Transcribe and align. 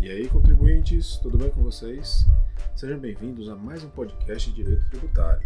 E 0.00 0.08
aí, 0.08 0.28
contribuintes, 0.28 1.16
tudo 1.16 1.36
bem 1.36 1.50
com 1.50 1.60
vocês? 1.60 2.24
Sejam 2.76 3.00
bem-vindos 3.00 3.48
a 3.48 3.56
mais 3.56 3.82
um 3.82 3.90
podcast 3.90 4.48
de 4.48 4.62
Direito 4.62 4.88
Tributário. 4.90 5.42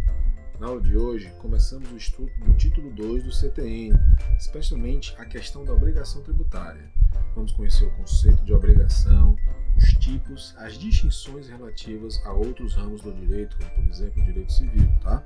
Na 0.59 0.67
aula 0.67 0.79
de 0.79 0.95
hoje, 0.95 1.27
começamos 1.39 1.91
o 1.91 1.97
estudo 1.97 2.31
do 2.45 2.53
título 2.53 2.91
2 2.91 3.23
do 3.23 3.31
CTN, 3.31 3.97
especialmente 4.37 5.15
a 5.17 5.25
questão 5.25 5.65
da 5.65 5.73
obrigação 5.73 6.21
tributária. 6.21 6.87
Vamos 7.33 7.51
conhecer 7.51 7.85
o 7.85 7.91
conceito 7.93 8.43
de 8.43 8.53
obrigação, 8.53 9.35
os 9.75 9.85
tipos, 9.97 10.53
as 10.57 10.77
distinções 10.77 11.49
relativas 11.49 12.23
a 12.23 12.31
outros 12.31 12.75
ramos 12.75 13.01
do 13.01 13.11
direito, 13.11 13.57
como 13.57 13.71
por 13.71 13.91
exemplo 13.91 14.21
o 14.21 14.25
direito 14.25 14.53
civil, 14.53 14.87
tá? 15.01 15.25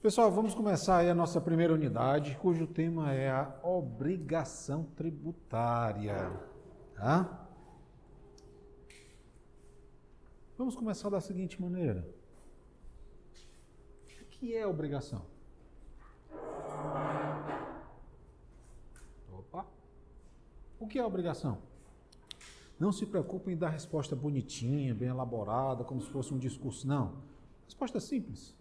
Pessoal, 0.00 0.30
vamos 0.30 0.54
começar 0.54 0.98
aí 0.98 1.10
a 1.10 1.14
nossa 1.14 1.40
primeira 1.40 1.74
unidade, 1.74 2.36
cujo 2.36 2.66
tema 2.66 3.12
é 3.12 3.30
a 3.30 3.52
obrigação 3.62 4.84
tributária. 4.96 6.32
Tá? 6.94 7.48
Vamos 10.56 10.76
começar 10.76 11.10
da 11.10 11.20
seguinte 11.20 11.60
maneira. 11.60 12.06
O 14.22 14.24
que 14.30 14.54
é 14.56 14.66
obrigação? 14.66 15.26
Opa! 19.32 19.66
O 20.80 20.86
que 20.86 20.98
é 20.98 21.04
obrigação? 21.04 21.58
Não 22.78 22.90
se 22.90 23.04
preocupem 23.04 23.52
em 23.52 23.56
dar 23.58 23.68
resposta 23.68 24.16
bonitinha, 24.16 24.94
bem 24.94 25.10
elaborada, 25.10 25.84
como 25.84 26.00
se 26.00 26.08
fosse 26.08 26.32
um 26.32 26.38
discurso. 26.38 26.88
Não. 26.88 27.18
Resposta 27.66 28.00
simples. 28.00 28.56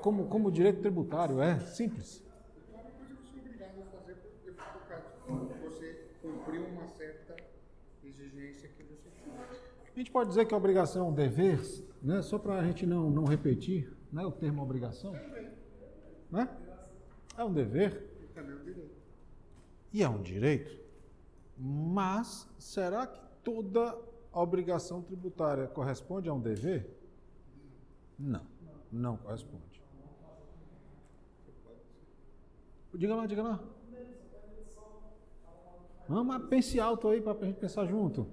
Como, 0.00 0.26
como 0.28 0.50
direito 0.50 0.80
tributário, 0.80 1.42
é 1.42 1.60
simples. 1.60 2.24
É 2.72 2.78
é 2.78 3.60
a 9.94 9.98
gente 9.98 10.10
pode 10.10 10.30
dizer 10.30 10.46
que 10.46 10.54
a 10.54 10.56
obrigação 10.56 11.06
é 11.06 11.08
um 11.10 11.14
dever, 11.14 11.60
né? 12.02 12.22
só 12.22 12.38
para 12.38 12.54
a 12.58 12.64
gente 12.64 12.86
não, 12.86 13.10
não 13.10 13.24
repetir 13.24 13.92
né? 14.10 14.24
o 14.24 14.32
termo 14.32 14.62
obrigação. 14.62 15.12
Né? 16.30 16.48
É 17.36 17.44
um 17.44 17.52
dever 17.52 18.10
E 18.22 18.26
também 18.28 18.56
o 18.56 18.60
direito. 18.60 19.01
E 19.92 20.02
é 20.02 20.08
um 20.08 20.22
direito. 20.22 20.80
Mas 21.56 22.48
será 22.58 23.06
que 23.06 23.20
toda 23.44 23.96
obrigação 24.32 25.02
tributária 25.02 25.66
corresponde 25.66 26.28
a 26.28 26.32
um 26.32 26.40
dever? 26.40 26.88
Não, 28.18 28.46
não 28.90 29.16
corresponde. 29.16 29.82
Diga 32.94 33.14
lá, 33.14 33.26
diga 33.26 33.42
lá. 33.42 33.60
Vamos, 36.08 36.48
pense 36.48 36.78
alto 36.78 37.08
aí 37.08 37.20
para 37.20 37.32
a 37.32 37.44
gente 37.46 37.58
pensar 37.58 37.86
junto. 37.86 38.26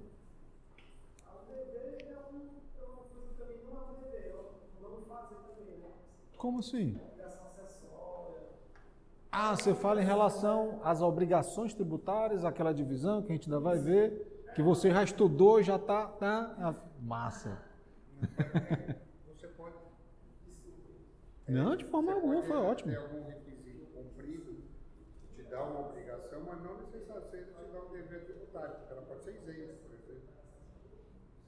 Como 6.36 6.60
assim? 6.60 6.98
Ah, 9.32 9.54
você 9.54 9.74
fala 9.74 10.02
em 10.02 10.04
relação 10.04 10.80
às 10.82 11.00
obrigações 11.00 11.72
tributárias, 11.72 12.44
aquela 12.44 12.74
divisão 12.74 13.22
que 13.22 13.30
a 13.30 13.34
gente 13.36 13.48
ainda 13.48 13.60
vai 13.60 13.78
ver, 13.78 14.50
que 14.56 14.62
você 14.62 14.90
já 14.90 15.04
estudou 15.04 15.62
já 15.62 15.76
está. 15.76 16.06
Tá, 16.06 16.56
ah, 16.58 16.74
massa. 17.00 17.62
Você 19.28 19.46
pode. 19.56 19.76
Não, 21.46 21.76
de 21.76 21.84
forma 21.84 22.12
alguma, 22.12 22.42
foi 22.42 22.56
ótimo. 22.56 22.90
ter 22.90 22.98
algum 22.98 23.24
requisito 23.24 23.86
cumprido 23.94 24.56
que 25.36 25.42
te 25.44 25.48
dá 25.48 25.62
uma 25.62 25.88
obrigação, 25.88 26.40
mas 26.46 26.62
não 26.62 26.76
necessariamente 26.78 27.44
te 27.44 27.72
dá 27.72 27.82
um 27.82 27.90
dever 27.90 28.24
tributário, 28.24 28.76
porque 28.76 28.92
ela 28.92 29.02
pode 29.02 29.22
ser 29.24 29.34
isenta, 29.34 29.74
por 29.82 29.94
exemplo. 29.94 30.28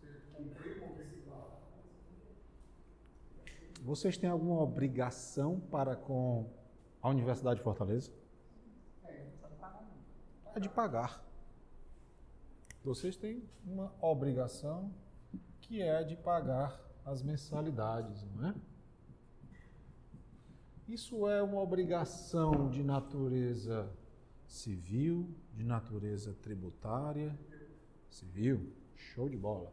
Você 0.00 0.06
cumpriu 0.34 0.76
uma 0.82 0.92
obrigação. 0.92 1.50
Vocês 3.82 4.16
têm 4.16 4.30
alguma 4.30 4.60
obrigação 4.60 5.60
para 5.70 5.94
com 5.94 6.61
a 7.02 7.08
Universidade 7.08 7.56
de 7.56 7.64
Fortaleza? 7.64 8.12
É 10.54 10.60
de 10.60 10.68
pagar. 10.68 11.24
Vocês 12.84 13.16
têm 13.16 13.42
uma 13.64 13.92
obrigação 14.00 14.92
que 15.60 15.82
é 15.82 16.04
de 16.04 16.16
pagar 16.16 16.80
as 17.04 17.22
mensalidades, 17.22 18.24
não 18.36 18.50
é? 18.50 18.54
Isso 20.86 21.26
é 21.28 21.42
uma 21.42 21.60
obrigação 21.60 22.68
de 22.68 22.82
natureza 22.82 23.90
civil, 24.46 25.34
de 25.54 25.64
natureza 25.64 26.34
tributária. 26.34 27.36
Civil, 28.10 28.72
show 28.94 29.28
de 29.28 29.38
bola. 29.38 29.72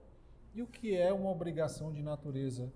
E 0.53 0.61
o 0.61 0.67
que 0.67 0.95
é 0.95 1.11
uma 1.11 1.29
obrigação 1.29 1.91
de 1.91 2.01
natureza 2.01 2.71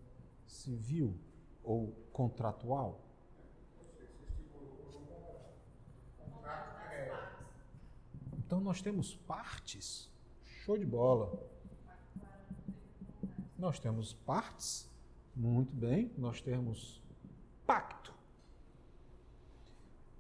civil 0.45 1.17
ou 1.63 1.93
contratual? 2.11 3.02
Então 8.53 8.63
nós 8.63 8.83
temos 8.83 9.15
partes. 9.15 10.07
Show 10.45 10.77
de 10.77 10.85
bola. 10.85 11.43
Nós 13.57 13.79
temos 13.79 14.13
partes. 14.13 14.87
Muito 15.35 15.75
bem. 15.75 16.11
Nós 16.19 16.39
temos 16.39 17.01
pacto. 17.65 18.13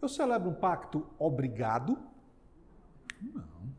Eu 0.01 0.09
celebro 0.09 0.49
um 0.49 0.55
pacto 0.55 1.07
obrigado? 1.19 1.95
Não. 3.21 3.71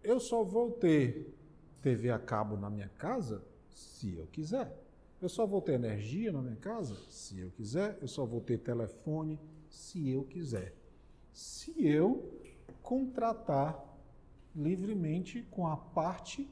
Eu 0.00 0.20
só 0.20 0.44
vou 0.44 0.70
ter 0.70 1.36
TV 1.82 2.12
a 2.12 2.20
cabo 2.20 2.56
na 2.56 2.70
minha 2.70 2.88
casa 2.88 3.44
se 3.68 4.14
eu 4.14 4.28
quiser. 4.28 4.80
Eu 5.20 5.28
só 5.28 5.44
vou 5.44 5.60
ter 5.60 5.72
energia 5.72 6.30
na 6.30 6.40
minha 6.40 6.54
casa 6.54 6.94
se 7.10 7.36
eu 7.40 7.50
quiser. 7.50 7.98
Eu 8.00 8.06
só 8.06 8.24
vou 8.24 8.40
ter 8.40 8.58
telefone 8.58 9.40
se 9.68 10.08
eu 10.08 10.22
quiser. 10.22 10.72
Se 11.32 11.74
eu 11.84 12.43
contratar 12.82 13.82
livremente 14.54 15.42
com 15.50 15.66
a 15.66 15.76
parte 15.76 16.48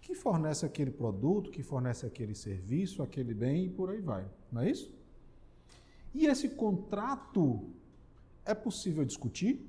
que 0.00 0.14
fornece 0.14 0.64
aquele 0.64 0.90
produto, 0.90 1.50
que 1.50 1.62
fornece 1.62 2.06
aquele 2.06 2.34
serviço, 2.34 3.02
aquele 3.02 3.34
bem 3.34 3.66
e 3.66 3.68
por 3.68 3.90
aí 3.90 4.00
vai. 4.00 4.26
Não 4.50 4.62
é 4.62 4.70
isso? 4.70 4.92
E 6.14 6.26
esse 6.26 6.48
contrato 6.48 7.70
é 8.44 8.54
possível 8.54 9.04
discutir? 9.04 9.64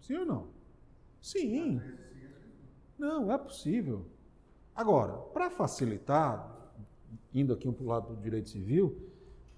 Sim 0.00 0.16
ou 0.16 0.26
não? 0.26 0.48
Sim. 1.20 1.80
Não, 2.98 3.32
é 3.32 3.38
possível. 3.38 4.06
Agora, 4.74 5.14
para 5.14 5.50
facilitar, 5.50 6.54
indo 7.32 7.52
aqui 7.52 7.70
para 7.72 7.84
o 7.84 7.86
lado 7.86 8.14
do 8.14 8.20
direito 8.20 8.48
civil, 8.48 9.07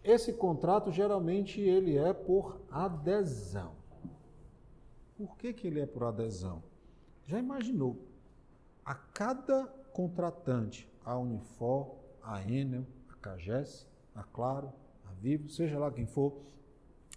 esse 0.02 0.32
contrato 0.32 0.91
geralmente 0.91 1.61
ele 1.61 1.97
é 1.97 2.12
por 2.12 2.61
adesão. 2.70 3.73
Por 5.17 5.37
que, 5.37 5.52
que 5.52 5.67
ele 5.67 5.81
é 5.81 5.87
por 5.87 6.05
adesão? 6.05 6.62
Já 7.26 7.38
imaginou? 7.38 7.99
A 8.85 8.94
cada 8.94 9.67
contratante, 9.93 10.88
a 11.05 11.19
Unifor, 11.19 11.97
a 12.23 12.43
Enel, 12.43 12.87
a 13.11 13.14
Cages, 13.17 13.87
a 14.14 14.23
Claro, 14.23 14.73
a 15.06 15.12
Vivo, 15.12 15.50
seja 15.50 15.79
lá 15.79 15.91
quem 15.93 16.06
for, 16.06 16.41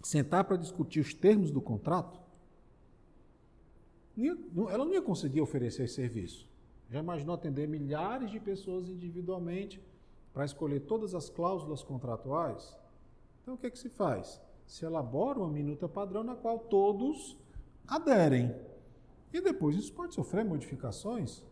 sentar 0.02 0.44
para 0.44 0.56
discutir 0.56 1.00
os 1.00 1.14
termos 1.14 1.50
do 1.50 1.62
contrato, 1.62 2.20
ela 4.16 4.84
não 4.84 4.92
ia 4.92 5.02
conseguir 5.02 5.40
oferecer 5.40 5.84
esse 5.84 5.94
serviço. 5.94 6.48
Já 6.90 7.00
imaginou 7.00 7.34
atender 7.34 7.66
milhares 7.66 8.30
de 8.30 8.38
pessoas 8.38 8.88
individualmente 8.88 9.80
para 10.34 10.44
escolher 10.44 10.80
todas 10.80 11.14
as 11.14 11.30
cláusulas 11.30 11.82
contratuais? 11.82 12.76
Então 13.40 13.54
o 13.54 13.56
que, 13.56 13.68
é 13.68 13.70
que 13.70 13.78
se 13.78 13.88
faz? 13.88 14.42
Se 14.66 14.84
elabora 14.84 15.38
uma 15.38 15.48
minuta 15.48 15.88
padrão 15.88 16.24
na 16.24 16.34
qual 16.34 16.58
todos 16.58 17.38
aderem. 17.86 18.54
E 19.32 19.40
depois 19.40 19.76
isso 19.76 19.92
pode 19.92 20.14
sofrer 20.14 20.44
modificações. 20.44 21.42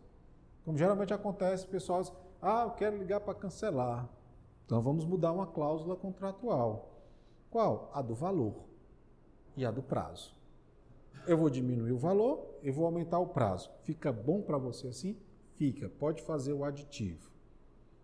Como 0.65 0.77
geralmente 0.77 1.15
acontece, 1.15 1.67
pessoal 1.67 2.03
ah, 2.41 2.65
eu 2.65 2.71
quero 2.73 2.99
ligar 2.99 3.21
para 3.21 3.35
cancelar. 3.35 4.09
Então 4.67 4.83
vamos 4.83 5.05
mudar 5.05 5.31
uma 5.31 5.47
cláusula 5.47 5.95
contratual. 5.95 7.01
Qual? 7.51 7.91
A 7.95 8.03
do 8.03 8.15
valor 8.15 8.65
e 9.57 9.65
a 9.65 9.71
do 9.71 9.83
prazo. 9.83 10.35
Eu 11.27 11.39
vou 11.39 11.49
diminuir 11.49 11.93
o 11.93 11.99
valor, 11.99 12.59
eu 12.63 12.73
vou 12.73 12.85
aumentar 12.85 13.21
o 13.21 13.29
prazo. 13.29 13.71
Fica 13.85 14.13
bom 14.13 14.43
para 14.43 14.59
você 14.59 14.89
assim? 14.89 15.17
Fica. 15.55 15.89
Pode 15.89 16.23
fazer 16.23 16.53
o 16.53 16.65
aditivo. 16.65 17.32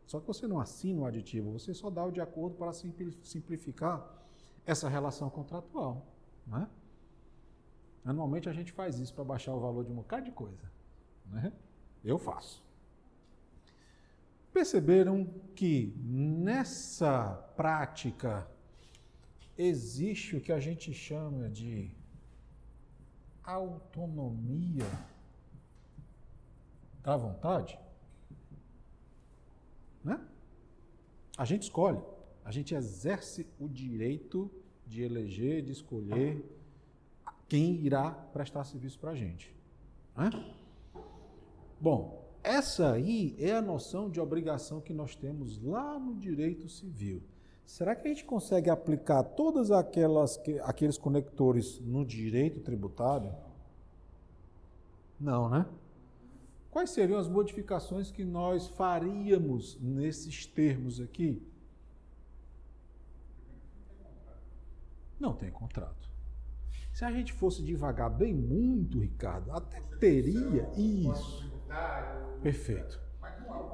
Só 0.09 0.19
que 0.19 0.27
você 0.27 0.47
não 0.47 0.59
assina 0.59 1.03
o 1.03 1.05
aditivo, 1.05 1.53
você 1.53 1.75
só 1.75 1.91
dá 1.91 2.03
o 2.03 2.11
de 2.11 2.19
acordo 2.19 2.57
para 2.57 2.73
simplificar 2.73 4.11
essa 4.65 4.89
relação 4.89 5.29
contratual. 5.29 6.07
Né? 6.47 6.67
Anualmente 8.03 8.49
a 8.49 8.53
gente 8.55 8.73
faz 8.73 8.99
isso 8.99 9.13
para 9.13 9.23
baixar 9.23 9.55
o 9.55 9.61
valor 9.61 9.85
de 9.85 9.93
um 9.93 9.97
bocado 9.97 10.25
de 10.25 10.33
coisa. 10.33 10.73
Né? 11.27 11.53
Eu 12.03 12.19
faço. 12.19 12.65
Perceberam 14.51 15.27
que 15.55 15.95
nessa 16.03 17.35
prática 17.55 18.51
existe 19.59 20.37
o 20.37 20.41
que 20.41 20.53
a 20.53 20.59
gente 20.59 20.95
chama 20.95 21.51
de 21.51 21.95
autonomia 23.45 24.87
da 27.03 27.15
vontade? 27.15 27.79
Né? 30.03 30.21
A 31.37 31.45
gente 31.45 31.63
escolhe, 31.63 32.01
a 32.45 32.51
gente 32.51 32.75
exerce 32.75 33.47
o 33.59 33.69
direito 33.69 34.51
de 34.87 35.03
eleger, 35.03 35.63
de 35.63 35.73
escolher 35.73 36.45
quem 37.49 37.77
irá 37.77 38.11
prestar 38.11 38.65
serviço 38.65 38.99
para 38.99 39.13
a 39.13 39.15
gente. 39.15 39.55
Né? 40.17 40.31
Bom, 41.81 42.29
essa 42.43 42.93
aí 42.93 43.37
é 43.39 43.53
a 43.53 43.63
noção 43.63 44.11
de 44.11 44.21
obrigação 44.21 44.81
que 44.81 44.93
nós 44.93 45.15
temos 45.15 45.63
lá 45.63 45.99
no 45.99 46.15
direito 46.15 46.69
civil. 46.69 47.23
Será 47.65 47.95
que 47.95 48.09
a 48.09 48.11
gente 48.11 48.25
consegue 48.25 48.71
aplicar 48.71 49.23
todas 49.23 49.71
aquelas 49.71 50.41
aqueles 50.63 50.97
conectores 50.97 51.79
no 51.81 52.05
direito 52.05 52.61
tributário? 52.61 53.31
Não, 55.21 55.51
né? 55.51 55.67
Quais 56.79 56.91
seriam 56.91 57.19
as 57.19 57.27
modificações 57.27 58.09
que 58.09 58.25
nós 58.25 58.69
faríamos 58.69 59.77
nesses 59.81 60.47
termos 60.47 61.01
aqui? 61.01 61.43
Não 65.19 65.35
tem 65.35 65.51
contrato. 65.51 66.09
Se 66.93 67.05
a 67.05 67.11
gente 67.11 67.33
fosse 67.33 67.65
devagar 67.65 68.09
bem 68.09 68.33
muito, 68.33 69.01
Ricardo, 69.01 69.51
até 69.51 69.81
teria 69.99 70.71
isso. 70.77 71.53
Perfeito. 72.45 73.01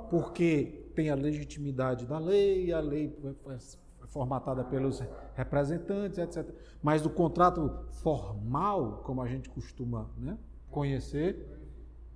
Porque 0.08 0.88
tem 0.94 1.10
a 1.10 1.14
legitimidade 1.14 2.06
da 2.06 2.18
lei, 2.18 2.72
a 2.72 2.80
lei 2.80 3.14
é 3.50 4.06
formatada 4.06 4.64
pelos 4.64 5.02
representantes, 5.34 6.16
etc. 6.16 6.50
Mas 6.82 7.02
do 7.02 7.10
contrato 7.10 7.84
formal, 7.90 9.02
como 9.04 9.20
a 9.20 9.28
gente 9.28 9.50
costuma 9.50 10.10
né, 10.16 10.38
conhecer, 10.70 11.46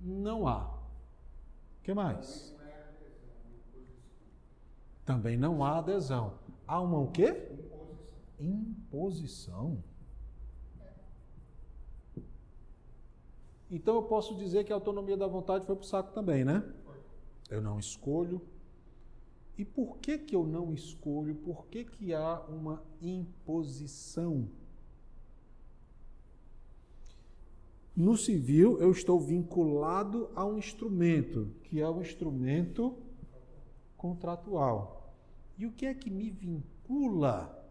não 0.01 0.47
há. 0.47 0.78
Que 1.89 1.93
mais? 1.95 2.55
Também 5.03 5.35
não 5.35 5.63
há 5.65 5.79
adesão. 5.79 6.37
Há 6.67 6.79
uma 6.79 6.99
o 6.99 7.09
quê? 7.09 7.49
Imposição. 8.39 9.83
Então 13.71 13.95
eu 13.95 14.03
posso 14.03 14.35
dizer 14.35 14.65
que 14.65 14.71
a 14.71 14.75
autonomia 14.75 15.17
da 15.17 15.25
vontade 15.25 15.65
foi 15.65 15.75
para 15.75 15.83
o 15.83 15.87
saco 15.87 16.13
também, 16.13 16.45
né? 16.45 16.63
Eu 17.49 17.59
não 17.59 17.79
escolho. 17.79 18.39
E 19.57 19.65
por 19.65 19.97
que, 19.97 20.19
que 20.19 20.35
eu 20.35 20.45
não 20.45 20.71
escolho? 20.71 21.33
Por 21.37 21.65
que, 21.65 21.85
que 21.85 22.13
há 22.13 22.39
uma 22.41 22.83
imposição? 23.01 24.47
No 27.95 28.15
civil, 28.15 28.79
eu 28.79 28.91
estou 28.91 29.19
vinculado 29.19 30.29
a 30.35 30.45
um 30.45 30.57
instrumento, 30.57 31.51
que 31.63 31.81
é 31.81 31.89
o 31.89 32.01
instrumento 32.01 32.95
contratual. 33.97 35.13
E 35.57 35.65
o 35.65 35.71
que 35.71 35.85
é 35.85 35.93
que 35.93 36.09
me 36.09 36.29
vincula 36.29 37.67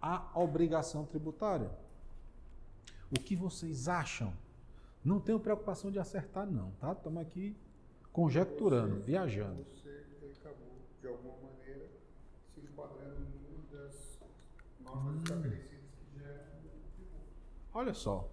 à 0.00 0.30
obrigação 0.38 1.04
tributária? 1.04 1.70
O 3.10 3.18
que 3.18 3.34
vocês 3.34 3.88
acham? 3.88 4.32
Não 5.04 5.18
tenho 5.18 5.40
preocupação 5.40 5.90
de 5.90 5.98
acertar, 5.98 6.48
não, 6.48 6.70
tá? 6.72 6.92
Estamos 6.92 7.20
aqui 7.20 7.56
conjecturando, 8.12 8.96
você, 8.96 9.02
viajando. 9.02 9.66
Você 9.74 10.38
acabou, 10.40 10.78
de 11.00 11.08
alguma 11.08 11.34
maneira, 11.38 11.90
se 12.54 12.60
enquadrando 12.60 13.22
em 13.22 13.54
uma 13.54 13.82
das 13.82 14.18
normas 14.80 15.14
hum. 15.14 15.22
estabelecidas 15.22 15.90
que 15.98 16.18
geram. 16.18 16.44
Olha 17.74 17.92
só. 17.92 18.30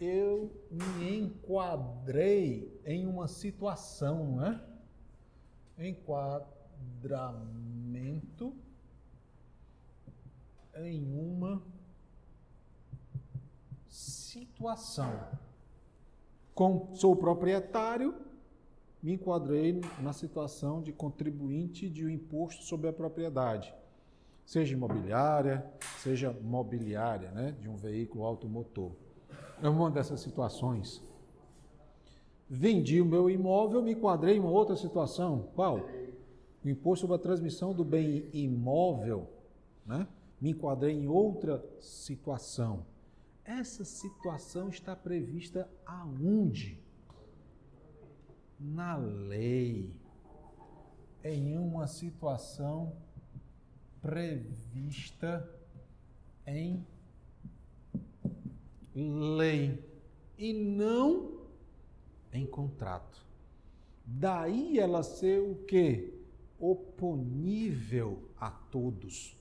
Eu 0.00 0.52
me 0.70 1.18
enquadrei 1.18 2.80
em 2.84 3.04
uma 3.06 3.26
situação, 3.26 4.36
não 4.36 4.46
é? 4.46 4.62
Enquadramento 5.78 8.54
em 10.76 11.12
uma 11.12 11.60
situação. 13.88 15.28
Como 16.54 16.94
sou 16.94 17.16
proprietário, 17.16 18.14
me 19.02 19.14
enquadrei 19.14 19.80
na 20.00 20.12
situação 20.12 20.82
de 20.82 20.92
contribuinte 20.92 21.88
de 21.88 22.04
um 22.04 22.08
imposto 22.08 22.64
sobre 22.64 22.88
a 22.88 22.92
propriedade, 22.92 23.72
seja 24.44 24.74
imobiliária, 24.74 25.64
seja 25.98 26.32
mobiliária, 26.32 27.30
né, 27.30 27.52
de 27.60 27.68
um 27.68 27.76
veículo 27.76 28.24
automotor. 28.24 28.92
É 29.62 29.68
uma 29.68 29.90
dessas 29.90 30.20
situações. 30.20 31.02
Vendi 32.48 33.00
o 33.00 33.04
meu 33.04 33.28
imóvel, 33.28 33.82
me 33.82 33.92
enquadrei 33.92 34.36
em 34.36 34.40
uma 34.40 34.50
outra 34.50 34.76
situação. 34.76 35.50
Qual? 35.54 35.80
O 36.64 36.68
imposto 36.68 37.02
sobre 37.02 37.16
a 37.16 37.18
transmissão 37.18 37.74
do 37.74 37.84
bem 37.84 38.28
imóvel, 38.32 39.28
né? 39.84 40.06
Me 40.40 40.50
enquadrei 40.50 40.94
em 40.94 41.08
outra 41.08 41.64
situação. 41.80 42.86
Essa 43.44 43.84
situação 43.84 44.68
está 44.68 44.94
prevista 44.94 45.68
aonde? 45.84 46.80
Na 48.58 48.96
lei. 48.96 49.92
Em 51.24 51.58
uma 51.58 51.86
situação 51.86 52.92
prevista 54.00 55.48
em 56.46 56.86
lei 58.98 59.82
e 60.36 60.52
não 60.52 61.38
em 62.32 62.46
contrato. 62.46 63.26
Daí 64.04 64.78
ela 64.78 65.02
ser 65.02 65.40
o 65.40 65.56
quê? 65.66 66.14
Oponível 66.58 68.18
a 68.38 68.50
todos. 68.50 69.36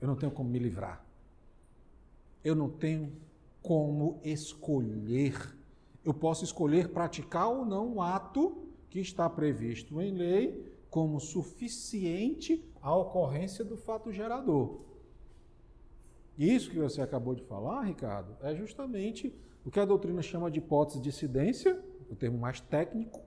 Eu 0.00 0.08
não 0.08 0.16
tenho 0.16 0.32
como 0.32 0.48
me 0.48 0.58
livrar. 0.58 1.04
Eu 2.42 2.54
não 2.54 2.70
tenho 2.70 3.12
como 3.62 4.20
escolher. 4.24 5.56
Eu 6.04 6.14
posso 6.14 6.44
escolher 6.44 6.88
praticar 6.88 7.48
ou 7.48 7.64
não 7.64 7.94
o 7.94 8.02
ato 8.02 8.66
que 8.88 9.00
está 9.00 9.28
previsto 9.28 10.00
em 10.00 10.12
lei 10.12 10.72
como 10.90 11.20
suficiente 11.20 12.64
à 12.80 12.94
ocorrência 12.94 13.64
do 13.64 13.76
fato 13.76 14.10
gerador. 14.10 14.80
Isso 16.38 16.70
que 16.70 16.78
você 16.78 17.02
acabou 17.02 17.34
de 17.34 17.42
falar, 17.42 17.82
Ricardo, 17.82 18.36
é 18.40 18.54
justamente 18.54 19.34
o 19.64 19.70
que 19.72 19.80
a 19.80 19.84
doutrina 19.84 20.22
chama 20.22 20.48
de 20.48 20.60
hipótese 20.60 21.00
de 21.00 21.08
incidência, 21.08 21.82
o 22.08 22.14
termo 22.14 22.38
mais 22.38 22.60
técnico, 22.60 23.20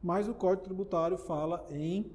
mas 0.00 0.28
o 0.28 0.34
Código 0.34 0.62
Tributário 0.62 1.18
fala 1.18 1.66
em 1.68 2.12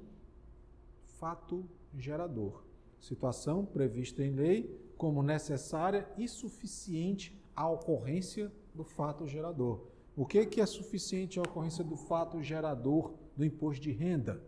fato 1.18 1.68
gerador. 1.94 2.64
Situação 2.98 3.66
prevista 3.66 4.24
em 4.24 4.30
lei 4.30 4.80
como 4.96 5.22
necessária 5.22 6.08
e 6.16 6.26
suficiente 6.26 7.38
à 7.54 7.68
ocorrência 7.68 8.50
do 8.74 8.82
fato 8.82 9.26
gerador. 9.26 9.86
O 10.16 10.24
que, 10.24 10.46
que 10.46 10.60
é 10.60 10.66
suficiente 10.66 11.38
à 11.38 11.42
ocorrência 11.42 11.84
do 11.84 11.96
fato 11.96 12.42
gerador 12.42 13.12
do 13.36 13.44
imposto 13.44 13.82
de 13.82 13.90
renda? 13.90 14.42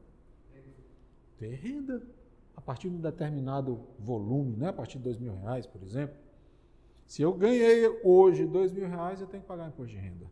Ter 1.37 1.55
renda 1.55 2.03
a 2.57 2.61
partir 2.61 2.89
de 2.91 2.97
um 2.97 3.01
determinado 3.01 3.81
volume, 3.99 4.57
né? 4.57 4.69
a 4.69 4.73
partir 4.73 4.99
de 4.99 5.05
dois 5.05 5.19
mil 5.19 5.35
reais, 5.37 5.67
por 5.67 5.83
exemplo. 5.83 6.17
Se 7.07 7.23
eu 7.23 7.33
ganhei 7.33 7.89
hoje 8.05 8.47
dois 8.47 8.73
mil 8.73 8.89
reais, 8.89 9.21
eu 9.21 9.27
tenho 9.27 9.43
que 9.43 9.49
pagar 9.49 9.69
imposto 9.69 9.93
de 9.93 9.99
renda. 9.99 10.27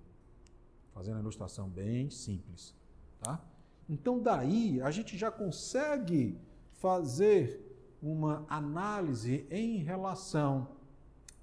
Fazendo 0.92 1.16
a 1.16 1.20
ilustração 1.20 1.68
bem 1.68 2.10
simples. 2.10 2.74
Tá? 3.20 3.42
Então, 3.88 4.20
daí, 4.20 4.80
a 4.80 4.90
gente 4.90 5.16
já 5.16 5.30
consegue 5.30 6.38
fazer 6.74 7.60
uma 8.02 8.46
análise 8.48 9.46
em 9.50 9.78
relação 9.78 10.68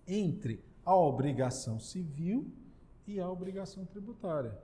entre 0.07 0.63
a 0.85 0.95
obrigação 0.95 1.79
civil 1.79 2.49
e 3.05 3.19
a 3.19 3.29
obrigação 3.29 3.85
tributária. 3.85 4.57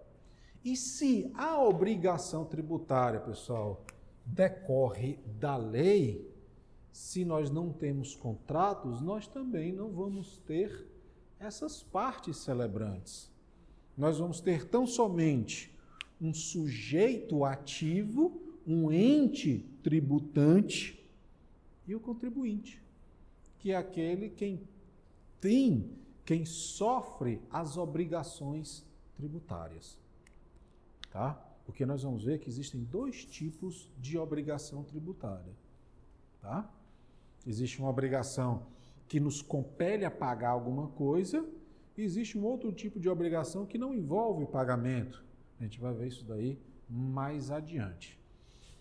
E 0.63 0.77
se 0.77 1.29
a 1.36 1.62
obrigação 1.62 2.46
tributária, 2.46 3.20
pessoal, 3.20 3.86
decorre 4.25 5.19
da 5.39 5.55
lei, 5.55 6.31
se 6.91 7.25
nós 7.25 7.49
não 7.49 7.71
temos 7.71 8.15
contratos, 8.15 9.01
nós 9.01 9.27
também 9.27 9.71
não 9.71 9.91
vamos 9.91 10.37
ter 10.45 10.87
essas 11.39 11.83
partes 11.83 12.37
celebrantes. 12.37 13.31
Nós 13.97 14.19
vamos 14.19 14.39
ter 14.39 14.65
tão 14.65 14.87
somente 14.87 15.73
um 16.21 16.33
sujeito 16.33 17.43
ativo, 17.43 18.41
um 18.65 18.91
ente 18.91 19.65
tributante 19.83 21.03
e 21.85 21.93
o 21.93 21.99
contribuinte, 21.99 22.81
que 23.59 23.71
é 23.71 23.75
aquele 23.75 24.29
quem 24.29 24.61
tem, 25.41 25.89
quem 26.23 26.45
sofre 26.45 27.41
as 27.51 27.75
obrigações 27.75 28.85
tributárias. 29.17 29.97
Tá? 31.11 31.39
Porque 31.65 31.86
nós 31.86 32.03
vamos 32.03 32.24
ver 32.24 32.39
que 32.39 32.50
existem 32.50 32.84
dois 32.84 33.25
tipos 33.25 33.89
de 33.98 34.17
obrigação 34.17 34.84
tributária. 34.84 35.53
Tá? 36.41 36.70
Existe 37.46 37.79
uma 37.79 37.89
obrigação 37.89 38.67
que 39.08 39.20
nos 39.20 39.41
compele 39.41 40.05
a 40.05 40.12
pagar 40.12 40.50
alguma 40.50 40.88
coisa, 40.89 41.46
e 41.96 42.01
existe 42.01 42.38
um 42.38 42.43
outro 42.43 42.72
tipo 42.72 43.00
de 43.00 43.08
obrigação 43.08 43.65
que 43.65 43.77
não 43.77 43.93
envolve 43.93 44.46
pagamento. 44.48 45.24
A 45.60 45.63
gente 45.63 45.79
vai 45.79 45.93
ver 45.93 46.08
isso 46.08 46.25
daí 46.25 46.60
mais 46.89 47.51
adiante. 47.51 48.20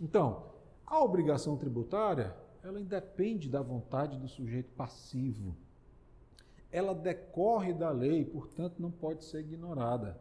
Então, 0.01 0.51
a 0.87 1.03
obrigação 1.03 1.57
tributária, 1.57 2.35
ela 2.62 2.81
independe 2.81 3.49
da 3.49 3.61
vontade 3.61 4.19
do 4.19 4.29
sujeito 4.29 4.71
passivo. 4.73 5.55
Ela 6.71 6.95
decorre 6.95 7.73
da 7.73 7.91
lei, 7.91 8.25
portanto, 8.25 8.81
não 8.81 8.91
pode 8.91 9.25
ser 9.25 9.41
ignorada. 9.41 10.19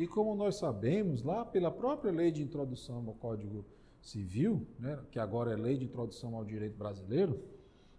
E 0.00 0.06
como 0.06 0.34
nós 0.34 0.56
sabemos, 0.56 1.22
lá 1.22 1.44
pela 1.44 1.70
própria 1.70 2.10
lei 2.10 2.32
de 2.32 2.42
introdução 2.42 3.04
ao 3.06 3.12
Código 3.12 3.66
Civil, 4.00 4.66
né, 4.78 4.98
que 5.10 5.18
agora 5.18 5.52
é 5.52 5.56
lei 5.56 5.76
de 5.76 5.84
introdução 5.84 6.34
ao 6.34 6.42
direito 6.42 6.74
brasileiro, 6.74 7.38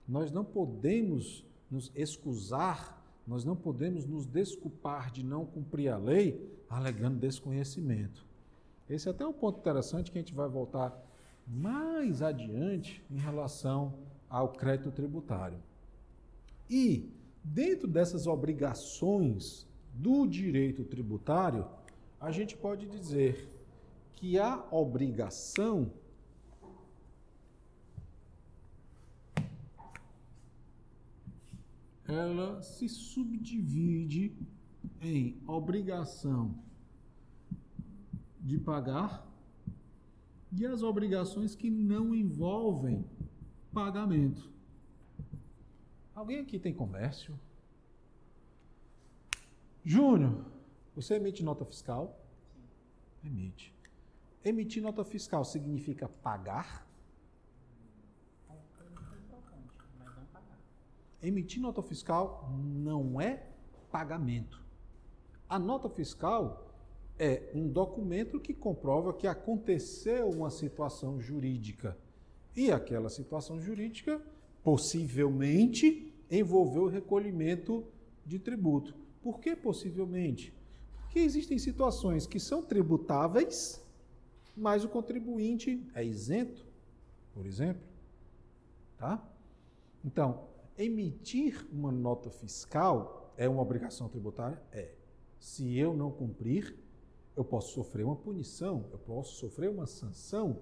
nós 0.08 0.32
não 0.32 0.44
podemos 0.44 1.46
nos 1.70 1.92
excusar, 1.94 3.06
nós 3.28 3.46
não 3.46 3.56
podemos 3.56 4.04
nos 4.08 4.26
desculpar 4.26 5.12
de 5.12 5.24
não 5.24 5.46
cumprir 5.46 5.90
a 5.90 5.98
lei 5.98 6.52
alegando 6.68 7.20
desconhecimento. 7.20 8.26
Esse 8.90 9.08
é 9.08 9.12
até 9.12 9.24
um 9.28 9.32
ponto 9.32 9.60
interessante 9.60 10.12
que 10.12 10.18
a 10.18 10.22
gente 10.22 10.34
vai 10.34 10.50
voltar 10.50 11.00
mais 11.46 12.24
adiante 12.24 13.06
em 13.12 13.18
relação 13.18 13.94
ao 14.28 14.54
crédito 14.54 14.90
tributário. 14.90 15.60
E, 16.68 17.14
dentro 17.44 17.88
dessas 17.88 18.26
obrigações 18.26 19.68
do 19.94 20.26
direito 20.26 20.84
tributário, 20.84 21.64
a 22.22 22.30
gente 22.32 22.56
pode 22.56 22.88
dizer 22.88 23.52
que 24.14 24.38
a 24.38 24.64
obrigação 24.70 25.92
ela 32.08 32.62
se 32.62 32.88
subdivide 32.88 34.38
em 35.02 35.42
obrigação 35.48 36.54
de 38.40 38.60
pagar 38.60 39.28
e 40.52 40.64
as 40.64 40.84
obrigações 40.84 41.56
que 41.56 41.72
não 41.72 42.14
envolvem 42.14 43.04
pagamento. 43.74 44.52
Alguém 46.14 46.40
aqui 46.40 46.60
tem 46.60 46.74
comércio? 46.74 47.40
Júnior, 49.84 50.51
você 50.96 51.16
emite 51.16 51.44
nota 51.44 51.66
fiscal? 51.66 52.20
Emite. 53.24 53.74
Emitir 54.44 54.82
nota 54.82 55.04
fiscal 55.04 55.46
significa 55.46 56.10
pagar? 56.10 56.88
Emitir 61.22 61.62
nota 61.62 61.84
fiscal 61.84 62.50
não 62.52 63.22
é 63.22 63.46
pagamento. 63.92 64.60
A 65.48 65.60
nota 65.60 65.88
fiscal 65.88 66.68
é 67.20 67.52
um 67.54 67.68
documento 67.68 68.40
que 68.40 68.54
comprova 68.54 69.14
que 69.14 69.28
aconteceu 69.28 70.30
uma 70.30 70.50
situação 70.50 71.22
jurídica. 71.22 71.96
E 72.56 72.72
aquela 72.72 73.10
situação 73.10 73.62
jurídica 73.62 74.20
possivelmente 74.64 76.12
envolveu 76.32 76.84
o 76.84 76.90
recolhimento 76.90 77.86
de 78.26 78.40
tributo. 78.40 78.96
Por 79.22 79.40
que 79.40 79.56
possivelmente? 79.56 80.52
Porque 81.12 81.20
existem 81.20 81.60
situações 81.60 82.26
que 82.26 82.40
são 82.40 82.64
tributáveis, 82.64 83.86
mas 84.56 84.86
o 84.86 84.88
contribuinte 84.88 85.86
é 85.94 86.06
isento, 86.06 86.66
por 87.34 87.46
exemplo. 87.46 87.84
Tá? 88.98 89.22
Então, 90.06 90.48
emitir 90.78 91.68
uma 91.70 91.92
nota 91.92 92.30
fiscal 92.30 93.34
é 93.36 93.50
uma 93.50 93.62
obrigação 93.62 94.08
tributária? 94.08 94.62
É. 94.72 94.94
Se 95.38 95.78
eu 95.78 95.94
não 95.94 96.10
cumprir, 96.10 96.78
eu 97.36 97.44
posso 97.44 97.74
sofrer 97.74 98.06
uma 98.06 98.16
punição, 98.16 98.86
eu 98.94 98.98
posso 98.98 99.36
sofrer 99.36 99.70
uma 99.70 99.88
sanção, 99.88 100.62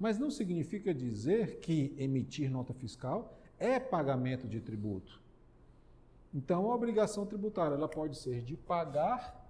mas 0.00 0.18
não 0.18 0.32
significa 0.32 0.92
dizer 0.92 1.60
que 1.60 1.94
emitir 1.96 2.50
nota 2.50 2.74
fiscal 2.74 3.38
é 3.56 3.78
pagamento 3.78 4.48
de 4.48 4.60
tributo. 4.60 5.22
Então, 6.34 6.72
a 6.72 6.74
obrigação 6.74 7.24
tributária 7.24 7.76
ela 7.76 7.88
pode 7.88 8.18
ser 8.18 8.42
de 8.42 8.56
pagar 8.56 9.45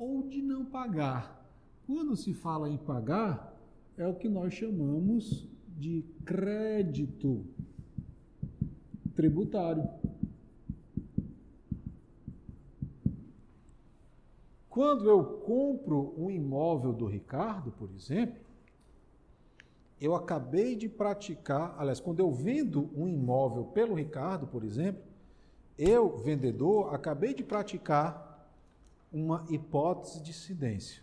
ou 0.00 0.26
de 0.26 0.40
não 0.40 0.64
pagar. 0.64 1.46
Quando 1.86 2.16
se 2.16 2.32
fala 2.32 2.70
em 2.70 2.78
pagar, 2.78 3.54
é 3.98 4.06
o 4.06 4.14
que 4.14 4.30
nós 4.30 4.54
chamamos 4.54 5.46
de 5.76 6.02
crédito 6.24 7.44
tributário. 9.14 9.86
Quando 14.70 15.06
eu 15.06 15.22
compro 15.40 16.14
um 16.16 16.30
imóvel 16.30 16.94
do 16.94 17.04
Ricardo, 17.04 17.70
por 17.70 17.90
exemplo, 17.90 18.40
eu 20.00 20.14
acabei 20.14 20.76
de 20.76 20.88
praticar, 20.88 21.74
aliás, 21.78 22.00
quando 22.00 22.20
eu 22.20 22.32
vendo 22.32 22.88
um 22.96 23.06
imóvel 23.06 23.64
pelo 23.64 23.96
Ricardo, 23.96 24.46
por 24.46 24.64
exemplo, 24.64 25.02
eu, 25.76 26.16
vendedor, 26.16 26.94
acabei 26.94 27.34
de 27.34 27.44
praticar 27.44 28.29
uma 29.12 29.44
hipótese 29.48 30.22
de 30.22 30.30
incidência. 30.30 31.02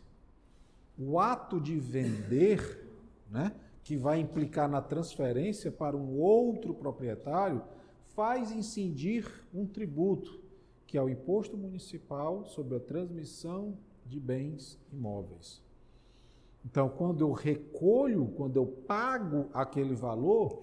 O 0.98 1.20
ato 1.20 1.60
de 1.60 1.80
vender, 1.80 2.88
né, 3.30 3.54
que 3.84 3.96
vai 3.96 4.20
implicar 4.20 4.70
na 4.70 4.82
transferência 4.82 5.72
para 5.72 5.96
um 5.96 6.20
outro 6.20 6.74
proprietário, 6.74 7.62
faz 8.16 8.52
incidir 8.52 9.26
um 9.54 9.66
tributo 9.66 10.42
que 10.88 10.98
é 10.98 11.04
o 11.04 11.10
Imposto 11.10 11.58
Municipal 11.58 12.46
sobre 12.46 12.78
a 12.78 12.80
Transmissão 12.80 13.78
de 14.06 14.20
Bens 14.20 14.80
Imóveis. 14.92 15.62
Então, 16.66 16.90
quando 16.90 17.22
eu 17.22 17.32
recolho, 17.32 18.28
quando 18.38 18.56
eu 18.56 18.66
pago 18.66 19.50
aquele 19.54 19.94
valor, 19.94 20.60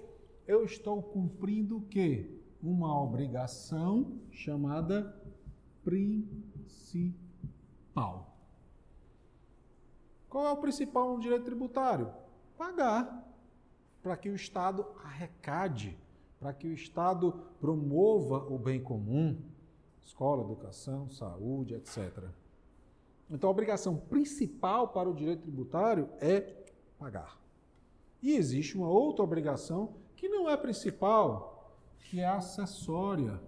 eu 0.46 0.64
estou 0.64 1.02
cumprindo 1.02 1.76
o 1.78 1.82
quê? 1.82 2.30
Uma 2.62 3.02
obrigação 3.02 4.18
chamada 4.30 5.14
Qual 10.28 10.46
é 10.46 10.50
o 10.50 10.56
principal 10.56 11.14
no 11.14 11.20
direito 11.20 11.44
tributário? 11.44 12.12
Pagar. 12.58 13.22
Para 14.02 14.16
que 14.16 14.28
o 14.28 14.34
Estado 14.34 14.84
arrecade, 15.02 15.96
para 16.38 16.52
que 16.52 16.66
o 16.66 16.72
Estado 16.72 17.32
promova 17.60 18.38
o 18.52 18.58
bem 18.58 18.82
comum, 18.82 19.40
escola, 20.02 20.42
educação, 20.42 21.08
saúde, 21.08 21.74
etc. 21.74 22.24
Então, 23.30 23.48
a 23.48 23.50
obrigação 23.50 23.96
principal 23.96 24.88
para 24.88 25.08
o 25.08 25.14
direito 25.14 25.42
tributário 25.42 26.10
é 26.20 26.54
pagar. 26.98 27.38
E 28.22 28.34
existe 28.34 28.76
uma 28.76 28.88
outra 28.88 29.24
obrigação 29.24 29.94
que 30.16 30.28
não 30.28 30.48
é 30.48 30.56
principal, 30.56 31.76
que 32.00 32.20
é 32.20 32.26
acessória, 32.26 33.40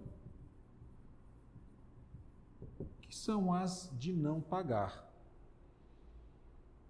que 3.07 3.15
são 3.15 3.53
as 3.53 3.89
de 3.97 4.13
não 4.13 4.41
pagar. 4.41 5.07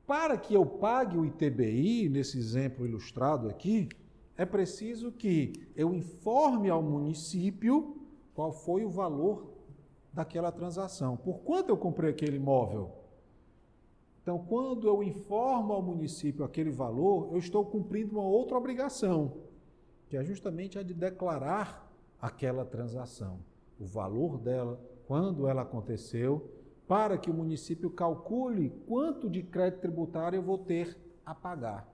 Para 0.05 0.37
que 0.37 0.53
eu 0.53 0.65
pague 0.65 1.17
o 1.17 1.25
ITBI, 1.25 2.09
nesse 2.09 2.37
exemplo 2.37 2.85
ilustrado 2.85 3.49
aqui, 3.49 3.89
é 4.37 4.45
preciso 4.45 5.11
que 5.11 5.67
eu 5.75 5.93
informe 5.93 6.69
ao 6.69 6.81
município 6.81 7.97
qual 8.33 8.51
foi 8.51 8.85
o 8.85 8.89
valor 8.89 9.51
daquela 10.13 10.51
transação. 10.51 11.17
Por 11.17 11.39
quanto 11.39 11.69
eu 11.69 11.77
comprei 11.77 12.11
aquele 12.11 12.37
imóvel? 12.37 12.91
Então, 14.21 14.39
quando 14.39 14.87
eu 14.87 15.01
informo 15.03 15.73
ao 15.73 15.81
município 15.81 16.43
aquele 16.43 16.69
valor, 16.69 17.29
eu 17.31 17.37
estou 17.37 17.65
cumprindo 17.65 18.19
uma 18.19 18.27
outra 18.27 18.57
obrigação, 18.57 19.37
que 20.09 20.17
é 20.17 20.23
justamente 20.23 20.77
a 20.77 20.83
de 20.83 20.93
declarar 20.93 21.89
aquela 22.21 22.65
transação, 22.65 23.39
o 23.79 23.85
valor 23.85 24.37
dela, 24.37 24.79
quando 25.07 25.47
ela 25.47 25.63
aconteceu, 25.63 26.53
para 26.87 27.17
que 27.17 27.31
o 27.31 27.33
município 27.33 27.89
calcule 27.89 28.69
quanto 28.87 29.29
de 29.29 29.41
crédito 29.41 29.81
tributário 29.81 30.37
eu 30.37 30.43
vou 30.43 30.57
ter 30.57 30.97
a 31.25 31.33
pagar. 31.33 31.89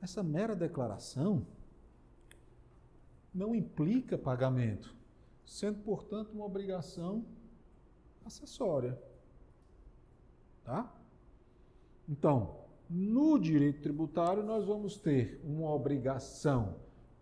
Essa 0.00 0.22
mera 0.22 0.56
declaração 0.56 1.46
não 3.34 3.54
implica 3.54 4.16
pagamento 4.16 5.02
sendo, 5.44 5.80
portanto, 5.80 6.32
uma 6.32 6.44
obrigação 6.44 7.24
acessória. 8.24 8.98
Tá? 10.64 10.92
Então, 12.08 12.56
no 12.88 13.38
direito 13.38 13.82
tributário, 13.82 14.42
nós 14.42 14.64
vamos 14.64 14.96
ter 14.96 15.40
uma 15.44 15.70
obrigação 15.70 16.76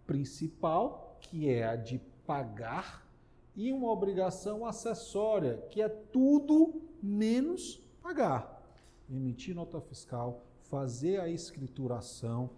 principal, 0.07 1.19
que 1.21 1.49
é 1.49 1.67
a 1.67 1.77
de 1.77 1.99
pagar, 2.27 3.07
e 3.55 3.73
uma 3.73 3.91
obrigação 3.91 4.65
acessória, 4.65 5.57
que 5.71 5.83
é 5.83 5.89
tudo 5.89 6.83
menos 7.03 7.83
pagar. 8.03 8.63
Emitir 9.09 9.55
nota 9.55 9.81
fiscal, 9.81 10.43
fazer 10.63 11.21
a 11.21 11.29
escrituração, 11.29 12.51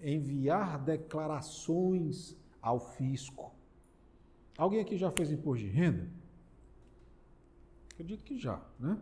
enviar 0.00 0.78
declarações 0.82 2.36
ao 2.62 2.80
fisco, 2.80 3.52
Alguém 4.58 4.80
aqui 4.80 4.96
já 4.96 5.08
fez 5.12 5.30
imposto 5.30 5.64
de 5.64 5.70
renda? 5.70 6.10
Acredito 7.92 8.24
que 8.24 8.36
já, 8.36 8.60
né? 8.78 9.00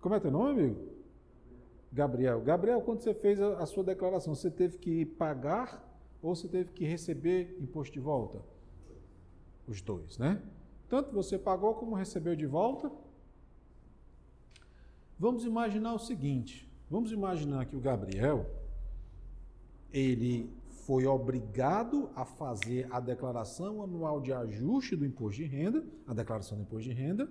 Como 0.00 0.14
é 0.14 0.20
teu 0.20 0.30
nome, 0.30 0.62
amigo? 0.62 0.88
Gabriel. 1.92 2.40
Gabriel, 2.40 2.80
quando 2.80 3.02
você 3.02 3.12
fez 3.12 3.38
a, 3.38 3.66
sua 3.66 3.84
declaração, 3.84 4.34
você 4.34 4.50
teve 4.50 4.78
que 4.78 5.04
pagar 5.04 5.86
ou 6.22 6.34
você 6.34 6.48
teve 6.48 6.72
que 6.72 6.86
receber 6.86 7.58
imposto 7.60 7.92
de 7.92 8.00
volta? 8.00 8.42
Os 9.68 9.82
dois, 9.82 10.16
né? 10.16 10.42
Tanto 10.88 11.12
você 11.12 11.38
pagou 11.38 11.74
como 11.74 11.94
recebeu 11.94 12.34
de 12.34 12.46
volta. 12.46 12.90
Vamos 15.18 15.44
imaginar 15.44 15.92
o 15.92 15.98
seguinte: 15.98 16.66
vamos 16.90 17.12
imaginar 17.12 17.66
que 17.66 17.76
o 17.76 17.80
Gabriel 17.80 18.46
ele 19.92 20.50
foi 20.86 21.06
obrigado 21.06 22.08
a 22.14 22.24
fazer 22.24 22.88
a 22.90 22.98
declaração 22.98 23.82
anual 23.82 24.20
de 24.22 24.32
ajuste 24.32 24.96
do 24.96 25.04
imposto 25.04 25.42
de 25.42 25.44
renda, 25.46 25.84
a 26.06 26.14
declaração 26.14 26.56
do 26.56 26.62
imposto 26.62 26.88
de 26.88 26.94
renda, 26.94 27.28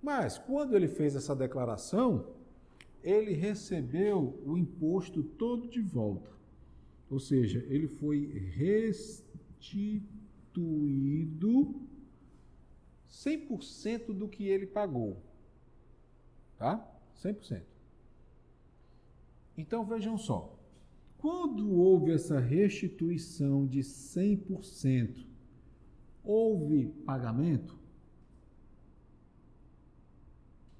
mas 0.00 0.38
quando 0.38 0.76
ele 0.76 0.86
fez 0.86 1.16
essa 1.16 1.34
declaração, 1.34 2.28
ele 3.02 3.32
recebeu 3.32 4.40
o 4.44 4.56
imposto 4.56 5.22
todo 5.22 5.68
de 5.68 5.80
volta. 5.80 6.30
Ou 7.10 7.18
seja, 7.18 7.64
ele 7.68 7.88
foi 7.88 8.26
restituído 8.54 10.06
100% 13.08 14.12
do 14.12 14.28
que 14.28 14.46
ele 14.46 14.66
pagou. 14.66 15.22
Tá? 16.58 16.86
100%. 17.22 17.62
Então 19.56 19.84
vejam 19.84 20.18
só. 20.18 20.58
Quando 21.18 21.72
houve 21.72 22.12
essa 22.12 22.38
restituição 22.38 23.66
de 23.66 23.80
100%, 23.80 25.26
houve 26.22 26.88
pagamento? 27.04 27.78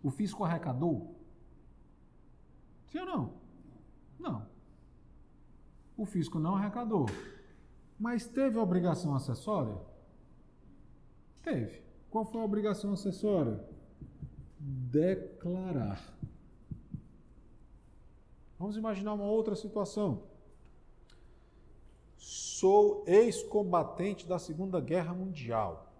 O 0.02 0.10
fisco 0.10 0.44
arrecadou? 0.44 1.16
Sim 2.86 2.98
ou 3.00 3.06
não? 3.06 3.34
Não. 4.18 4.48
O 5.96 6.04
fisco 6.04 6.38
não 6.38 6.54
arrecadou. 6.54 7.06
Mas 7.98 8.26
teve 8.26 8.59
obrigação 8.59 9.14
acessória? 9.14 9.76
Teve. 11.42 11.82
Qual 12.11 12.24
foi 12.24 12.40
a 12.40 12.44
obrigação 12.44 12.92
acessória? 12.92 13.64
Declarar. 14.59 16.16
Vamos 18.59 18.76
imaginar 18.76 19.14
uma 19.14 19.24
outra 19.24 19.54
situação. 19.54 20.22
Sou 22.16 23.04
ex-combatente 23.06 24.26
da 24.26 24.38
Segunda 24.38 24.80
Guerra 24.80 25.12
Mundial. 25.12 25.92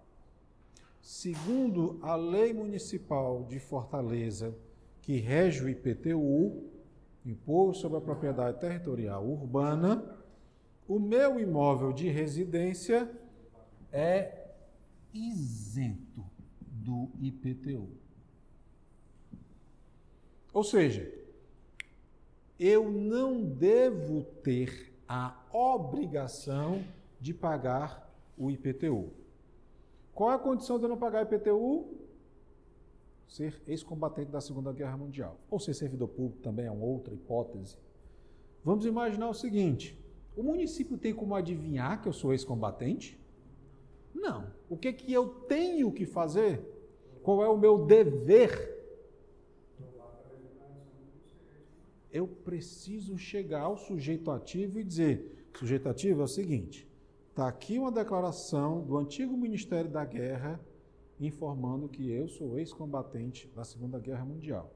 Segundo 1.01 1.99
a 2.01 2.15
lei 2.15 2.53
municipal 2.53 3.43
de 3.45 3.59
Fortaleza, 3.59 4.55
que 5.01 5.17
rege 5.17 5.63
o 5.63 5.69
IPTU, 5.69 6.67
Imposto 7.27 7.81
sobre 7.81 7.97
a 7.97 8.01
Propriedade 8.01 8.57
Territorial 8.57 9.25
Urbana, 9.25 10.16
o 10.87 10.99
meu 10.99 11.39
imóvel 11.39 11.91
de 11.91 12.07
residência 12.07 13.11
é 13.91 14.51
isento 15.13 16.23
do 16.69 17.09
IPTU. 17.19 17.89
Ou 20.53 20.63
seja, 20.63 21.11
eu 22.59 22.89
não 22.89 23.43
devo 23.43 24.23
ter 24.43 24.93
a 25.07 25.37
obrigação 25.51 26.83
de 27.19 27.33
pagar 27.33 28.11
o 28.37 28.49
IPTU. 28.49 29.11
Qual 30.13 30.31
é 30.31 30.35
a 30.35 30.39
condição 30.39 30.77
de 30.77 30.85
eu 30.85 30.89
não 30.89 30.97
pagar 30.97 31.23
IPTU? 31.23 31.95
Ser 33.27 33.61
ex-combatente 33.67 34.31
da 34.31 34.41
Segunda 34.41 34.71
Guerra 34.71 34.97
Mundial. 34.97 35.37
Ou 35.49 35.59
ser 35.59 35.73
servidor 35.73 36.07
público 36.07 36.41
também 36.41 36.65
é 36.65 36.71
uma 36.71 36.85
outra 36.85 37.13
hipótese. 37.13 37.77
Vamos 38.63 38.85
imaginar 38.85 39.29
o 39.29 39.33
seguinte: 39.33 39.99
o 40.37 40.43
município 40.43 40.97
tem 40.97 41.13
como 41.13 41.35
adivinhar 41.35 42.01
que 42.01 42.07
eu 42.07 42.13
sou 42.13 42.31
ex-combatente? 42.31 43.19
Não. 44.13 44.51
O 44.69 44.77
que, 44.77 44.93
que 44.93 45.11
eu 45.11 45.27
tenho 45.27 45.91
que 45.91 46.05
fazer? 46.05 46.61
Qual 47.23 47.43
é 47.43 47.49
o 47.49 47.57
meu 47.57 47.85
dever 47.85 48.77
eu 52.11 52.27
preciso 52.27 53.17
chegar 53.17 53.61
ao 53.61 53.77
sujeito 53.77 54.31
ativo 54.31 54.79
e 54.79 54.83
dizer: 54.83 55.49
sujeito 55.53 55.87
ativo 55.87 56.21
é 56.21 56.23
o 56.23 56.27
seguinte, 56.27 56.87
está 57.29 57.47
aqui 57.47 57.77
uma 57.77 57.91
declaração 57.91 58.81
do 58.81 58.97
antigo 58.97 59.37
Ministério 59.37 59.89
da 59.89 60.03
Guerra 60.03 60.59
informando 61.19 61.89
que 61.89 62.09
eu 62.11 62.27
sou 62.27 62.57
ex-combatente 62.57 63.51
da 63.55 63.63
Segunda 63.63 63.99
Guerra 63.99 64.23
Mundial. 64.23 64.71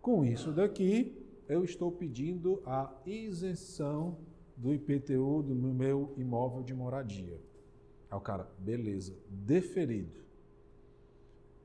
Com 0.00 0.24
isso 0.24 0.52
daqui, 0.52 1.16
eu 1.48 1.64
estou 1.64 1.90
pedindo 1.90 2.62
a 2.64 2.92
isenção 3.04 4.16
do 4.62 4.72
IPTU 4.72 5.42
do 5.42 5.56
meu 5.56 6.14
imóvel 6.16 6.62
de 6.62 6.72
moradia. 6.72 7.42
Aí 8.08 8.16
o 8.16 8.20
cara, 8.20 8.48
beleza, 8.58 9.12
deferido. 9.28 10.22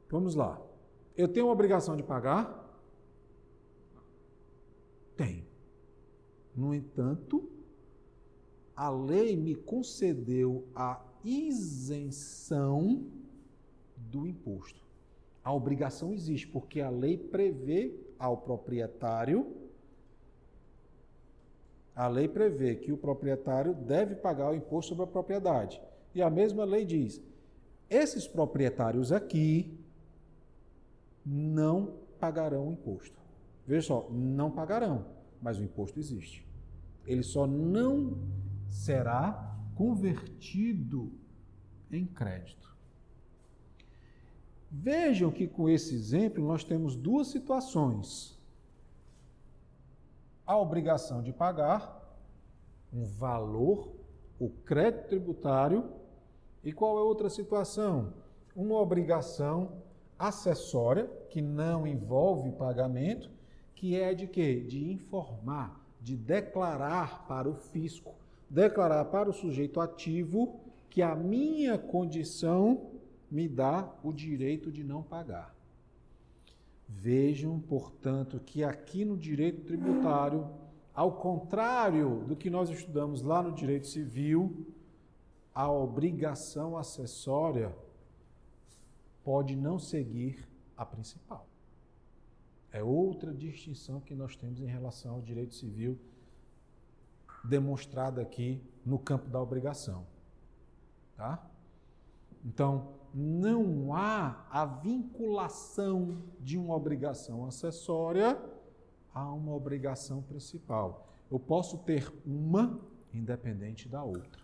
Vamos 0.09 0.33
lá. 0.33 0.59
Eu 1.15 1.27
tenho 1.27 1.45
uma 1.45 1.53
obrigação 1.53 1.95
de 1.95 2.01
pagar? 2.01 2.75
Tem. 5.15 5.45
No 6.55 6.73
entanto, 6.73 7.47
a 8.75 8.89
lei 8.89 9.35
me 9.35 9.53
concedeu 9.53 10.67
a 10.73 10.99
isenção 11.23 13.05
do 13.95 14.25
imposto. 14.25 14.83
A 15.43 15.53
obrigação 15.53 16.11
existe, 16.15 16.47
porque 16.47 16.81
a 16.81 16.89
lei 16.89 17.15
prevê 17.15 17.95
ao 18.17 18.37
proprietário 18.37 19.66
A 21.97 22.07
lei 22.07 22.27
prevê 22.27 22.75
que 22.75 22.91
o 22.91 22.97
proprietário 22.97 23.73
deve 23.73 24.13
pagar 24.13 24.51
o 24.51 24.55
imposto 24.55 24.89
sobre 24.89 25.05
a 25.05 25.07
propriedade. 25.07 25.81
E 26.13 26.21
a 26.21 26.29
mesma 26.29 26.63
lei 26.63 26.85
diz: 26.85 27.19
esses 27.89 28.27
proprietários 28.27 29.11
aqui 29.11 29.75
não 31.25 31.95
pagarão 32.19 32.67
o 32.67 32.71
imposto. 32.71 33.19
Veja 33.65 33.87
só, 33.87 34.09
não 34.11 34.51
pagarão, 34.51 35.07
mas 35.41 35.57
o 35.57 35.63
imposto 35.63 35.99
existe. 35.99 36.45
Ele 37.03 37.23
só 37.23 37.47
não 37.47 38.15
será 38.69 39.57
convertido 39.73 41.11
em 41.91 42.05
crédito. 42.05 42.77
Vejam 44.69 45.31
que 45.31 45.47
com 45.47 45.67
esse 45.67 45.95
exemplo 45.95 46.45
nós 46.45 46.63
temos 46.63 46.95
duas 46.95 47.29
situações. 47.29 48.36
A 50.47 50.55
obrigação 50.55 51.21
de 51.21 51.33
pagar 51.33 52.01
um 52.93 53.03
valor, 53.03 53.91
o 54.39 54.49
crédito 54.49 55.09
tributário, 55.09 55.91
e 56.63 56.71
qual 56.71 56.97
é 56.97 57.01
outra 57.01 57.29
situação? 57.29 58.13
Uma 58.55 58.79
obrigação 58.79 59.83
acessória 60.17 61.05
que 61.29 61.41
não 61.41 61.85
envolve 61.85 62.49
pagamento, 62.53 63.29
que 63.75 63.99
é 63.99 64.13
de 64.13 64.25
quê? 64.25 64.61
De 64.61 64.89
informar, 64.89 65.85
de 65.99 66.15
declarar 66.15 67.27
para 67.27 67.49
o 67.49 67.55
fisco, 67.55 68.15
declarar 68.49 69.03
para 69.05 69.29
o 69.29 69.33
sujeito 69.33 69.81
ativo 69.81 70.61
que 70.89 71.01
a 71.01 71.13
minha 71.13 71.77
condição 71.77 72.91
me 73.29 73.49
dá 73.49 73.93
o 74.01 74.13
direito 74.13 74.71
de 74.71 74.81
não 74.81 75.03
pagar. 75.03 75.56
Vejam, 76.87 77.59
portanto, 77.59 78.39
que 78.39 78.63
aqui 78.63 79.03
no 79.03 79.17
direito 79.17 79.65
tributário, 79.65 80.49
ao 80.93 81.13
contrário 81.17 82.23
do 82.25 82.35
que 82.35 82.49
nós 82.49 82.69
estudamos 82.69 83.21
lá 83.21 83.43
no 83.43 83.51
direito 83.51 83.87
civil, 83.87 84.65
a 85.53 85.69
obrigação 85.69 86.77
acessória 86.77 87.75
pode 89.23 89.55
não 89.55 89.77
seguir 89.77 90.47
a 90.77 90.85
principal. 90.85 91.47
É 92.71 92.83
outra 92.83 93.33
distinção 93.33 93.99
que 93.99 94.15
nós 94.15 94.35
temos 94.35 94.61
em 94.61 94.65
relação 94.65 95.15
ao 95.15 95.21
direito 95.21 95.55
civil 95.55 95.99
demonstrada 97.43 98.21
aqui 98.21 98.61
no 98.85 98.99
campo 98.99 99.29
da 99.29 99.41
obrigação. 99.41 100.05
Tá? 101.15 101.49
Então, 102.45 102.93
não 103.19 103.95
há 103.95 104.45
a 104.51 104.63
vinculação 104.63 106.21
de 106.39 106.55
uma 106.55 106.75
obrigação 106.75 107.47
acessória 107.47 108.39
a 109.11 109.33
uma 109.33 109.55
obrigação 109.55 110.21
principal. 110.21 111.07
Eu 111.31 111.39
posso 111.39 111.79
ter 111.79 112.13
uma 112.23 112.79
independente 113.11 113.89
da 113.89 114.03
outra. 114.03 114.43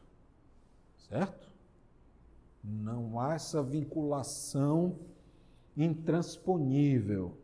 Certo? 0.98 1.48
Não 2.64 3.20
há 3.20 3.36
essa 3.36 3.62
vinculação 3.62 4.98
intransponível. 5.78 7.38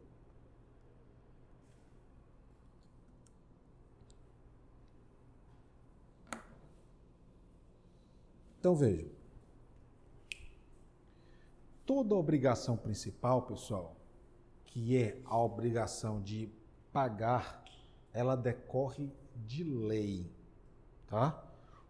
Então 8.59 8.75
vejam. 8.75 9.18
Toda 11.89 12.13
obrigação 12.13 12.77
principal, 12.77 13.41
pessoal, 13.41 13.95
que 14.67 14.95
é 14.95 15.19
a 15.25 15.35
obrigação 15.39 16.21
de 16.21 16.47
pagar, 16.93 17.65
ela 18.13 18.35
decorre 18.35 19.09
de 19.35 19.63
lei, 19.63 20.31
tá? 21.07 21.43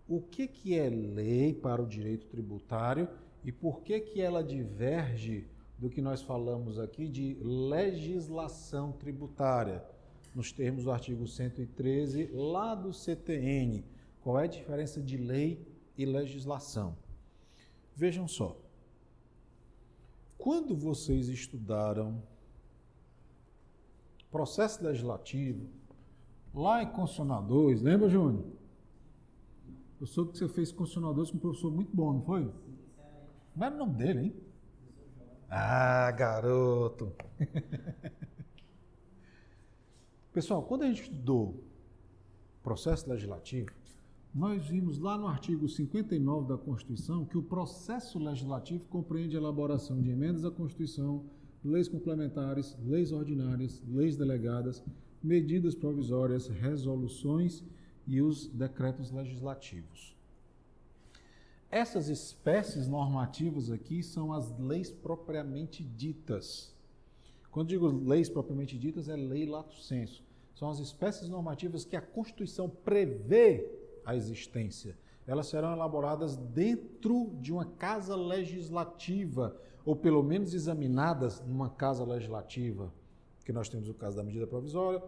O 0.08 0.22
que, 0.22 0.48
que 0.48 0.80
é 0.80 0.88
lei 0.88 1.54
para 1.54 1.82
o 1.82 1.86
direito 1.86 2.28
tributário 2.28 3.10
e 3.44 3.52
por 3.52 3.82
que, 3.82 4.00
que 4.00 4.22
ela 4.22 4.42
diverge 4.42 5.46
do 5.78 5.90
que 5.90 6.02
nós 6.02 6.22
falamos 6.22 6.80
aqui 6.80 7.10
de 7.10 7.38
legislação 7.42 8.94
tributária, 8.94 9.84
nos 10.34 10.54
termos 10.54 10.86
do 10.86 10.94
artigo 10.94 11.28
113, 11.28 12.32
lá 12.32 12.74
do 12.74 12.94
CTN. 12.94 13.84
Qual 14.22 14.40
é 14.40 14.46
a 14.46 14.48
diferença 14.48 15.02
de 15.02 15.18
lei 15.18 15.68
e 15.98 16.06
legislação? 16.06 16.96
Vejam 17.94 18.30
só. 18.30 18.69
Quando 20.40 20.74
vocês 20.74 21.28
estudaram 21.28 22.24
processo 24.32 24.82
legislativo, 24.82 25.70
lá 26.54 26.82
em 26.82 26.88
Constitucional 26.88 27.44
2, 27.44 27.82
lembra, 27.82 28.08
Júnior? 28.08 28.46
Eu 30.00 30.08
soube 30.08 30.32
que 30.32 30.38
você 30.38 30.48
fez 30.48 30.72
Constitucional 30.72 31.14
2 31.14 31.32
com 31.32 31.38
um 31.38 31.40
professor 31.42 31.70
muito 31.70 31.94
bom, 31.94 32.14
não 32.14 32.22
foi? 32.22 32.50
Como 33.52 33.66
era 33.66 33.76
o 33.76 33.78
nome 33.78 33.96
dele, 33.96 34.20
hein? 34.20 34.36
Ah, 35.50 36.10
garoto! 36.12 37.12
Pessoal, 40.32 40.64
quando 40.64 40.84
a 40.84 40.88
gente 40.88 41.02
estudou 41.02 41.62
processo 42.64 43.10
legislativo, 43.10 43.72
nós 44.34 44.68
vimos 44.68 45.00
lá 45.00 45.18
no 45.18 45.28
artigo 45.28 45.68
59 45.68 46.48
da 46.48 46.58
Constituição 46.58 47.26
que 47.26 47.38
o 47.38 47.42
processo 47.42 48.20
legislativo 48.20 48.86
compreende 48.86 49.36
a 49.36 49.40
elaboração 49.40 50.00
de 50.00 50.12
emendas 50.12 50.46
à 50.46 50.52
Constituição, 50.52 51.26
leis 51.64 51.88
complementares, 51.88 52.78
leis 52.86 53.12
ordinárias, 53.12 53.82
leis 53.88 54.16
delegadas, 54.16 54.84
medidas 55.22 55.74
provisórias, 55.74 56.48
resoluções 56.48 57.64
e 58.06 58.22
os 58.22 58.48
decretos 58.48 59.12
legislativos. 59.12 60.16
Essas 61.72 62.08
espécies 62.08 62.88
normativas 62.88 63.72
aqui 63.72 64.02
são 64.04 64.32
as 64.32 64.58
leis 64.60 64.92
propriamente 64.92 65.84
ditas. 65.84 66.74
Quando 67.52 67.70
digo 67.70 67.88
leis 67.88 68.30
propriamente 68.30 68.78
ditas, 68.78 69.10
é 69.10 69.16
lei 69.16 69.46
lato 69.46 69.76
sensu. 69.76 70.24
São 70.56 70.70
as 70.70 70.80
espécies 70.80 71.30
normativas 71.30 71.84
que 71.84 71.96
a 71.96 72.02
Constituição 72.02 72.70
prevê 72.70 73.79
a 74.06 74.16
existência. 74.16 74.98
Elas 75.26 75.48
serão 75.48 75.74
elaboradas 75.74 76.36
dentro 76.36 77.32
de 77.40 77.54
uma 77.54 77.66
casa 77.66 78.16
legislativa, 78.16 79.56
ou 79.86 79.96
pelo 79.96 80.24
menos 80.24 80.54
examinadas 80.54 81.40
numa 81.42 81.70
casa 81.70 82.04
legislativa, 82.04 82.92
que 83.46 83.54
nós 83.54 83.70
temos 83.70 83.88
o 83.90 83.94
caso 83.94 84.18
da 84.18 84.24
medida 84.24 84.48
provisória, 84.48 85.02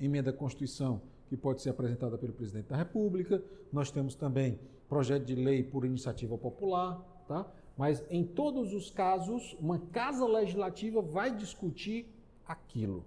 emenda 0.00 0.30
à 0.30 0.32
Constituição, 0.32 1.00
que 1.28 1.36
pode 1.36 1.60
ser 1.60 1.70
apresentada 1.70 2.16
pelo 2.16 2.32
presidente 2.32 2.68
da 2.68 2.76
República, 2.76 3.42
nós 3.72 3.90
temos 3.90 4.14
também 4.14 4.58
projeto 4.88 5.24
de 5.24 5.34
lei 5.34 5.62
por 5.62 5.84
iniciativa 5.84 6.38
popular, 6.38 6.98
tá? 7.26 7.46
Mas 7.76 8.02
em 8.10 8.24
todos 8.24 8.72
os 8.72 8.90
casos, 8.90 9.56
uma 9.60 9.78
casa 9.78 10.26
legislativa 10.26 11.00
vai 11.02 11.34
discutir 11.34 12.06
aquilo. 12.46 13.04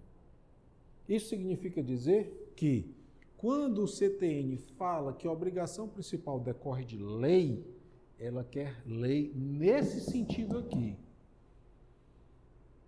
Isso 1.09 1.29
significa 1.29 1.83
dizer 1.83 2.53
que 2.55 2.89
quando 3.41 3.81
o 3.81 3.87
CTN 3.87 4.55
fala 4.77 5.13
que 5.13 5.27
a 5.27 5.31
obrigação 5.31 5.87
principal 5.87 6.39
decorre 6.39 6.85
de 6.85 6.95
lei, 6.95 7.65
ela 8.19 8.43
quer 8.43 8.83
lei 8.85 9.33
nesse 9.35 9.99
sentido 9.99 10.59
aqui. 10.59 10.95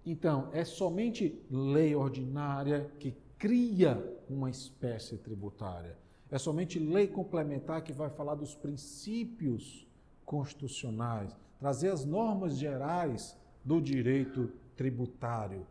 Então, 0.06 0.50
é 0.54 0.64
somente 0.64 1.44
lei 1.50 1.96
ordinária 1.96 2.88
que 3.00 3.16
cria 3.40 3.98
uma 4.30 4.48
espécie 4.48 5.18
tributária. 5.18 5.98
É 6.30 6.38
somente 6.38 6.78
lei 6.78 7.08
complementar 7.08 7.84
que 7.84 7.92
vai 7.92 8.12
falar 8.12 8.36
dos 8.36 8.54
princípios 8.54 9.88
constitucionais, 10.24 11.36
trazer 11.58 11.90
as 11.90 12.06
normas 12.06 12.60
gerais 12.60 13.36
do 13.66 13.82
direito 13.82 14.52
tributário. 14.76 15.66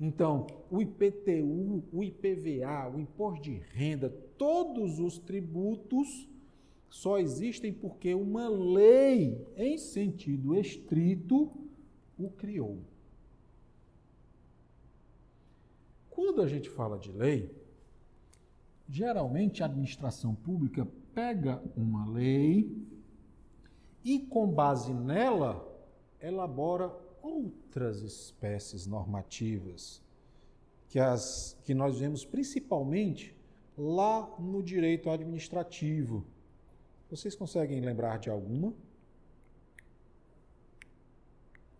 Então, 0.00 0.46
o 0.70 0.80
IPTU, 0.80 1.82
o 1.92 2.04
IPVA, 2.04 2.88
o 2.94 3.00
imposto 3.00 3.42
de 3.42 3.54
renda, 3.72 4.08
todos 4.36 5.00
os 5.00 5.18
tributos 5.18 6.28
só 6.88 7.18
existem 7.18 7.72
porque 7.72 8.14
uma 8.14 8.48
lei, 8.48 9.44
em 9.56 9.76
sentido 9.76 10.54
estrito, 10.54 11.50
o 12.16 12.30
criou. 12.30 12.78
Quando 16.08 16.42
a 16.42 16.48
gente 16.48 16.70
fala 16.70 16.98
de 16.98 17.12
lei, 17.12 17.54
geralmente 18.88 19.62
a 19.62 19.66
administração 19.66 20.34
pública 20.34 20.86
pega 21.12 21.62
uma 21.76 22.08
lei 22.08 22.72
e, 24.04 24.20
com 24.20 24.48
base 24.48 24.94
nela, 24.94 25.64
elabora 26.20 26.88
outras 27.28 28.02
espécies 28.02 28.86
normativas 28.86 30.02
que, 30.88 30.98
as, 30.98 31.56
que 31.64 31.74
nós 31.74 31.98
vemos 31.98 32.24
principalmente 32.24 33.36
lá 33.76 34.28
no 34.38 34.62
direito 34.62 35.10
administrativo. 35.10 36.26
Vocês 37.10 37.34
conseguem 37.34 37.80
lembrar 37.80 38.18
de 38.18 38.30
alguma? 38.30 38.74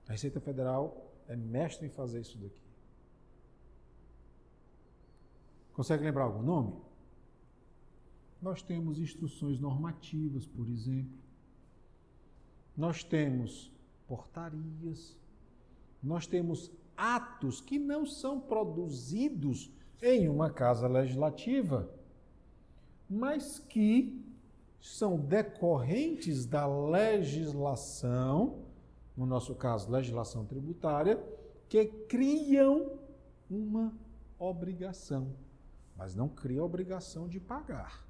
A 0.07 0.13
Receita 0.13 0.41
Federal 0.41 1.13
é 1.27 1.37
mestre 1.37 1.87
em 1.87 1.91
fazer 1.91 2.21
isso 2.21 2.39
daqui. 2.39 2.63
Consegue 5.73 6.03
lembrar 6.05 6.25
algum 6.25 6.43
nome? 6.43 6.89
nós 8.41 8.63
temos 8.63 8.99
instruções 8.99 9.59
normativas, 9.59 10.47
por 10.47 10.69
exemplo. 10.69 11.19
Nós 12.77 13.03
temos 13.03 13.73
portarias. 14.07 15.17
Nós 16.03 16.27
temos 16.27 16.71
atos 16.97 17.61
que 17.61 17.79
não 17.79 18.05
são 18.07 18.41
produzidos 18.41 19.71
em 20.03 20.29
uma 20.29 20.51
casa 20.51 20.87
legislativa, 20.87 21.89
mas 23.09 23.59
que 23.59 24.25
são 24.81 25.19
decorrentes 25.19 26.47
da 26.47 26.67
legislação, 26.67 28.65
no 29.17 29.27
nosso 29.27 29.55
caso, 29.55 29.91
legislação 29.91 30.45
tributária, 30.45 31.23
que 31.69 31.85
criam 31.85 32.99
uma 33.51 33.93
obrigação, 34.39 35.35
mas 35.97 36.15
não 36.15 36.29
cria 36.29 36.63
obrigação 36.63 37.29
de 37.29 37.41
pagar. 37.41 38.07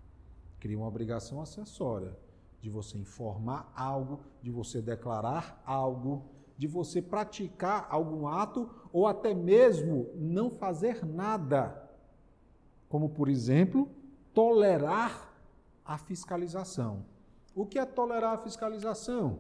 Cria 0.61 0.77
uma 0.77 0.87
obrigação 0.87 1.41
acessória 1.41 2.17
de 2.61 2.69
você 2.69 2.99
informar 2.99 3.73
algo, 3.75 4.21
de 4.43 4.51
você 4.51 4.83
declarar 4.83 5.63
algo, 5.65 6.25
de 6.59 6.67
você 6.67 7.01
praticar 7.01 7.87
algum 7.89 8.27
ato 8.27 8.69
ou 8.93 9.07
até 9.07 9.33
mesmo 9.33 10.11
não 10.17 10.51
fazer 10.51 11.07
nada. 11.07 11.89
Como, 12.89 13.09
por 13.11 13.29
exemplo, 13.29 13.89
tolerar 14.35 15.33
a 15.85 15.97
fiscalização. 15.97 17.07
O 17.55 17.65
que 17.65 17.79
é 17.79 17.87
tolerar 17.87 18.35
a 18.35 18.39
fiscalização? 18.39 19.39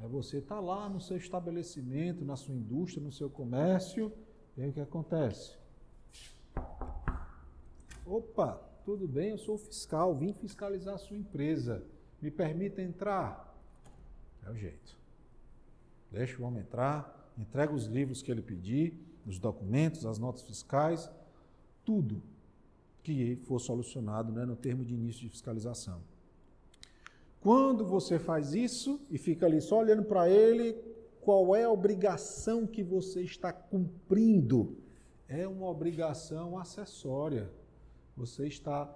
É 0.00 0.08
você 0.08 0.38
estar 0.38 0.56
tá 0.56 0.60
lá 0.60 0.88
no 0.88 1.00
seu 1.00 1.16
estabelecimento, 1.16 2.24
na 2.24 2.36
sua 2.36 2.54
indústria, 2.54 3.02
no 3.02 3.12
seu 3.12 3.30
comércio, 3.30 4.12
e 4.56 4.62
aí 4.62 4.70
o 4.70 4.72
que 4.72 4.80
acontece? 4.80 5.56
Opa, 8.04 8.60
tudo 8.84 9.06
bem, 9.06 9.30
eu 9.30 9.38
sou 9.38 9.56
fiscal, 9.56 10.16
vim 10.16 10.32
fiscalizar 10.32 10.94
a 10.94 10.98
sua 10.98 11.16
empresa. 11.16 11.84
Me 12.20 12.30
permita 12.30 12.82
entrar? 12.82 13.56
É 14.44 14.50
o 14.50 14.56
jeito. 14.56 14.99
Deixa 16.10 16.40
o 16.42 16.44
homem 16.44 16.62
entrar, 16.62 17.32
entrega 17.38 17.72
os 17.72 17.86
livros 17.86 18.22
que 18.22 18.30
ele 18.30 18.42
pedir, 18.42 18.94
os 19.26 19.38
documentos, 19.38 20.04
as 20.04 20.18
notas 20.18 20.42
fiscais, 20.42 21.10
tudo 21.84 22.22
que 23.02 23.36
for 23.44 23.58
solucionado 23.58 24.32
né, 24.32 24.44
no 24.44 24.56
termo 24.56 24.84
de 24.84 24.94
início 24.94 25.22
de 25.22 25.28
fiscalização. 25.28 26.00
Quando 27.40 27.86
você 27.86 28.18
faz 28.18 28.52
isso 28.52 29.00
e 29.10 29.16
fica 29.16 29.46
ali 29.46 29.60
só 29.60 29.78
olhando 29.78 30.04
para 30.04 30.28
ele, 30.28 30.76
qual 31.20 31.54
é 31.54 31.64
a 31.64 31.70
obrigação 31.70 32.66
que 32.66 32.82
você 32.82 33.22
está 33.22 33.52
cumprindo? 33.52 34.76
É 35.26 35.46
uma 35.46 35.68
obrigação 35.68 36.58
acessória. 36.58 37.50
Você 38.16 38.46
está 38.46 38.94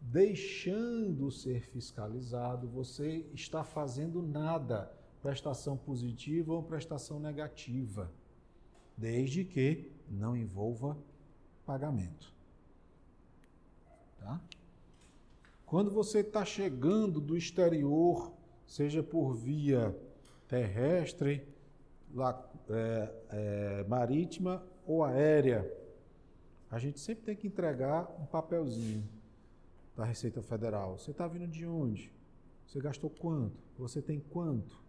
deixando 0.00 1.30
ser 1.30 1.62
fiscalizado, 1.62 2.68
você 2.68 3.24
está 3.34 3.64
fazendo 3.64 4.22
nada, 4.22 4.92
prestação 5.22 5.76
positiva 5.76 6.52
ou 6.52 6.62
prestação 6.62 7.20
negativa, 7.20 8.10
desde 8.96 9.44
que 9.44 9.90
não 10.10 10.36
envolva 10.36 10.98
pagamento. 11.64 12.34
Tá? 14.18 14.40
Quando 15.64 15.90
você 15.90 16.20
está 16.20 16.44
chegando 16.44 17.20
do 17.20 17.36
exterior, 17.36 18.32
seja 18.66 19.02
por 19.02 19.32
via 19.34 19.96
terrestre, 20.48 21.46
lá, 22.12 22.50
é, 22.68 23.14
é, 23.30 23.84
marítima 23.84 24.62
ou 24.84 25.04
aérea, 25.04 25.72
a 26.70 26.78
gente 26.78 26.98
sempre 27.00 27.24
tem 27.24 27.36
que 27.36 27.46
entregar 27.46 28.10
um 28.20 28.26
papelzinho 28.26 29.08
da 29.96 30.04
Receita 30.04 30.42
Federal. 30.42 30.98
Você 30.98 31.10
está 31.10 31.26
vindo 31.28 31.46
de 31.46 31.66
onde? 31.66 32.12
Você 32.66 32.80
gastou 32.80 33.10
quanto? 33.10 33.62
Você 33.78 34.02
tem 34.02 34.20
quanto? 34.20 34.81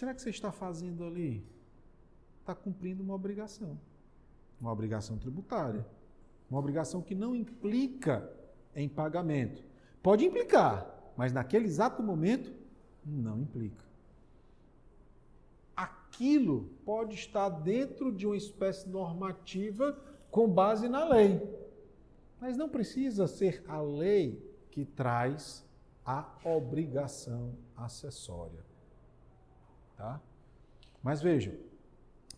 Será 0.00 0.14
que 0.14 0.22
você 0.22 0.30
está 0.30 0.50
fazendo 0.50 1.04
ali? 1.04 1.46
Está 2.40 2.54
cumprindo 2.54 3.02
uma 3.02 3.12
obrigação. 3.12 3.78
Uma 4.58 4.72
obrigação 4.72 5.18
tributária. 5.18 5.86
Uma 6.48 6.58
obrigação 6.58 7.02
que 7.02 7.14
não 7.14 7.36
implica 7.36 8.32
em 8.74 8.88
pagamento. 8.88 9.62
Pode 10.02 10.24
implicar, 10.24 11.12
mas 11.18 11.34
naquele 11.34 11.66
exato 11.66 12.02
momento 12.02 12.50
não 13.04 13.42
implica. 13.42 13.84
Aquilo 15.76 16.70
pode 16.82 17.16
estar 17.16 17.50
dentro 17.50 18.10
de 18.10 18.24
uma 18.24 18.38
espécie 18.38 18.88
normativa 18.88 20.02
com 20.30 20.48
base 20.48 20.88
na 20.88 21.04
lei. 21.04 21.42
Mas 22.40 22.56
não 22.56 22.70
precisa 22.70 23.26
ser 23.26 23.62
a 23.68 23.82
lei 23.82 24.42
que 24.70 24.82
traz 24.82 25.62
a 26.06 26.26
obrigação 26.42 27.54
acessória. 27.76 28.69
Tá? 30.00 30.18
Mas 31.02 31.20
vejam, 31.20 31.52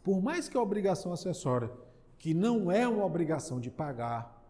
por 0.03 0.21
mais 0.21 0.49
que 0.49 0.57
a 0.57 0.61
obrigação 0.61 1.13
acessória 1.13 1.71
que 2.19 2.35
não 2.35 2.73
é 2.73 2.89
uma 2.89 3.05
obrigação 3.05 3.61
de 3.61 3.71
pagar, 3.71 4.45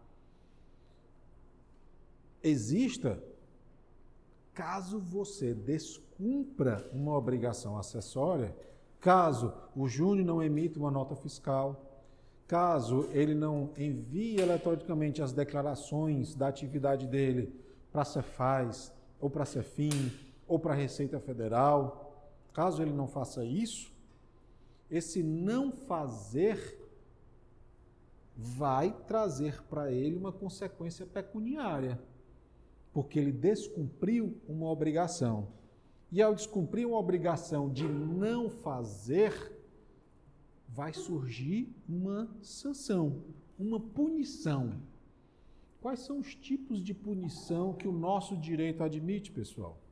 exista, 2.41 3.23
caso 4.51 4.99
você 4.99 5.53
descumpra 5.53 6.89
uma 6.91 7.15
obrigação 7.15 7.77
acessória, 7.77 8.55
caso 8.99 9.53
o 9.75 9.87
Júnior 9.87 10.25
não 10.25 10.41
emita 10.41 10.79
uma 10.79 10.89
nota 10.89 11.15
fiscal, 11.15 12.01
caso 12.47 13.07
ele 13.11 13.35
não 13.35 13.69
envie 13.77 14.41
eletronicamente 14.41 15.21
as 15.21 15.31
declarações 15.31 16.33
da 16.33 16.47
atividade 16.47 17.05
dele 17.05 17.53
para 17.91 18.01
a 18.01 18.05
Cefaz, 18.05 18.91
ou 19.19 19.29
para 19.29 19.43
a 19.43 19.45
Cefim, 19.45 20.11
ou 20.47 20.57
para 20.57 20.73
a 20.73 20.75
Receita 20.75 21.19
Federal, 21.19 22.02
caso 22.53 22.81
ele 22.81 22.93
não 22.93 23.07
faça 23.07 23.43
isso, 23.43 23.91
esse 24.89 25.23
não 25.23 25.71
fazer 25.71 26.79
vai 28.35 28.91
trazer 29.07 29.61
para 29.63 29.91
ele 29.91 30.15
uma 30.15 30.31
consequência 30.31 31.05
pecuniária, 31.05 31.99
porque 32.91 33.19
ele 33.19 33.31
descumpriu 33.31 34.37
uma 34.47 34.69
obrigação. 34.69 35.47
E 36.11 36.21
ao 36.21 36.35
descumprir 36.35 36.87
uma 36.87 36.99
obrigação 36.99 37.69
de 37.69 37.87
não 37.87 38.49
fazer, 38.49 39.51
vai 40.67 40.93
surgir 40.93 41.75
uma 41.89 42.29
sanção, 42.41 43.23
uma 43.57 43.79
punição. 43.79 44.79
Quais 45.81 45.99
são 46.01 46.19
os 46.19 46.35
tipos 46.35 46.81
de 46.81 46.93
punição 46.93 47.73
que 47.73 47.87
o 47.87 47.91
nosso 47.91 48.37
direito 48.37 48.83
admite, 48.83 49.31
pessoal? 49.31 49.82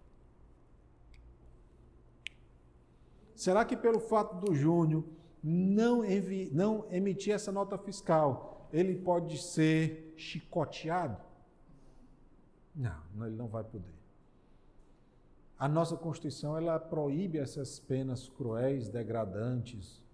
Será 3.42 3.66
que 3.66 3.76
pelo 3.76 4.00
fato 4.00 4.36
do 4.36 4.54
Júnior 4.54 5.04
não, 5.44 6.04
não 6.52 6.86
emitir 6.92 7.34
essa 7.34 7.52
nota 7.52 7.76
fiscal, 7.76 8.70
ele 8.72 8.94
pode 8.94 9.42
ser 9.42 10.14
chicoteado? 10.16 11.18
Não, 12.76 13.26
ele 13.26 13.36
não 13.36 13.48
vai 13.48 13.64
poder. 13.64 13.96
A 15.58 15.68
nossa 15.68 15.98
Constituição 15.98 16.56
ela 16.56 16.80
proíbe 16.80 17.40
essas 17.40 17.80
penas 17.80 18.30
cruéis, 18.30 18.90
degradantes. 18.90 20.06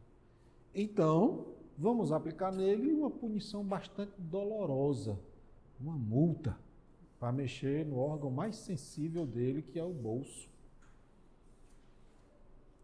Então, 0.73 1.47
vamos 1.77 2.13
aplicar 2.13 2.53
nele 2.53 2.93
uma 2.93 3.11
punição 3.11 3.61
bastante 3.61 4.13
dolorosa, 4.17 5.19
uma 5.77 5.97
multa, 5.97 6.57
para 7.19 7.33
mexer 7.33 7.85
no 7.85 7.97
órgão 7.97 8.31
mais 8.31 8.55
sensível 8.55 9.25
dele, 9.25 9.61
que 9.61 9.77
é 9.77 9.83
o 9.83 9.91
bolso. 9.91 10.47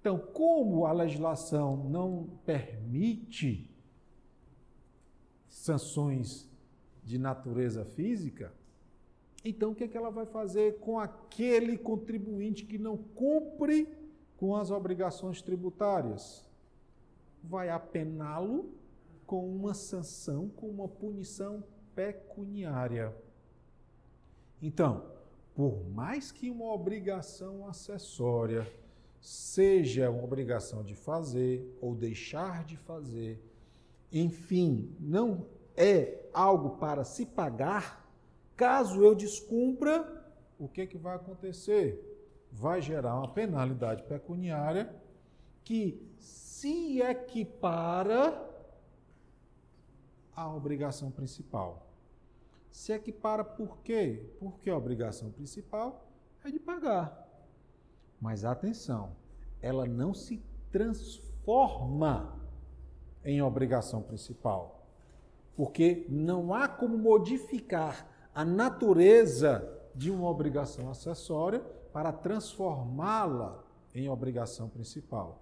Então, 0.03 0.19
como 0.19 0.85
a 0.85 0.91
legislação 0.91 1.77
não 1.77 2.27
permite 2.45 3.73
sanções 5.47 6.45
de 7.05 7.17
natureza 7.17 7.85
física, 7.85 8.53
então 9.45 9.71
o 9.71 9.75
que, 9.75 9.85
é 9.85 9.87
que 9.87 9.95
ela 9.95 10.09
vai 10.09 10.25
fazer 10.25 10.77
com 10.79 10.99
aquele 10.99 11.77
contribuinte 11.77 12.65
que 12.65 12.77
não 12.77 12.97
cumpre 12.97 13.87
com 14.35 14.57
as 14.57 14.71
obrigações 14.71 15.41
tributárias? 15.41 16.45
Vai 17.41 17.69
apená-lo 17.69 18.73
com 19.25 19.55
uma 19.55 19.73
sanção, 19.73 20.49
com 20.49 20.67
uma 20.67 20.89
punição 20.89 21.63
pecuniária. 21.95 23.15
Então, 24.61 25.05
por 25.55 25.81
mais 25.91 26.29
que 26.29 26.49
uma 26.49 26.73
obrigação 26.73 27.65
acessória 27.65 28.83
seja 29.23 30.12
uma 30.12 30.21
obrigação 30.21 30.83
de 30.83 30.93
fazer 30.93 31.65
ou 31.79 31.95
deixar 31.95 32.65
de 32.65 32.75
fazer, 32.75 33.41
enfim, 34.12 34.93
não 34.99 35.47
é 35.77 36.25
algo 36.33 36.71
para 36.71 37.05
se 37.05 37.25
pagar, 37.25 38.05
caso 38.53 39.01
eu 39.01 39.15
descumpra, 39.15 40.25
o 40.59 40.67
que, 40.67 40.86
que 40.86 40.97
vai 40.97 41.15
acontecer? 41.15 42.03
Vai 42.51 42.81
gerar 42.81 43.15
uma 43.15 43.29
penalidade 43.29 44.03
pecuniária 44.03 44.93
que 45.63 46.05
se 46.19 47.01
equipara 47.01 48.45
à 50.36 50.53
obrigação 50.53 51.09
principal. 51.09 51.88
Se 52.69 52.91
equipara 52.91 53.45
por 53.45 53.77
quê? 53.77 54.29
Porque 54.38 54.69
a 54.69 54.75
obrigação 54.75 55.31
principal 55.31 56.12
é 56.43 56.51
de 56.51 56.59
pagar. 56.59 57.23
Mas 58.23 58.45
atenção, 58.45 59.17
ela 59.62 59.86
não 59.86 60.13
se 60.13 60.41
transforma 60.71 62.39
em 63.21 63.41
obrigação 63.41 64.01
principal. 64.01 64.88
Porque 65.57 66.05
não 66.07 66.53
há 66.53 66.69
como 66.69 66.97
modificar 66.97 68.07
a 68.33 68.45
natureza 68.45 69.69
de 69.93 70.09
uma 70.09 70.29
obrigação 70.29 70.89
acessória 70.89 71.59
para 71.91 72.13
transformá-la 72.13 73.62
em 73.93 74.07
obrigação 74.07 74.69
principal. 74.69 75.41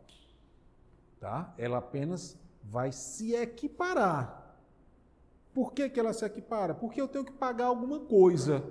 Tá? 1.20 1.54
Ela 1.60 1.78
apenas 1.78 2.36
vai 2.63 2.91
se 2.91 3.36
equiparar. 3.36 4.58
Por 5.54 5.72
que, 5.72 5.88
que 5.88 6.00
ela 6.00 6.13
se 6.13 6.26
equipara? 6.26 6.74
Porque 6.74 7.00
eu 7.00 7.08
tenho 7.08 7.26
que 7.26 7.32
pagar 7.32 7.67
alguma 7.67 8.00
coisa. 8.00 8.63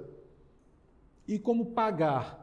E 1.29 1.38
como 1.38 1.66
pagar 1.66 2.39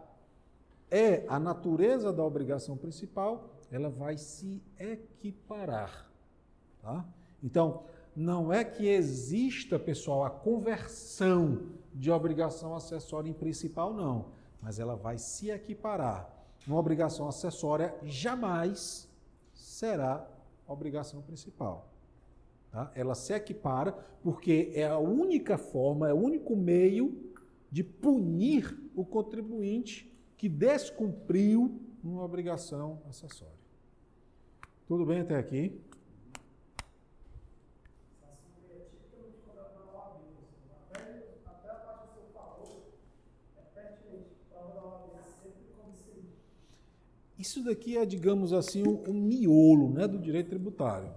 é 0.89 1.25
a 1.27 1.39
natureza 1.39 2.13
da 2.13 2.23
obrigação 2.23 2.77
principal, 2.77 3.49
ela 3.71 3.89
vai 3.89 4.17
se 4.17 4.61
equiparar. 4.79 6.09
Tá? 6.81 7.05
Então, 7.43 7.83
não 8.15 8.51
é 8.51 8.63
que 8.63 8.87
exista, 8.87 9.77
pessoal, 9.77 10.23
a 10.23 10.29
conversão 10.29 11.67
de 11.93 12.09
obrigação 12.09 12.75
acessória 12.75 13.29
em 13.29 13.33
principal, 13.33 13.93
não. 13.93 14.25
Mas 14.61 14.79
ela 14.79 14.95
vai 14.95 15.17
se 15.17 15.49
equiparar. 15.49 16.27
Uma 16.65 16.77
obrigação 16.77 17.27
acessória 17.27 17.95
jamais 18.03 19.07
será 19.53 20.27
obrigação 20.67 21.21
principal. 21.21 21.93
Tá? 22.71 22.91
Ela 22.95 23.15
se 23.15 23.33
equipara 23.33 23.93
porque 24.21 24.71
é 24.73 24.87
a 24.87 24.97
única 24.97 25.57
forma, 25.57 26.09
é 26.09 26.13
o 26.13 26.17
único 26.17 26.55
meio 26.55 27.33
de 27.71 27.83
punir 27.83 28.77
o 28.95 29.05
contribuinte 29.05 30.16
que 30.37 30.47
descumpriu 30.47 31.81
uma 32.03 32.23
obrigação 32.23 33.01
acessória. 33.09 33.57
Tudo 34.87 35.05
bem 35.05 35.21
até 35.21 35.35
aqui? 35.35 35.81
Isso 47.37 47.63
daqui 47.63 47.97
é, 47.97 48.05
digamos 48.05 48.51
assim, 48.51 48.83
o, 48.83 48.95
o 49.07 49.13
miolo 49.13 49.89
né, 49.89 50.07
do 50.07 50.17
direito 50.17 50.49
tributário. 50.49 51.11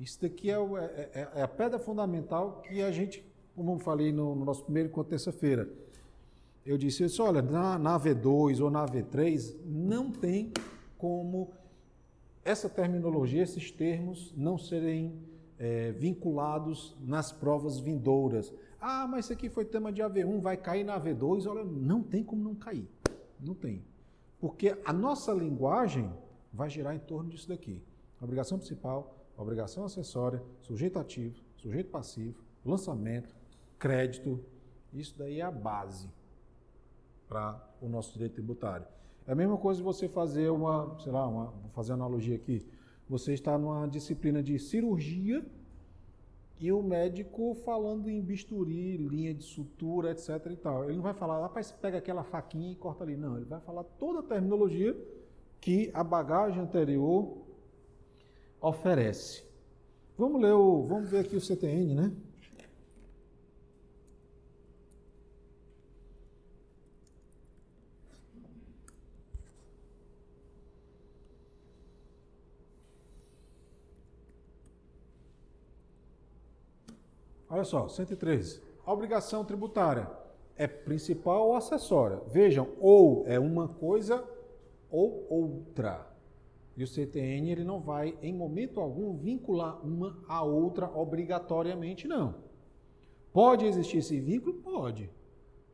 Isso 0.00 0.20
daqui 0.20 0.50
é, 0.50 0.58
o, 0.58 0.76
é, 0.78 0.84
é, 1.12 1.28
é, 1.36 1.42
a 1.42 1.48
pedra 1.48 1.78
fundamental 1.78 2.62
que 2.62 2.82
a 2.82 2.90
gente, 2.90 3.22
como 3.54 3.74
eu 3.74 3.78
falei 3.78 4.10
no, 4.10 4.34
no 4.34 4.44
nosso 4.44 4.64
primeiro 4.64 4.88
encontro 4.88 5.10
terça-feira, 5.10 5.68
eu 6.64 6.76
disse 6.76 7.04
isso, 7.04 7.22
olha, 7.22 7.40
na, 7.40 7.78
na 7.78 7.98
V2 7.98 8.62
ou 8.62 8.70
na 8.70 8.84
V3 8.84 9.56
não 9.64 10.10
tem 10.10 10.52
como 10.98 11.52
essa 12.44 12.68
terminologia, 12.68 13.42
esses 13.42 13.70
termos 13.70 14.34
não 14.36 14.58
serem 14.58 15.18
é, 15.58 15.92
vinculados 15.92 16.96
nas 17.00 17.32
provas 17.32 17.78
vindouras. 17.78 18.52
Ah, 18.80 19.06
mas 19.06 19.26
isso 19.26 19.32
aqui 19.32 19.48
foi 19.48 19.64
tema 19.64 19.92
de 19.92 20.02
AV1, 20.02 20.40
vai 20.40 20.56
cair 20.56 20.84
na 20.84 21.00
AV2. 21.00 21.46
Olha, 21.46 21.64
não 21.64 22.02
tem 22.02 22.22
como 22.22 22.42
não 22.42 22.54
cair. 22.54 22.88
Não 23.38 23.54
tem. 23.54 23.82
Porque 24.38 24.76
a 24.84 24.92
nossa 24.92 25.32
linguagem 25.32 26.10
vai 26.52 26.68
girar 26.68 26.94
em 26.94 26.98
torno 26.98 27.30
disso 27.30 27.48
daqui. 27.48 27.82
Obrigação 28.20 28.58
principal, 28.58 29.18
obrigação 29.36 29.84
acessória, 29.84 30.42
sujeito 30.60 30.98
ativo, 30.98 31.40
sujeito 31.56 31.90
passivo, 31.90 32.42
lançamento, 32.64 33.34
crédito. 33.78 34.42
Isso 34.92 35.14
daí 35.16 35.40
é 35.40 35.42
a 35.42 35.50
base 35.50 36.08
para 37.30 37.64
o 37.80 37.88
nosso 37.88 38.12
direito 38.12 38.34
tributário. 38.34 38.84
É 39.24 39.30
a 39.30 39.34
mesma 39.36 39.56
coisa 39.56 39.80
você 39.80 40.08
fazer 40.08 40.50
uma, 40.50 40.98
sei 40.98 41.12
lá, 41.12 41.26
uma, 41.28 41.44
vou 41.44 41.70
fazer 41.72 41.92
analogia 41.92 42.34
aqui. 42.34 42.66
Você 43.08 43.32
está 43.32 43.56
numa 43.56 43.86
disciplina 43.86 44.42
de 44.42 44.58
cirurgia 44.58 45.46
e 46.58 46.72
o 46.72 46.82
médico 46.82 47.54
falando 47.64 48.10
em 48.10 48.20
bisturi, 48.20 48.96
linha 48.96 49.32
de 49.32 49.44
sutura, 49.44 50.10
etc 50.10 50.44
e 50.50 50.56
tal. 50.56 50.84
Ele 50.84 50.96
não 50.96 51.02
vai 51.02 51.14
falar, 51.14 51.40
rapaz, 51.40 51.70
pega 51.70 51.98
aquela 51.98 52.24
faquinha 52.24 52.72
e 52.72 52.74
corta 52.74 53.04
ali. 53.04 53.16
Não, 53.16 53.36
ele 53.36 53.46
vai 53.46 53.60
falar 53.60 53.84
toda 53.84 54.18
a 54.18 54.22
terminologia 54.22 54.96
que 55.60 55.90
a 55.94 56.02
bagagem 56.02 56.60
anterior 56.60 57.38
oferece. 58.60 59.44
Vamos 60.18 60.42
ler 60.42 60.52
o, 60.52 60.82
vamos 60.82 61.08
ver 61.08 61.20
aqui 61.20 61.36
o 61.36 61.40
CTN, 61.40 61.94
né? 61.94 62.12
Olha 77.60 77.64
só, 77.66 77.88
113. 77.88 78.62
A 78.86 78.90
obrigação 78.90 79.44
tributária 79.44 80.10
é 80.56 80.66
principal 80.66 81.48
ou 81.48 81.54
acessória? 81.54 82.22
Vejam, 82.28 82.68
ou 82.80 83.26
é 83.26 83.38
uma 83.38 83.68
coisa 83.68 84.26
ou 84.90 85.26
outra. 85.28 86.06
E 86.74 86.82
o 86.82 86.86
CTN 86.86 87.50
ele 87.50 87.62
não 87.62 87.78
vai, 87.78 88.16
em 88.22 88.32
momento 88.32 88.80
algum, 88.80 89.14
vincular 89.14 89.78
uma 89.86 90.18
a 90.26 90.42
outra 90.42 90.90
obrigatoriamente, 90.90 92.08
não. 92.08 92.36
Pode 93.30 93.66
existir 93.66 93.98
esse 93.98 94.18
vínculo? 94.18 94.54
Pode. 94.54 95.10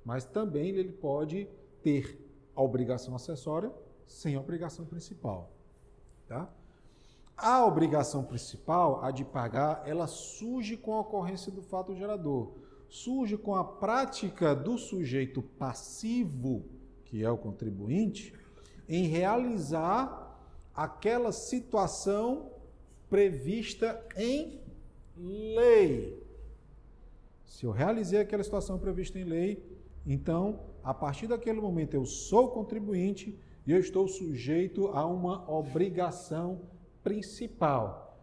Mas 0.05 0.25
também 0.25 0.70
ele 0.70 0.90
pode 0.90 1.49
ter 1.85 2.18
a 2.57 2.62
obrigação 2.62 3.14
acessória 3.14 3.70
sem 4.05 4.35
a 4.35 4.40
obrigação 4.40 4.85
principal. 4.85 5.53
Tá? 6.27 6.53
A 7.37 7.66
obrigação 7.66 8.25
principal, 8.25 9.05
a 9.05 9.11
de 9.11 9.25
pagar, 9.25 9.83
ela 9.85 10.07
surge 10.07 10.77
com 10.77 10.94
a 10.94 11.01
ocorrência 11.01 11.53
do 11.53 11.61
fato 11.61 11.94
gerador. 11.94 12.55
Surge 12.88 13.37
com 13.37 13.55
a 13.55 13.62
prática 13.62 14.55
do 14.55 14.79
sujeito 14.79 15.42
passivo, 15.42 16.64
que 17.05 17.22
é 17.22 17.31
o 17.31 17.37
contribuinte, 17.37 18.33
em 18.88 19.07
realizar 19.07 20.40
aquela 20.75 21.31
situação 21.31 22.51
prevista 23.11 24.03
em 24.16 24.61
lei. 25.16 26.22
Se 27.44 27.66
eu 27.66 27.70
realizei 27.70 28.20
aquela 28.20 28.44
situação 28.44 28.79
prevista 28.79 29.18
em 29.18 29.25
lei, 29.25 29.62
então, 30.07 30.61
a 30.83 30.94
partir 30.94 31.27
daquele 31.27 31.61
momento 31.61 31.94
eu 31.94 32.07
sou 32.07 32.51
contribuinte 32.51 33.38
e 33.66 33.72
eu 33.72 33.79
estou 33.79 34.07
sujeito 34.09 34.88
a 34.88 35.05
uma 35.05 35.51
obrigação 35.51 36.61
principal, 37.07 38.19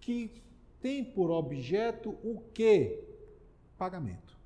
que 0.00 0.42
tem 0.80 1.04
por 1.04 1.30
objeto 1.30 2.18
o 2.24 2.40
que? 2.52 3.00
Pagamento. 3.78 4.36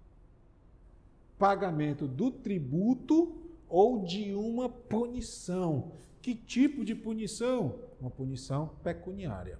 Pagamento 1.39 2.07
do 2.07 2.31
tributo 2.31 3.35
ou 3.67 4.05
de 4.05 4.35
uma 4.35 4.69
punição. 4.69 5.93
Que 6.21 6.35
tipo 6.35 6.85
de 6.85 6.95
punição? 6.95 7.79
Uma 7.99 8.11
punição 8.11 8.77
pecuniária. 8.85 9.59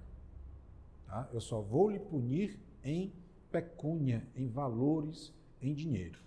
Tá? 1.07 1.27
Eu 1.33 1.41
só 1.41 1.59
vou 1.59 1.89
lhe 1.89 1.99
punir 1.99 2.59
em 2.83 3.11
pecúnia, 3.51 4.27
em 4.35 4.47
valores, 4.47 5.33
em 5.59 5.73
dinheiro. 5.73 6.19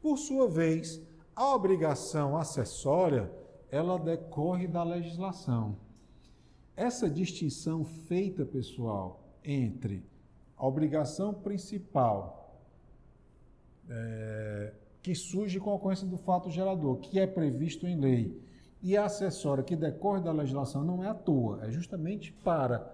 Por 0.00 0.16
sua 0.16 0.48
vez, 0.48 1.02
a 1.36 1.54
obrigação 1.54 2.34
acessória, 2.34 3.30
ela 3.70 3.98
decorre 3.98 4.66
da 4.66 4.82
legislação. 4.82 5.83
Essa 6.76 7.08
distinção 7.08 7.84
feita, 7.84 8.44
pessoal, 8.44 9.20
entre 9.44 10.04
a 10.56 10.66
obrigação 10.66 11.32
principal, 11.32 12.60
é, 13.88 14.72
que 15.02 15.14
surge 15.14 15.60
com 15.60 15.70
a 15.70 15.74
ocorrência 15.74 16.06
do 16.06 16.16
fato 16.16 16.50
gerador, 16.50 16.96
que 16.96 17.20
é 17.20 17.26
previsto 17.26 17.86
em 17.86 18.00
lei, 18.00 18.42
e 18.82 18.96
a 18.96 19.04
acessória, 19.04 19.62
que 19.62 19.76
decorre 19.76 20.20
da 20.20 20.32
legislação, 20.32 20.82
não 20.82 21.04
é 21.04 21.08
à 21.08 21.14
toa, 21.14 21.64
é 21.64 21.70
justamente 21.70 22.32
para 22.32 22.92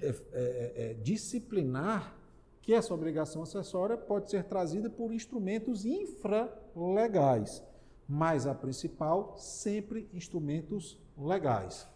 é, 0.00 0.08
é, 0.08 0.90
é 0.90 0.94
disciplinar 0.94 2.14
que 2.60 2.72
essa 2.72 2.94
obrigação 2.94 3.42
acessória 3.42 3.96
pode 3.96 4.30
ser 4.30 4.44
trazida 4.44 4.88
por 4.88 5.12
instrumentos 5.12 5.84
infralegais, 5.84 7.62
mas 8.08 8.46
a 8.46 8.54
principal 8.54 9.34
sempre 9.36 10.08
instrumentos 10.12 10.98
legais. 11.16 11.93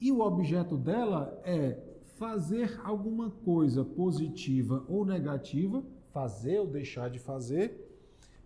E 0.00 0.12
o 0.12 0.20
objeto 0.20 0.76
dela 0.76 1.40
é 1.44 1.78
fazer 2.16 2.80
alguma 2.84 3.30
coisa 3.30 3.84
positiva 3.84 4.84
ou 4.88 5.04
negativa, 5.04 5.82
fazer 6.12 6.58
ou 6.60 6.66
deixar 6.66 7.10
de 7.10 7.18
fazer, 7.18 7.82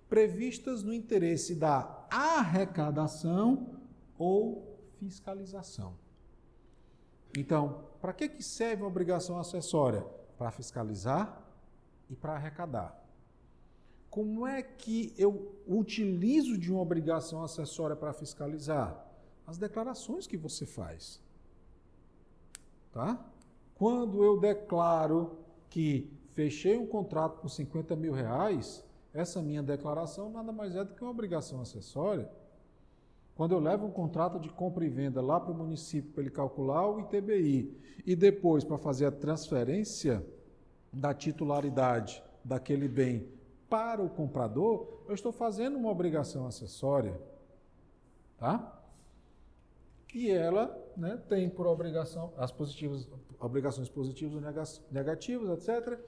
previstas 0.08 0.82
no 0.82 0.92
interesse 0.92 1.54
da 1.54 2.06
arrecadação 2.10 3.80
ou 4.18 4.76
fiscalização. 4.98 5.94
Então, 7.38 7.84
para 8.00 8.12
que, 8.12 8.28
que 8.28 8.42
serve 8.42 8.82
a 8.82 8.86
obrigação 8.86 9.38
acessória? 9.38 10.04
Para 10.36 10.50
fiscalizar 10.50 11.46
e 12.08 12.16
para 12.16 12.34
arrecadar. 12.34 12.98
como 14.10 14.44
é 14.44 14.60
que 14.60 15.14
eu 15.16 15.54
utilizo 15.68 16.58
de 16.58 16.72
uma 16.72 16.80
obrigação 16.80 17.44
acessória 17.44 17.94
para 17.94 18.12
fiscalizar? 18.12 19.06
As 19.46 19.56
declarações 19.56 20.26
que 20.26 20.36
você 20.36 20.66
faz. 20.66 21.20
Tá? 22.92 23.18
Quando 23.74 24.22
eu 24.22 24.38
declaro 24.38 25.38
que 25.68 26.10
fechei 26.34 26.76
um 26.76 26.86
contrato 26.86 27.40
por 27.40 27.48
50 27.48 27.94
mil 27.96 28.12
reais, 28.12 28.84
essa 29.12 29.42
minha 29.42 29.62
declaração 29.62 30.30
nada 30.30 30.52
mais 30.52 30.74
é 30.74 30.84
do 30.84 30.94
que 30.94 31.02
uma 31.02 31.10
obrigação 31.10 31.60
acessória. 31.60 32.30
Quando 33.34 33.52
eu 33.52 33.58
levo 33.58 33.86
um 33.86 33.90
contrato 33.90 34.38
de 34.38 34.50
compra 34.50 34.84
e 34.84 34.88
venda 34.88 35.22
lá 35.22 35.40
para 35.40 35.52
o 35.52 35.54
município 35.54 36.12
para 36.12 36.22
ele 36.22 36.30
calcular 36.30 36.86
o 36.88 37.00
ITBI 37.00 37.74
e 38.04 38.14
depois 38.14 38.64
para 38.64 38.76
fazer 38.76 39.06
a 39.06 39.12
transferência 39.12 40.24
da 40.92 41.14
titularidade 41.14 42.22
daquele 42.44 42.88
bem 42.88 43.28
para 43.68 44.02
o 44.02 44.10
comprador, 44.10 45.04
eu 45.06 45.14
estou 45.14 45.30
fazendo 45.30 45.78
uma 45.78 45.90
obrigação 45.90 46.46
acessória. 46.46 47.18
Tá? 48.36 48.82
E 50.12 50.28
ela 50.28 50.76
né, 50.96 51.20
tem 51.28 51.48
por 51.48 51.66
obrigação 51.66 52.32
as 52.36 52.50
positivas, 52.52 53.08
obrigações 53.38 53.88
positivas 53.88 54.42
e 54.42 54.92
negativas, 54.92 55.68
etc. 55.68 55.98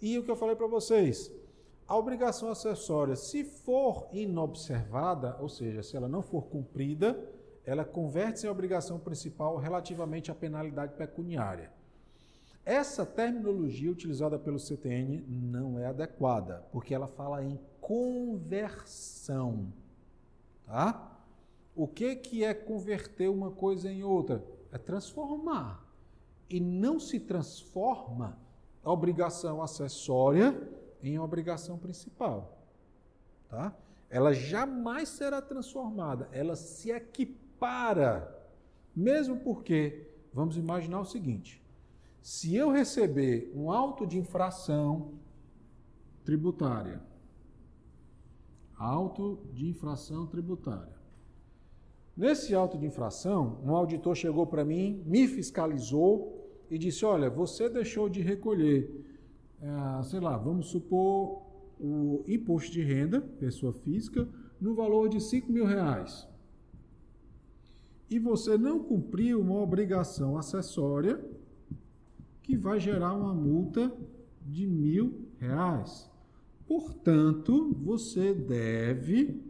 E 0.00 0.18
o 0.18 0.24
que 0.24 0.30
eu 0.30 0.36
falei 0.36 0.54
para 0.54 0.66
vocês, 0.66 1.32
a 1.88 1.96
obrigação 1.96 2.50
acessória, 2.50 3.16
se 3.16 3.44
for 3.44 4.08
inobservada, 4.12 5.36
ou 5.40 5.48
seja, 5.48 5.82
se 5.82 5.96
ela 5.96 6.08
não 6.08 6.22
for 6.22 6.46
cumprida, 6.46 7.18
ela 7.64 7.84
converte-se 7.84 8.46
em 8.46 8.50
obrigação 8.50 8.98
principal 8.98 9.56
relativamente 9.56 10.30
à 10.30 10.34
penalidade 10.34 10.94
pecuniária. 10.94 11.72
Essa 12.64 13.06
terminologia 13.06 13.90
utilizada 13.90 14.38
pelo 14.38 14.58
CTN 14.58 15.24
não 15.28 15.78
é 15.78 15.86
adequada, 15.86 16.66
porque 16.72 16.92
ela 16.92 17.06
fala 17.06 17.44
em 17.44 17.60
conversão. 17.80 19.72
Tá? 20.66 21.15
O 21.76 21.86
que, 21.86 22.16
que 22.16 22.42
é 22.42 22.54
converter 22.54 23.28
uma 23.28 23.50
coisa 23.50 23.92
em 23.92 24.02
outra? 24.02 24.42
É 24.72 24.78
transformar. 24.78 25.86
E 26.48 26.58
não 26.58 26.98
se 26.98 27.20
transforma 27.20 28.38
a 28.82 28.90
obrigação 28.90 29.62
acessória 29.62 30.58
em 31.02 31.18
obrigação 31.18 31.76
principal. 31.76 32.58
Tá? 33.50 33.76
Ela 34.08 34.32
jamais 34.32 35.10
será 35.10 35.42
transformada, 35.42 36.30
ela 36.32 36.56
se 36.56 36.90
equipara. 36.90 38.34
Mesmo 38.94 39.36
porque, 39.40 40.08
vamos 40.32 40.56
imaginar 40.56 41.00
o 41.00 41.04
seguinte: 41.04 41.62
se 42.22 42.56
eu 42.56 42.70
receber 42.70 43.52
um 43.54 43.70
auto 43.70 44.06
de 44.06 44.18
infração 44.18 45.12
tributária, 46.24 47.02
auto 48.78 49.46
de 49.52 49.68
infração 49.68 50.26
tributária. 50.26 50.96
Nesse 52.16 52.54
auto 52.54 52.78
de 52.78 52.86
infração, 52.86 53.60
um 53.62 53.74
auditor 53.74 54.16
chegou 54.16 54.46
para 54.46 54.64
mim, 54.64 55.02
me 55.04 55.28
fiscalizou 55.28 56.48
e 56.70 56.78
disse: 56.78 57.04
Olha, 57.04 57.28
você 57.28 57.68
deixou 57.68 58.08
de 58.08 58.22
recolher 58.22 59.04
é, 59.60 60.02
sei 60.04 60.20
lá, 60.20 60.36
vamos 60.36 60.68
supor 60.68 61.42
o 61.80 62.22
imposto 62.26 62.72
de 62.72 62.82
renda, 62.82 63.20
pessoa 63.20 63.72
física, 63.72 64.28
no 64.60 64.74
valor 64.74 65.08
de 65.08 65.20
5 65.20 65.50
mil 65.50 65.66
reais. 65.66 66.26
E 68.08 68.18
você 68.18 68.56
não 68.56 68.78
cumpriu 68.82 69.40
uma 69.40 69.60
obrigação 69.60 70.38
acessória 70.38 71.22
que 72.42 72.56
vai 72.56 72.78
gerar 72.78 73.14
uma 73.14 73.34
multa 73.34 73.92
de 74.42 74.66
mil 74.66 75.26
reais. 75.38 76.08
Portanto, 76.66 77.74
você 77.82 78.32
deve 78.32 79.42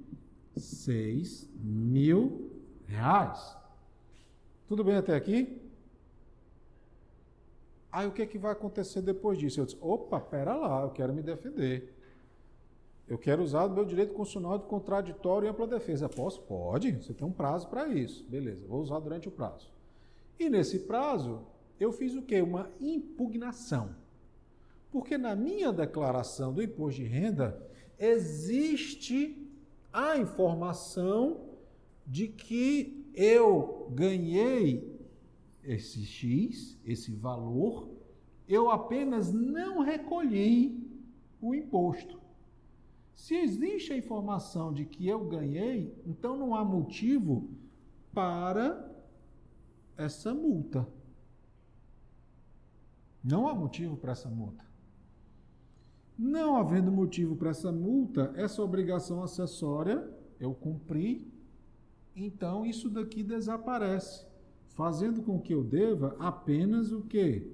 6 0.56 1.50
mil 1.62 2.45
reais. 2.86 3.56
Tudo 4.68 4.82
bem 4.82 4.96
até 4.96 5.14
aqui? 5.14 5.60
Aí 7.90 8.06
o 8.06 8.12
que, 8.12 8.22
é 8.22 8.26
que 8.26 8.38
vai 8.38 8.52
acontecer 8.52 9.00
depois 9.00 9.38
disso? 9.38 9.60
Eu 9.60 9.64
disse, 9.64 9.78
opa, 9.80 10.20
pera 10.20 10.54
lá, 10.54 10.82
eu 10.82 10.90
quero 10.90 11.12
me 11.12 11.22
defender. 11.22 11.94
Eu 13.08 13.16
quero 13.16 13.42
usar 13.42 13.64
o 13.64 13.70
meu 13.70 13.84
direito 13.84 14.12
constitucional 14.12 14.58
de 14.58 14.64
contraditório 14.64 15.46
e 15.46 15.48
ampla 15.48 15.66
defesa. 15.66 16.08
Posso? 16.08 16.42
Pode, 16.42 16.92
você 16.92 17.14
tem 17.14 17.26
um 17.26 17.32
prazo 17.32 17.68
para 17.68 17.86
isso. 17.88 18.24
Beleza, 18.28 18.66
vou 18.66 18.82
usar 18.82 18.98
durante 18.98 19.28
o 19.28 19.30
prazo. 19.30 19.70
E 20.38 20.50
nesse 20.50 20.80
prazo, 20.80 21.46
eu 21.78 21.92
fiz 21.92 22.14
o 22.14 22.22
quê? 22.22 22.42
Uma 22.42 22.68
impugnação. 22.80 23.94
Porque 24.90 25.16
na 25.16 25.36
minha 25.36 25.72
declaração 25.72 26.52
do 26.52 26.62
imposto 26.62 27.00
de 27.00 27.06
renda 27.06 27.62
existe 27.98 29.50
a 29.92 30.16
informação 30.16 31.40
de 32.06 32.28
que 32.28 33.10
eu 33.14 33.90
ganhei 33.92 34.96
esse 35.62 36.04
X, 36.04 36.78
esse 36.84 37.10
valor, 37.12 37.88
eu 38.46 38.70
apenas 38.70 39.32
não 39.32 39.80
recolhi 39.80 40.86
o 41.40 41.54
imposto. 41.54 42.20
Se 43.14 43.34
existe 43.34 43.92
a 43.92 43.96
informação 43.96 44.72
de 44.72 44.84
que 44.84 45.08
eu 45.08 45.24
ganhei, 45.24 45.92
então 46.06 46.36
não 46.36 46.54
há 46.54 46.64
motivo 46.64 47.50
para 48.12 48.88
essa 49.96 50.34
multa. 50.34 50.86
Não 53.24 53.48
há 53.48 53.54
motivo 53.54 53.96
para 53.96 54.12
essa 54.12 54.28
multa. 54.28 54.64
Não 56.16 56.56
havendo 56.56 56.92
motivo 56.92 57.34
para 57.34 57.50
essa 57.50 57.72
multa, 57.72 58.32
essa 58.36 58.62
obrigação 58.62 59.22
acessória 59.22 60.08
eu 60.38 60.54
cumpri, 60.54 61.26
então 62.16 62.64
isso 62.64 62.88
daqui 62.88 63.22
desaparece 63.22 64.26
fazendo 64.76 65.22
com 65.22 65.40
que 65.40 65.54
eu 65.54 65.64
deva 65.64 66.14
apenas 66.18 66.92
o 66.92 67.00
quê? 67.00 67.50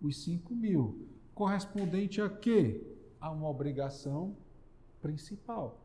Os 0.00 0.22
5 0.22 0.54
mil. 0.54 1.08
Correspondente 1.34 2.20
a 2.20 2.28
quê? 2.28 2.86
A 3.18 3.30
uma 3.30 3.48
obrigação 3.48 4.36
principal. 5.00 5.80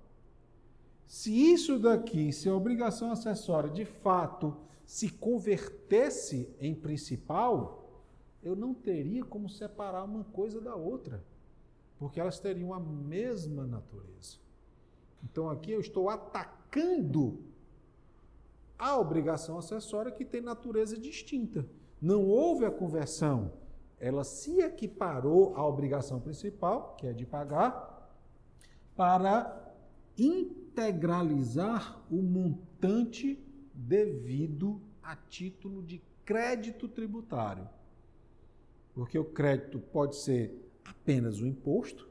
Se 1.07 1.31
isso 1.31 1.79
daqui, 1.79 2.31
se 2.33 2.49
a 2.49 2.55
obrigação 2.55 3.09
acessória 3.09 3.69
de 3.69 3.85
fato 3.85 4.55
se 4.85 5.09
convertesse 5.09 6.53
em 6.59 6.75
principal, 6.75 8.03
eu 8.43 8.55
não 8.55 8.73
teria 8.73 9.23
como 9.23 9.49
separar 9.49 10.03
uma 10.03 10.25
coisa 10.25 10.59
da 10.59 10.75
outra, 10.75 11.23
porque 11.97 12.19
elas 12.19 12.39
teriam 12.39 12.73
a 12.73 12.79
mesma 12.79 13.65
natureza. 13.65 14.37
Então 15.23 15.49
aqui 15.49 15.71
eu 15.71 15.79
estou 15.79 16.09
atacando 16.09 17.39
a 18.81 18.97
obrigação 18.97 19.59
acessória 19.59 20.11
que 20.11 20.25
tem 20.25 20.41
natureza 20.41 20.97
distinta. 20.97 21.63
Não 22.01 22.25
houve 22.25 22.65
a 22.65 22.71
conversão, 22.71 23.53
ela 23.99 24.23
se 24.23 24.59
equiparou 24.59 25.55
à 25.55 25.63
obrigação 25.63 26.19
principal, 26.19 26.95
que 26.95 27.05
é 27.05 27.13
de 27.13 27.23
pagar, 27.23 28.11
para 28.95 29.71
integralizar 30.17 32.01
o 32.09 32.23
montante 32.23 33.39
devido 33.71 34.81
a 35.03 35.15
título 35.15 35.83
de 35.83 36.01
crédito 36.25 36.87
tributário. 36.87 37.69
Porque 38.95 39.19
o 39.19 39.25
crédito 39.25 39.79
pode 39.79 40.15
ser 40.15 40.59
apenas 40.83 41.39
o 41.39 41.45
imposto, 41.45 42.09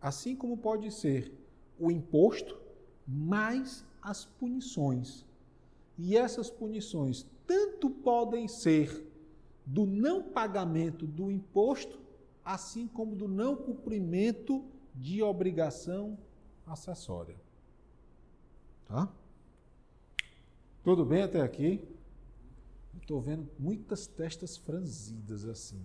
assim 0.00 0.34
como 0.34 0.56
pode 0.56 0.90
ser 0.90 1.30
o 1.78 1.90
imposto 1.90 2.58
mais 3.06 3.84
as 4.00 4.24
punições 4.24 5.30
e 6.02 6.16
essas 6.16 6.50
punições 6.50 7.24
tanto 7.46 7.88
podem 7.88 8.48
ser 8.48 9.06
do 9.64 9.86
não 9.86 10.20
pagamento 10.20 11.06
do 11.06 11.30
imposto, 11.30 12.00
assim 12.44 12.88
como 12.88 13.14
do 13.14 13.28
não 13.28 13.54
cumprimento 13.54 14.64
de 14.92 15.22
obrigação 15.22 16.18
acessória. 16.66 17.36
Tá? 18.88 19.08
Tudo 20.82 21.04
bem 21.04 21.22
até 21.22 21.40
aqui? 21.40 21.80
Estou 23.00 23.20
vendo 23.20 23.48
muitas 23.56 24.08
testas 24.08 24.56
franzidas 24.56 25.44
assim. 25.44 25.84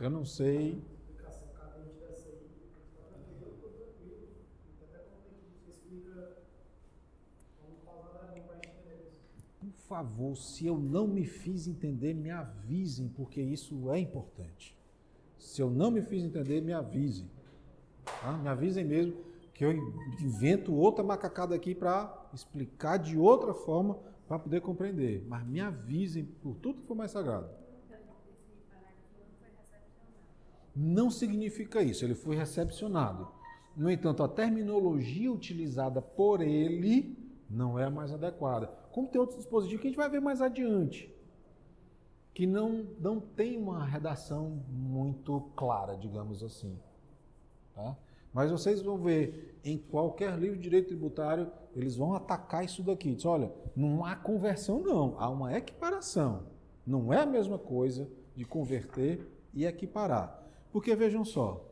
Eu 0.00 0.08
não 0.08 0.24
sei 0.24 0.82
favor, 9.88 10.36
se 10.36 10.66
eu 10.66 10.78
não 10.78 11.06
me 11.06 11.24
fiz 11.24 11.66
entender, 11.66 12.14
me 12.14 12.30
avisem, 12.30 13.08
porque 13.08 13.40
isso 13.40 13.90
é 13.90 13.98
importante. 13.98 14.76
Se 15.38 15.62
eu 15.62 15.70
não 15.70 15.90
me 15.90 16.02
fiz 16.02 16.24
entender, 16.24 16.60
me 16.60 16.72
avisem. 16.72 17.30
Tá? 18.04 18.32
Me 18.32 18.48
avisem 18.48 18.84
mesmo, 18.84 19.14
que 19.54 19.64
eu 19.64 19.72
invento 20.20 20.74
outra 20.74 21.04
macacada 21.04 21.54
aqui 21.54 21.74
para 21.74 22.28
explicar 22.34 22.98
de 22.98 23.16
outra 23.16 23.54
forma 23.54 23.98
para 24.28 24.38
poder 24.38 24.60
compreender. 24.60 25.24
Mas 25.26 25.46
me 25.46 25.60
avisem 25.60 26.24
por 26.24 26.56
tudo 26.56 26.80
que 26.80 26.86
for 26.86 26.96
mais 26.96 27.10
sagrado. 27.10 27.48
Não 30.74 31.10
significa 31.10 31.82
isso, 31.82 32.04
ele 32.04 32.14
foi 32.14 32.36
recepcionado. 32.36 33.28
No 33.74 33.90
entanto, 33.90 34.22
a 34.22 34.28
terminologia 34.28 35.32
utilizada 35.32 36.02
por 36.02 36.42
ele 36.42 37.16
não 37.48 37.78
é 37.78 37.84
a 37.84 37.90
mais 37.90 38.12
adequada. 38.12 38.70
Como 38.96 39.08
tem 39.08 39.20
outros 39.20 39.40
dispositivos 39.40 39.82
que 39.82 39.88
a 39.88 39.90
gente 39.90 39.98
vai 39.98 40.08
ver 40.08 40.22
mais 40.22 40.40
adiante, 40.40 41.14
que 42.32 42.46
não, 42.46 42.86
não 42.98 43.20
tem 43.20 43.58
uma 43.58 43.84
redação 43.84 44.64
muito 44.70 45.38
clara, 45.54 45.98
digamos 45.98 46.42
assim. 46.42 46.78
Tá? 47.74 47.94
Mas 48.32 48.50
vocês 48.50 48.80
vão 48.80 48.96
ver 48.96 49.60
em 49.62 49.76
qualquer 49.76 50.38
livro 50.38 50.56
de 50.56 50.62
direito 50.62 50.86
tributário, 50.88 51.52
eles 51.74 51.94
vão 51.94 52.14
atacar 52.14 52.64
isso 52.64 52.82
daqui. 52.82 53.14
Diz, 53.14 53.26
olha, 53.26 53.52
não 53.76 54.02
há 54.02 54.16
conversão, 54.16 54.80
não, 54.80 55.14
há 55.20 55.28
uma 55.28 55.52
equiparação. 55.52 56.44
Não 56.86 57.12
é 57.12 57.20
a 57.20 57.26
mesma 57.26 57.58
coisa 57.58 58.08
de 58.34 58.46
converter 58.46 59.30
e 59.52 59.66
equiparar. 59.66 60.42
Porque 60.72 60.96
vejam 60.96 61.22
só, 61.22 61.62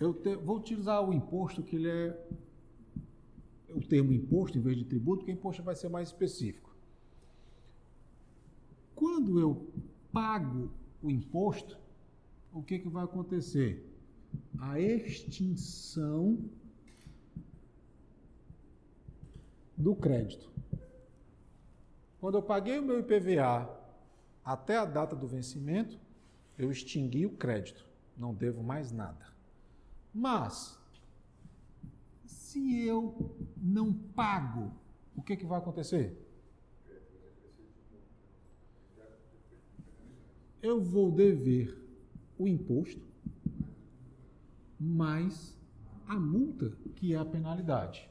Eu 0.00 0.14
te, 0.14 0.34
vou 0.34 0.56
utilizar 0.56 1.06
o 1.06 1.12
imposto, 1.12 1.62
que 1.62 1.76
ele 1.76 1.90
é 1.90 2.28
o 3.68 3.80
termo 3.82 4.12
imposto 4.12 4.56
em 4.56 4.60
vez 4.60 4.78
de 4.78 4.84
tributo, 4.84 5.18
porque 5.18 5.32
imposto 5.32 5.62
vai 5.62 5.76
ser 5.76 5.90
mais 5.90 6.08
específico. 6.08 6.74
Quando 8.94 9.38
eu 9.38 9.70
pago 10.10 10.72
o 11.02 11.10
imposto, 11.10 11.78
o 12.50 12.62
que, 12.62 12.78
que 12.78 12.88
vai 12.88 13.04
acontecer? 13.04 13.86
A 14.58 14.80
extinção 14.80 16.38
do 19.76 19.94
crédito. 19.94 20.50
Quando 22.20 22.38
eu 22.38 22.42
paguei 22.42 22.78
o 22.78 22.82
meu 22.82 23.00
IPVA 23.00 23.68
até 24.44 24.76
a 24.76 24.84
data 24.84 25.14
do 25.14 25.26
vencimento, 25.26 25.98
eu 26.58 26.70
extingui 26.70 27.26
o 27.26 27.30
crédito, 27.30 27.86
não 28.16 28.34
devo 28.34 28.62
mais 28.62 28.92
nada. 28.92 29.29
Mas, 30.12 30.78
se 32.26 32.84
eu 32.84 33.36
não 33.56 33.92
pago, 33.92 34.72
o 35.16 35.22
que, 35.22 35.36
que 35.36 35.46
vai 35.46 35.58
acontecer? 35.58 36.16
Eu 40.62 40.80
vou 40.82 41.10
dever 41.10 41.76
o 42.38 42.46
imposto 42.46 43.00
mais 44.78 45.56
a 46.06 46.18
multa, 46.18 46.70
que 46.96 47.14
é 47.14 47.16
a 47.16 47.24
penalidade. 47.24 48.10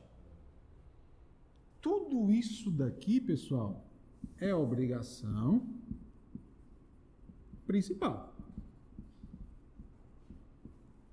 Tudo 1.82 2.32
isso 2.32 2.72
daqui, 2.72 3.20
pessoal, 3.20 3.86
é 4.38 4.54
obrigação 4.54 5.68
principal. 7.66 8.36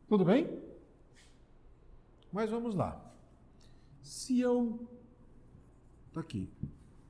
Tudo 0.08 0.24
bem? 0.24 0.65
Mas 2.36 2.50
vamos 2.50 2.74
lá. 2.74 3.02
Se 4.02 4.38
eu. 4.38 4.86
Está 6.08 6.20
aqui. 6.20 6.50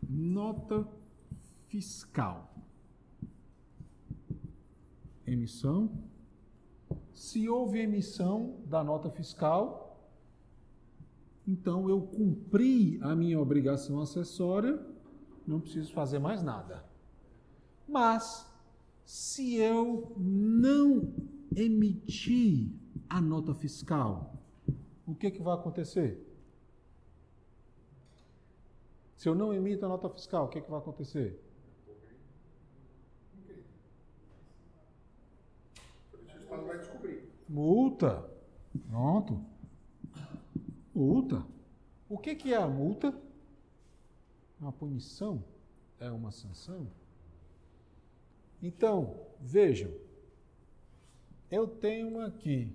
Nota 0.08 0.86
fiscal. 1.66 2.54
Emissão. 5.26 5.90
Se 7.12 7.48
houve 7.48 7.80
emissão 7.80 8.60
da 8.66 8.84
nota 8.84 9.10
fiscal, 9.10 10.08
então 11.44 11.90
eu 11.90 12.02
cumpri 12.02 13.00
a 13.02 13.16
minha 13.16 13.40
obrigação 13.40 14.00
acessória, 14.00 14.80
não 15.44 15.60
preciso 15.60 15.92
fazer 15.92 16.20
mais 16.20 16.40
nada. 16.40 16.84
Mas, 17.88 18.48
se 19.04 19.56
eu 19.56 20.14
não 20.16 21.12
emitir 21.56 22.70
a 23.08 23.20
nota 23.20 23.52
fiscal, 23.52 24.35
o 25.06 25.14
que, 25.14 25.30
que 25.30 25.42
vai 25.42 25.54
acontecer? 25.54 26.20
Se 29.16 29.28
eu 29.28 29.34
não 29.34 29.54
emito 29.54 29.84
a 29.86 29.88
nota 29.88 30.10
fiscal, 30.10 30.44
o 30.44 30.48
que, 30.48 30.60
que 30.60 30.70
vai 30.70 30.78
acontecer? 30.78 31.40
Multa. 37.48 38.28
Pronto. 38.88 39.42
Multa. 40.94 41.46
O 42.08 42.18
que, 42.18 42.34
que 42.34 42.52
é 42.52 42.56
a 42.56 42.66
multa? 42.66 43.08
É 44.60 44.64
uma 44.64 44.72
punição? 44.72 45.42
É 45.98 46.10
uma 46.10 46.30
sanção? 46.30 46.88
Então, 48.62 49.26
vejam. 49.40 49.90
Eu 51.50 51.66
tenho 51.66 52.20
aqui 52.20 52.74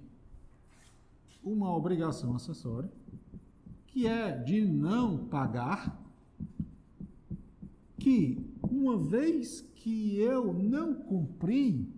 uma 1.44 1.76
obrigação 1.76 2.36
acessória, 2.36 2.92
que 3.88 4.08
é 4.08 4.32
de 4.38 4.66
não 4.66 5.26
pagar, 5.28 6.00
que 7.98 8.38
uma 8.64 8.98
vez 8.98 9.62
que 9.76 10.18
eu 10.18 10.54
não 10.54 10.94
cumpri, 10.94 11.92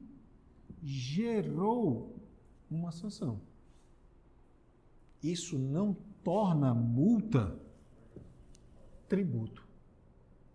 gerou 0.82 2.16
uma 2.70 2.92
sanção. 2.92 3.40
Isso 5.22 5.58
não 5.58 5.96
torna 6.24 6.74
multa 6.74 7.58
tributo. 9.08 9.66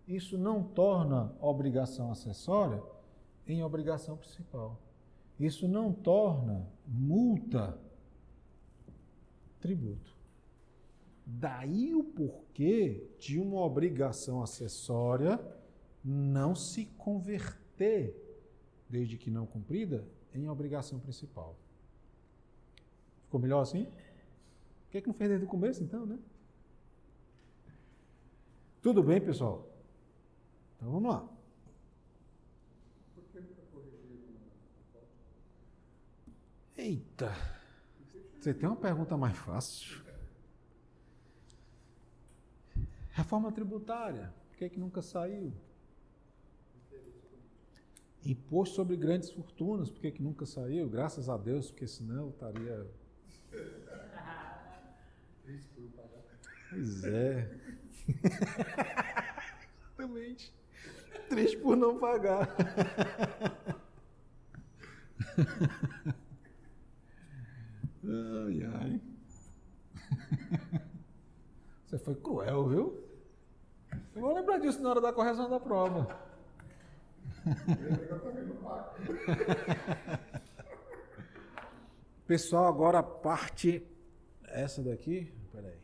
Isso 0.07 0.37
não 0.37 0.63
torna 0.63 1.33
obrigação 1.39 2.11
acessória 2.11 2.81
em 3.47 3.63
obrigação 3.63 4.17
principal. 4.17 4.79
Isso 5.39 5.67
não 5.67 5.93
torna 5.93 6.67
multa 6.85 7.79
tributo. 9.59 10.17
Daí 11.25 11.93
o 11.93 12.03
porquê 12.03 13.07
de 13.19 13.39
uma 13.39 13.61
obrigação 13.61 14.41
acessória 14.41 15.39
não 16.03 16.55
se 16.55 16.85
converter, 16.97 18.15
desde 18.89 19.17
que 19.17 19.29
não 19.29 19.45
cumprida, 19.45 20.07
em 20.33 20.49
obrigação 20.49 20.99
principal. 20.99 21.55
Ficou 23.25 23.39
melhor 23.39 23.61
assim? 23.61 23.85
Por 23.85 24.91
que, 24.91 24.97
é 24.97 25.01
que 25.01 25.07
não 25.07 25.13
fez 25.13 25.29
desde 25.29 25.45
o 25.45 25.49
começo, 25.49 25.83
então, 25.83 26.05
né? 26.05 26.17
Tudo 28.81 29.03
bem, 29.03 29.21
pessoal? 29.21 29.67
Então 30.75 30.91
vamos 30.91 31.11
lá. 31.13 31.29
Eita! 36.75 37.58
Você 38.39 38.53
tem 38.53 38.69
uma 38.69 38.77
pergunta 38.77 39.17
mais 39.17 39.37
fácil? 39.37 40.01
Reforma 43.09 43.51
tributária, 43.51 44.33
por 44.47 44.57
que, 44.57 44.69
que 44.69 44.79
nunca 44.79 45.01
saiu? 45.01 45.51
Imposto 48.25 48.75
sobre 48.75 48.95
grandes 48.95 49.29
fortunas, 49.29 49.89
por 49.89 49.99
que, 49.99 50.11
que 50.11 50.23
nunca 50.23 50.45
saiu? 50.45 50.87
Graças 50.87 51.27
a 51.27 51.35
Deus, 51.35 51.69
porque 51.69 51.85
senão 51.85 52.27
eu 52.27 52.29
estaria. 52.29 52.87
Pois 56.69 57.03
é. 57.03 57.51
Exatamente. 59.97 60.53
Triste 61.27 61.57
por 61.57 61.75
não 61.75 61.99
pagar. 61.99 62.47
Ai, 68.03 68.63
ai. 68.63 69.01
Você 71.85 71.97
foi 71.97 72.15
cruel, 72.15 72.67
viu? 72.67 73.03
Eu 74.15 74.21
vou 74.21 74.33
lembrar 74.33 74.59
disso 74.59 74.81
na 74.81 74.89
hora 74.89 75.01
da 75.01 75.11
correção 75.11 75.49
da 75.49 75.59
prova. 75.59 76.07
Pessoal, 82.27 82.67
agora 82.67 82.99
a 82.99 83.03
parte. 83.03 83.83
Essa 84.43 84.83
daqui. 84.83 85.33
Peraí. 85.51 85.79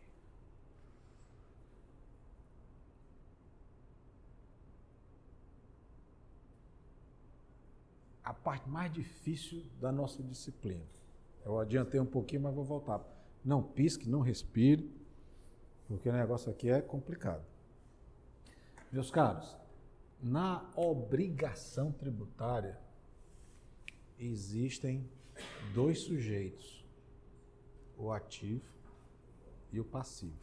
A 8.24 8.34
parte 8.34 8.68
mais 8.70 8.91
difícil 8.93 9.63
da 9.80 9.91
nossa 9.91 10.22
disciplina. 10.24 10.95
Eu 11.46 11.60
adiantei 11.60 12.00
um 12.00 12.06
pouquinho, 12.06 12.41
mas 12.41 12.56
vou 12.56 12.64
voltar. 12.64 13.06
Não 13.43 13.62
pisque, 13.62 14.10
não 14.10 14.22
respire, 14.22 14.91
porque 15.88 16.10
o 16.10 16.14
negócio 16.14 16.52
aqui 16.52 16.70
é 16.72 16.82
complicado. 16.82 17.46
Meus 18.91 19.12
caros, 19.12 19.56
na 20.20 20.68
obrigação 20.76 21.91
tributária 21.91 22.80
existem 24.18 25.08
dois 25.76 26.00
sujeitos, 26.00 26.84
o 27.96 28.12
ativo 28.12 28.66
e 29.72 29.80
o 29.80 29.86
passivo. 29.86 30.34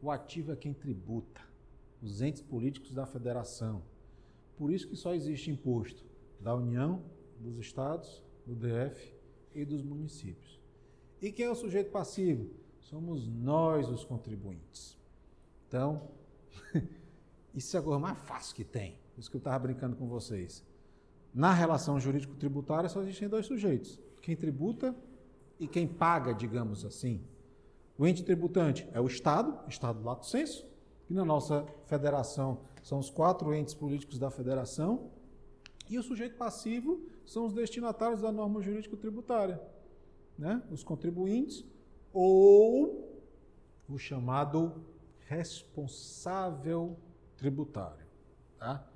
O 0.00 0.10
ativo 0.10 0.52
é 0.52 0.56
quem 0.56 0.72
tributa, 0.72 1.42
os 2.00 2.22
entes 2.22 2.40
políticos 2.40 2.94
da 2.94 3.04
federação. 3.04 3.82
Por 4.56 4.72
isso 4.72 4.88
que 4.88 4.96
só 4.96 5.12
existe 5.14 5.50
imposto 5.50 6.06
da 6.40 6.54
União, 6.54 7.04
dos 7.38 7.58
estados, 7.58 8.24
do 8.46 8.54
DF 8.54 9.19
e 9.54 9.64
dos 9.64 9.82
municípios. 9.82 10.60
E 11.20 11.30
quem 11.30 11.46
é 11.46 11.50
o 11.50 11.54
sujeito 11.54 11.90
passivo? 11.90 12.50
Somos 12.80 13.26
nós 13.26 13.88
os 13.88 14.04
contribuintes. 14.04 14.98
Então, 15.68 16.08
isso 17.54 17.76
é 17.76 17.80
a 17.80 17.82
coisa 17.82 17.98
mais 17.98 18.18
fácil 18.18 18.54
que 18.54 18.64
tem. 18.64 18.98
Isso 19.16 19.30
que 19.30 19.36
eu 19.36 19.40
estava 19.40 19.58
brincando 19.58 19.96
com 19.96 20.08
vocês. 20.08 20.64
Na 21.32 21.52
relação 21.52 22.00
jurídico-tributária 22.00 22.88
só 22.88 23.02
existem 23.02 23.28
dois 23.28 23.46
sujeitos: 23.46 24.00
quem 24.22 24.34
tributa 24.34 24.94
e 25.58 25.68
quem 25.68 25.86
paga, 25.86 26.32
digamos 26.32 26.84
assim. 26.84 27.22
O 27.98 28.06
ente 28.06 28.24
tributante 28.24 28.88
é 28.92 29.00
o 29.00 29.06
Estado, 29.06 29.58
Estado 29.68 30.02
lato 30.02 30.26
senso, 30.26 30.66
e 31.08 31.12
na 31.12 31.24
nossa 31.24 31.66
federação 31.84 32.62
são 32.82 32.98
os 32.98 33.10
quatro 33.10 33.52
entes 33.54 33.74
políticos 33.74 34.18
da 34.18 34.30
federação, 34.30 35.10
e 35.88 35.98
o 35.98 36.02
sujeito 36.02 36.36
passivo 36.36 37.00
são 37.24 37.46
os 37.46 37.52
destinatários 37.52 38.20
da 38.20 38.32
norma 38.32 38.60
jurídico-tributária, 38.60 39.60
né? 40.38 40.62
os 40.70 40.82
contribuintes 40.82 41.64
ou 42.12 43.08
o 43.88 43.98
chamado 43.98 44.84
responsável 45.26 46.96
tributário. 47.36 48.06
Tá? 48.58 48.86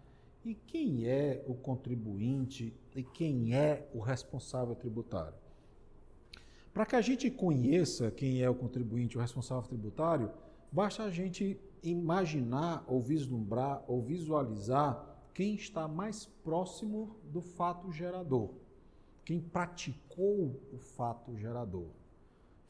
E 0.44 0.54
quem 0.54 1.06
é 1.06 1.44
o 1.46 1.54
contribuinte 1.54 2.74
e 2.94 3.02
quem 3.02 3.54
é 3.54 3.88
o 3.94 4.00
responsável 4.00 4.74
tributário? 4.74 5.38
Para 6.72 6.84
que 6.84 6.96
a 6.96 7.00
gente 7.00 7.30
conheça 7.30 8.10
quem 8.10 8.42
é 8.42 8.50
o 8.50 8.54
contribuinte, 8.54 9.16
o 9.16 9.20
responsável 9.20 9.62
tributário, 9.62 10.30
basta 10.72 11.04
a 11.04 11.10
gente 11.10 11.58
imaginar 11.82 12.84
ou 12.88 13.00
vislumbrar 13.00 13.84
ou 13.86 14.02
visualizar 14.02 15.13
quem 15.34 15.56
está 15.56 15.88
mais 15.88 16.26
próximo 16.44 17.18
do 17.24 17.42
fato 17.42 17.90
gerador, 17.90 18.54
quem 19.24 19.40
praticou 19.40 20.60
o 20.72 20.78
fato 20.78 21.36
gerador. 21.36 21.90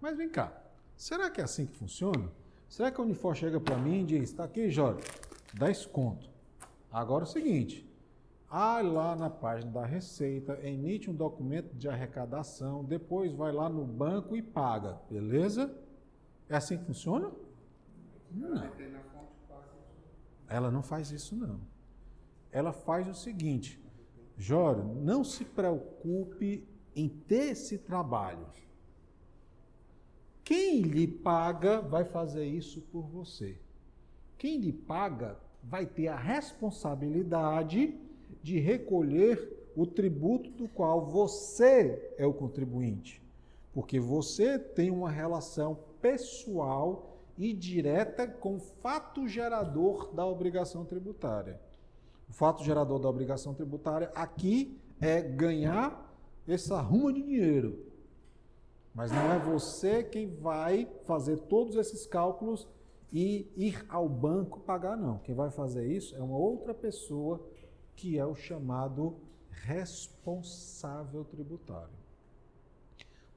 Mas 0.01 0.18
vem 0.18 0.28
cá, 0.28 0.51
será 0.97 1.30
que 1.30 1.39
é 1.39 1.43
assim 1.43 1.68
que 1.68 1.78
funciona? 1.78 2.32
Será 2.68 2.91
que 2.91 2.99
a 2.99 3.03
Unifor 3.03 3.36
chega 3.36 3.59
para 3.59 3.78
mim 3.78 4.01
e 4.01 4.05
diz, 4.05 4.32
está 4.32 4.45
aqui, 4.45 4.72
Jorge, 4.72 5.03
10 5.53 5.86
conto. 5.86 6.28
Agora 6.91 7.24
é 7.24 7.28
o 7.28 7.30
seguinte, 7.30 7.88
vai 8.49 8.82
lá 8.82 9.16
na 9.16 9.30
página 9.30 9.72
da 9.72 9.86
Receita, 9.86 10.59
emite 10.68 11.11
um 11.11 11.14
documento 11.14 11.72
de 11.76 11.88
arrecadação, 11.88 12.84
depois 12.84 13.32
vai 13.32 13.51
lá 13.51 13.70
no 13.70 13.86
banco 13.86 14.36
e 14.36 14.41
paga, 14.41 14.99
beleza? 15.07 15.72
É 16.49 16.55
assim 16.55 16.80
que 16.80 16.86
funciona? 16.86 17.32
Não. 18.32 18.72
Ela 20.47 20.72
não 20.72 20.82
faz 20.82 21.11
isso, 21.11 21.36
não. 21.36 21.72
Ela 22.54 22.72
faz 22.72 23.08
o 23.08 23.16
seguinte, 23.16 23.84
Jório, 24.38 24.84
não 24.84 25.24
se 25.24 25.43
preocupe 25.43 26.64
em 26.95 27.10
ter 27.10 27.51
esse 27.51 27.80
trabalho. 27.80 28.45
Quem 30.43 30.82
lhe 30.82 31.08
paga 31.08 31.82
vai 31.82 32.06
fazer 32.06 32.45
isso 32.45 32.80
por 32.91 33.08
você. 33.08 33.58
Quem 34.38 34.60
lhe 34.60 34.72
paga 34.72 35.39
vai 35.64 35.88
ter 35.88 36.10
a 36.10 36.16
responsabilidade 36.16 37.97
de 38.43 38.60
recolher 38.60 39.72
o 39.76 39.88
tributo 39.88 40.51
do 40.51 40.68
qual 40.68 41.06
você 41.06 42.14
é 42.18 42.26
o 42.26 42.34
contribuinte. 42.34 43.20
Porque 43.74 43.99
você 43.99 44.60
tem 44.60 44.91
uma 44.91 45.10
relação 45.10 45.80
pessoal 45.99 47.18
e 47.36 47.51
direta 47.51 48.28
com 48.28 48.58
o 48.58 48.60
fato 48.60 49.28
gerador 49.28 50.14
da 50.14 50.26
obrigação 50.26 50.86
tributária. 50.86 51.60
O 52.34 52.36
fato 52.36 52.63
gerador 52.63 52.97
da 52.97 53.07
obrigação 53.07 53.53
tributária 53.53 54.11
aqui 54.15 54.75
é 54.99 55.21
ganhar 55.21 56.11
essa 56.47 56.81
ruma 56.81 57.13
de 57.13 57.21
dinheiro. 57.21 57.86
Mas 58.91 59.11
não 59.11 59.31
é 59.31 59.38
você 59.38 60.03
quem 60.03 60.36
vai 60.38 60.91
fazer 61.05 61.38
todos 61.41 61.75
esses 61.75 62.07
cálculos 62.07 62.67
e 63.11 63.53
ir 63.55 63.86
ao 63.88 64.09
banco 64.09 64.61
pagar, 64.61 64.97
não. 64.97 65.19
Quem 65.19 65.36
vai 65.36 65.51
fazer 65.51 65.86
isso 65.86 66.15
é 66.15 66.23
uma 66.23 66.36
outra 66.36 66.73
pessoa 66.73 67.39
que 67.95 68.17
é 68.17 68.25
o 68.25 68.34
chamado 68.34 69.15
responsável 69.51 71.23
tributário. 71.25 71.93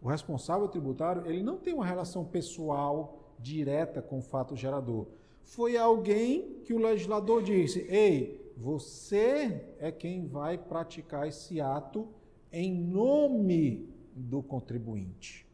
O 0.01 0.09
responsável 0.09 0.69
tributário, 0.69 1.27
ele 1.27 1.43
não 1.43 1.59
tem 1.59 1.75
uma 1.75 1.85
relação 1.85 2.25
pessoal 2.25 3.35
direta 3.39 4.01
com 4.01 4.21
o 4.21 4.23
fato 4.23 4.57
gerador. 4.57 5.07
Foi 5.45 5.77
alguém 5.77 6.63
que 6.65 6.73
o 6.73 6.79
legislador 6.79 7.43
disse: 7.43 7.81
"Ei, 7.91 8.46
você 8.57 9.75
é 9.79 9.93
quem 9.93 10.27
vai 10.27 10.57
praticar 10.57 11.29
esse 11.29 11.61
ato 11.61 12.09
em 12.51 12.73
nome 12.73 13.89
do 14.15 14.43
contribuinte." 14.43 15.47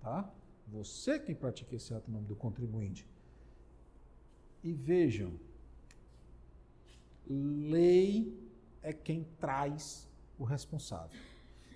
Tá? 0.00 0.28
Você 0.68 1.18
quem 1.18 1.34
pratica 1.34 1.76
esse 1.76 1.94
ato 1.94 2.10
em 2.10 2.14
nome 2.14 2.26
do 2.26 2.34
contribuinte. 2.34 3.06
E 4.64 4.72
vejam, 4.72 5.32
lei 7.28 8.36
é 8.82 8.92
quem 8.92 9.26
traz 9.38 10.08
o 10.38 10.44
responsável. 10.44 11.18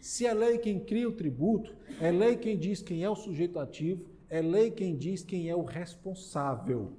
Se 0.01 0.27
é 0.27 0.33
lei 0.33 0.59
quem 0.59 0.79
cria 0.79 1.09
o 1.09 1.13
tributo, 1.13 1.75
é 2.01 2.11
lei 2.11 2.37
quem 2.37 2.59
diz 2.59 2.81
quem 2.81 3.03
é 3.03 3.11
o 3.11 3.17
sujeito 3.17 3.59
ativo, 3.59 4.05
é 4.29 4.41
lei 4.41 4.71
quem 4.71 4.97
diz 4.97 5.23
quem 5.23 5.49
é 5.49 5.55
o 5.57 5.65
responsável. 5.65 6.93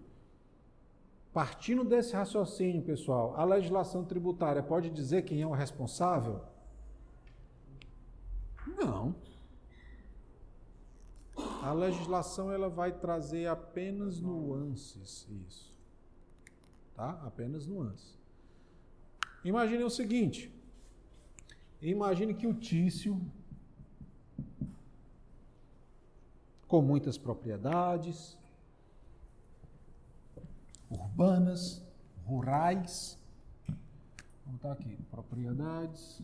Partindo 1.34 1.84
desse 1.84 2.14
raciocínio, 2.14 2.82
pessoal, 2.82 3.36
a 3.36 3.44
legislação 3.44 4.04
tributária 4.04 4.64
pode 4.64 4.90
dizer 4.90 5.24
quem 5.24 5.42
é 5.42 5.48
o 5.48 5.52
responsável? 5.52 6.42
Não. 8.78 9.16
A 11.62 11.72
legislação 11.74 12.52
ela 12.52 12.70
vai 12.70 12.92
trazer 12.92 13.48
apenas 13.48 14.20
nuances, 14.20 15.28
isso. 15.46 15.74
Tá? 16.96 17.22
Apenas 17.26 17.68
nuances. 17.68 18.18
Imagine 19.44 19.84
o 19.84 19.90
seguinte: 19.90 20.52
imagine 21.82 22.34
que 22.34 22.48
o 22.48 22.54
Tício, 22.54 23.22
com 26.68 26.82
muitas 26.82 27.18
propriedades, 27.18 28.37
urbanas, 31.18 31.84
rurais, 32.28 33.20
vamos 34.46 34.58
estar 34.58 34.72
aqui, 34.74 34.96
propriedades, 35.10 36.22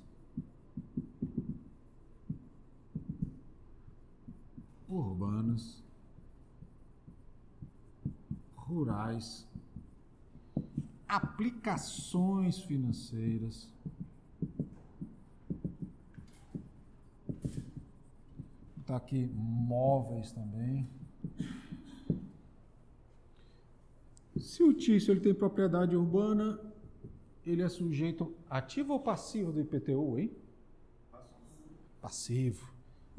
urbanas, 4.88 5.84
rurais, 8.56 9.48
aplicações 11.08 12.60
financeiras. 12.60 13.68
Botar 18.78 18.98
aqui 18.98 19.26
móveis 19.34 20.32
também. 20.32 20.88
Se 24.44 24.62
o 24.62 24.74
tício 24.74 25.14
ele 25.14 25.22
tem 25.22 25.34
propriedade 25.34 25.96
urbana, 25.96 26.60
ele 27.46 27.62
é 27.62 27.70
sujeito 27.70 28.36
ativo 28.50 28.92
ou 28.92 29.00
passivo 29.00 29.54
do 29.54 29.62
IPTU, 29.62 30.20
hein? 30.20 30.36
Passivo. 32.02 32.74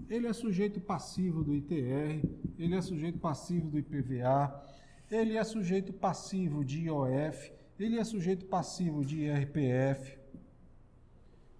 Ele 0.06 0.26
é 0.26 0.32
sujeito 0.34 0.82
passivo 0.82 1.42
do 1.42 1.54
ITR, 1.54 2.22
ele 2.58 2.74
é 2.74 2.80
sujeito 2.82 3.18
passivo 3.18 3.70
do 3.70 3.78
IPVA, 3.78 4.68
ele 5.10 5.38
é 5.38 5.42
sujeito 5.44 5.94
passivo 5.94 6.62
de 6.62 6.82
IOF, 6.82 7.52
ele 7.78 7.98
é 7.98 8.04
sujeito 8.04 8.44
passivo 8.44 9.02
de 9.02 9.20
IRPF. 9.20 10.18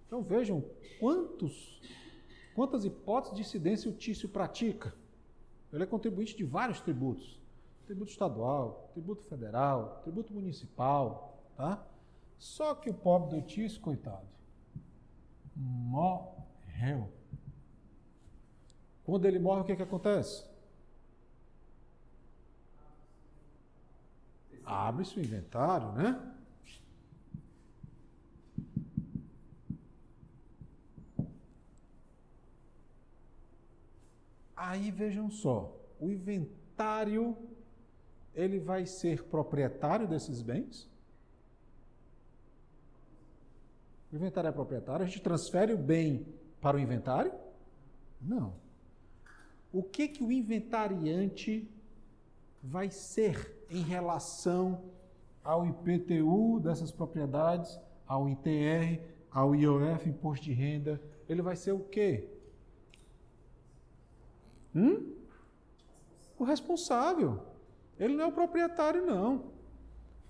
Então 0.05 0.21
vejam 0.21 0.63
quantos, 0.99 1.81
quantas 2.53 2.85
hipóteses 2.85 3.35
de 3.35 3.41
incidência 3.41 3.89
o 3.89 3.95
tício 3.95 4.29
pratica. 4.29 4.93
Ele 5.73 5.81
é 5.81 5.87
contribuinte 5.87 6.37
de 6.37 6.43
vários 6.43 6.81
tributos. 6.81 7.43
Tributo 7.85 8.11
estadual, 8.11 8.89
tributo 8.93 9.23
federal, 9.23 10.01
tributo 10.03 10.33
municipal, 10.33 11.43
tá? 11.55 11.85
Só 12.37 12.73
que 12.73 12.89
o 12.89 12.93
pobre 12.93 13.39
do 13.39 13.45
tício, 13.45 13.79
coitado, 13.79 14.27
morreu. 15.55 17.11
Quando 19.03 19.25
ele 19.25 19.37
morre, 19.37 19.61
o 19.61 19.63
que, 19.65 19.75
que 19.75 19.83
acontece? 19.83 20.43
Abre-se 24.65 25.19
o 25.19 25.23
inventário, 25.23 25.91
né? 25.91 26.31
Aí 34.55 34.89
vejam 34.89 35.29
só, 35.29 35.71
o 35.99 36.09
inventário 36.09 37.37
ele 38.35 38.59
vai 38.59 38.85
ser 38.85 39.23
proprietário 39.23 40.07
desses 40.07 40.41
bens? 40.41 40.89
O 44.11 44.15
inventário 44.15 44.49
é 44.49 44.51
proprietário, 44.51 45.03
a 45.03 45.07
gente 45.07 45.21
transfere 45.21 45.73
o 45.73 45.77
bem 45.77 46.27
para 46.61 46.77
o 46.77 46.79
inventário? 46.79 47.33
Não. 48.21 48.53
O 49.71 49.83
que 49.83 50.07
que 50.07 50.23
o 50.23 50.31
inventariante 50.31 51.69
vai 52.61 52.89
ser 52.89 53.65
em 53.69 53.81
relação 53.81 54.83
ao 55.43 55.65
IPTU 55.65 56.59
dessas 56.59 56.91
propriedades, 56.91 57.79
ao 58.07 58.29
ITR, 58.29 59.01
ao 59.31 59.55
IOF, 59.55 60.07
imposto 60.07 60.45
de 60.45 60.53
renda? 60.53 61.01
Ele 61.27 61.41
vai 61.41 61.55
ser 61.55 61.71
o 61.71 61.79
quê? 61.79 62.29
Hum? 64.73 65.13
O 66.37 66.43
responsável. 66.43 67.54
Ele 67.99 68.15
não 68.15 68.25
é 68.25 68.27
o 68.27 68.31
proprietário, 68.31 69.05
não. 69.05 69.45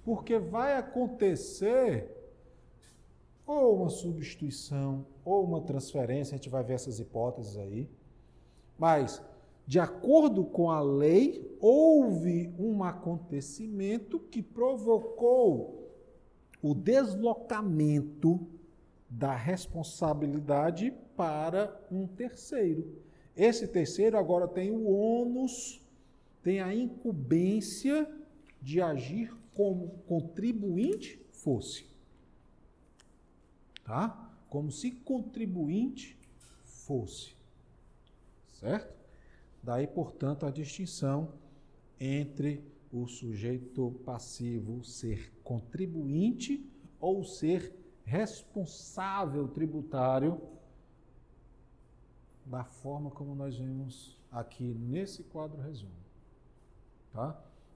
Porque 0.04 0.38
vai 0.38 0.78
acontecer 0.78 2.16
ou 3.46 3.76
uma 3.76 3.90
substituição, 3.90 5.06
ou 5.24 5.44
uma 5.44 5.62
transferência, 5.62 6.34
a 6.34 6.38
gente 6.38 6.50
vai 6.50 6.64
ver 6.64 6.74
essas 6.74 7.00
hipóteses 7.00 7.58
aí. 7.58 7.88
Mas, 8.78 9.22
de 9.68 9.80
acordo 9.80 10.44
com 10.44 10.72
a 10.72 10.82
lei, 10.82 11.56
houve 11.60 12.54
um 12.58 12.84
acontecimento 12.84 14.20
que 14.20 14.42
provocou 14.42 15.92
o 16.62 16.74
deslocamento 16.74 18.48
da 19.08 19.36
responsabilidade 19.36 20.92
para 21.16 21.80
um 21.92 22.08
terceiro. 22.08 23.00
Esse 23.38 23.68
terceiro 23.68 24.18
agora 24.18 24.48
tem 24.48 24.72
o 24.72 24.90
ônus, 24.90 25.85
tem 26.46 26.62
a 26.62 26.74
incumbência 26.74 28.10
de 28.62 28.80
agir 28.80 29.36
como 29.54 29.90
contribuinte 30.08 31.20
fosse 31.34 31.94
tá? 33.86 34.36
Como 34.50 34.72
se 34.72 34.92
contribuinte 34.92 36.18
fosse. 36.64 37.36
Certo? 38.50 38.94
Daí, 39.64 39.88
portanto, 39.88 40.46
a 40.46 40.52
distinção 40.52 41.34
entre 42.00 42.64
o 42.92 43.08
sujeito 43.08 43.92
passivo 44.06 44.84
ser 44.84 45.32
contribuinte 45.44 46.68
ou 47.00 47.24
ser 47.24 47.74
responsável 48.04 49.48
tributário 49.48 50.42
da 52.46 52.64
forma 52.64 53.10
como 53.10 53.34
nós 53.34 53.58
vemos 53.58 54.20
aqui 54.32 54.74
nesse 54.74 55.24
quadro 55.24 55.62
resumo. 55.62 56.05
Tá? 57.16 57.34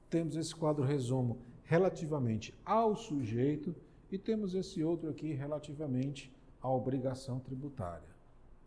Temos 0.10 0.36
esse 0.36 0.54
quadro 0.54 0.84
resumo 0.84 1.38
relativamente 1.64 2.54
ao 2.66 2.94
sujeito 2.94 3.74
e 4.12 4.18
temos 4.18 4.54
esse 4.54 4.84
outro 4.84 5.10
aqui 5.10 5.32
relativamente 5.32 6.30
à 6.62 6.70
obrigação 6.70 7.40
tributária. 7.40 8.10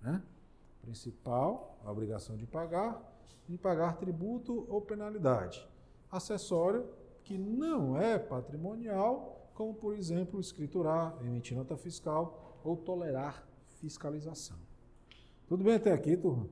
Né? 0.00 0.22
Principal, 0.80 1.78
a 1.84 1.92
obrigação 1.92 2.38
de 2.38 2.46
pagar, 2.46 3.02
de 3.46 3.58
pagar 3.58 3.98
tributo 3.98 4.66
ou 4.66 4.80
penalidade. 4.80 5.68
Acessório, 6.10 6.88
que 7.22 7.36
não 7.36 7.98
é 7.98 8.18
patrimonial, 8.18 9.50
como 9.52 9.74
por 9.74 9.94
exemplo 9.94 10.40
escriturar, 10.40 11.14
emitir 11.20 11.54
nota 11.54 11.76
fiscal 11.76 12.58
ou 12.64 12.78
tolerar 12.78 13.46
fiscalização. 13.78 14.56
Tudo 15.46 15.64
bem 15.64 15.74
até 15.74 15.92
aqui, 15.92 16.16
turma? 16.16 16.48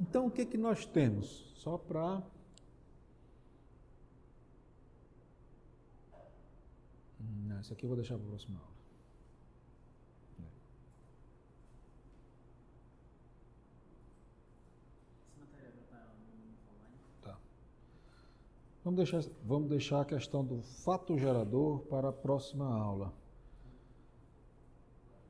Então, 0.00 0.26
o 0.26 0.30
que, 0.30 0.46
que 0.46 0.56
nós 0.56 0.86
temos? 0.86 1.52
Só 1.56 1.76
para 1.76 2.22
Não, 7.20 7.60
isso 7.60 7.72
aqui 7.74 7.84
eu 7.84 7.88
vou 7.88 7.96
deixar 7.96 8.16
para 8.16 8.24
a 8.24 8.28
próxima 8.28 8.58
aula. 8.58 8.70
Tá. 17.20 17.38
Vamos 18.82 18.96
deixar, 18.96 19.22
vamos 19.44 19.68
deixar 19.68 20.00
a 20.00 20.04
questão 20.06 20.42
do 20.42 20.62
fato 20.62 21.18
gerador 21.18 21.80
para 21.80 22.08
a 22.08 22.12
próxima 22.12 22.72
aula. 22.72 23.12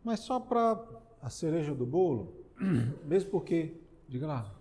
Mas 0.04 0.20
só 0.20 0.38
para 0.38 0.80
a 1.20 1.28
cereja 1.28 1.74
do 1.74 1.84
bolo, 1.84 2.32
mesmo 3.04 3.30
porque, 3.30 3.76
diga 4.08 4.28
lá. 4.28 4.59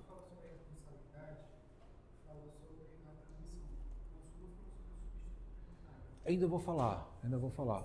Ainda 6.30 6.46
vou 6.46 6.60
falar, 6.60 7.12
ainda 7.24 7.40
vou 7.40 7.50
falar. 7.50 7.84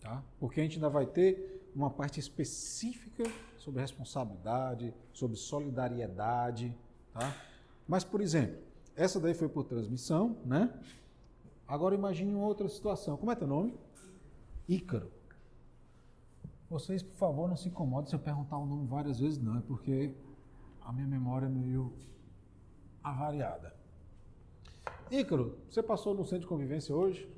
Tá? 0.00 0.22
Porque 0.40 0.58
a 0.58 0.62
gente 0.62 0.76
ainda 0.76 0.88
vai 0.88 1.04
ter 1.04 1.70
uma 1.74 1.90
parte 1.90 2.18
específica 2.18 3.24
sobre 3.58 3.82
responsabilidade, 3.82 4.94
sobre 5.12 5.36
solidariedade. 5.36 6.74
Tá? 7.12 7.36
Mas, 7.86 8.04
por 8.04 8.22
exemplo, 8.22 8.56
essa 8.96 9.20
daí 9.20 9.34
foi 9.34 9.50
por 9.50 9.64
transmissão, 9.64 10.38
né? 10.46 10.72
Agora 11.68 11.94
imagine 11.94 12.34
outra 12.34 12.70
situação. 12.70 13.18
Como 13.18 13.30
é 13.30 13.34
teu 13.34 13.46
nome? 13.46 13.78
Ícaro. 14.66 15.12
Vocês, 16.70 17.02
por 17.02 17.16
favor, 17.16 17.50
não 17.50 17.56
se 17.56 17.68
incomodem 17.68 18.08
se 18.08 18.16
eu 18.16 18.18
perguntar 18.18 18.56
o 18.56 18.64
nome 18.64 18.86
várias 18.86 19.20
vezes, 19.20 19.38
não, 19.38 19.58
é 19.58 19.60
porque 19.60 20.14
a 20.80 20.90
minha 20.90 21.06
memória 21.06 21.44
é 21.44 21.50
meio 21.50 21.92
avariada. 23.04 23.75
Ícaro, 25.10 25.56
você 25.68 25.82
passou 25.82 26.14
no 26.14 26.24
centro 26.24 26.40
de 26.40 26.46
convivência 26.46 26.94
hoje? 26.94 27.28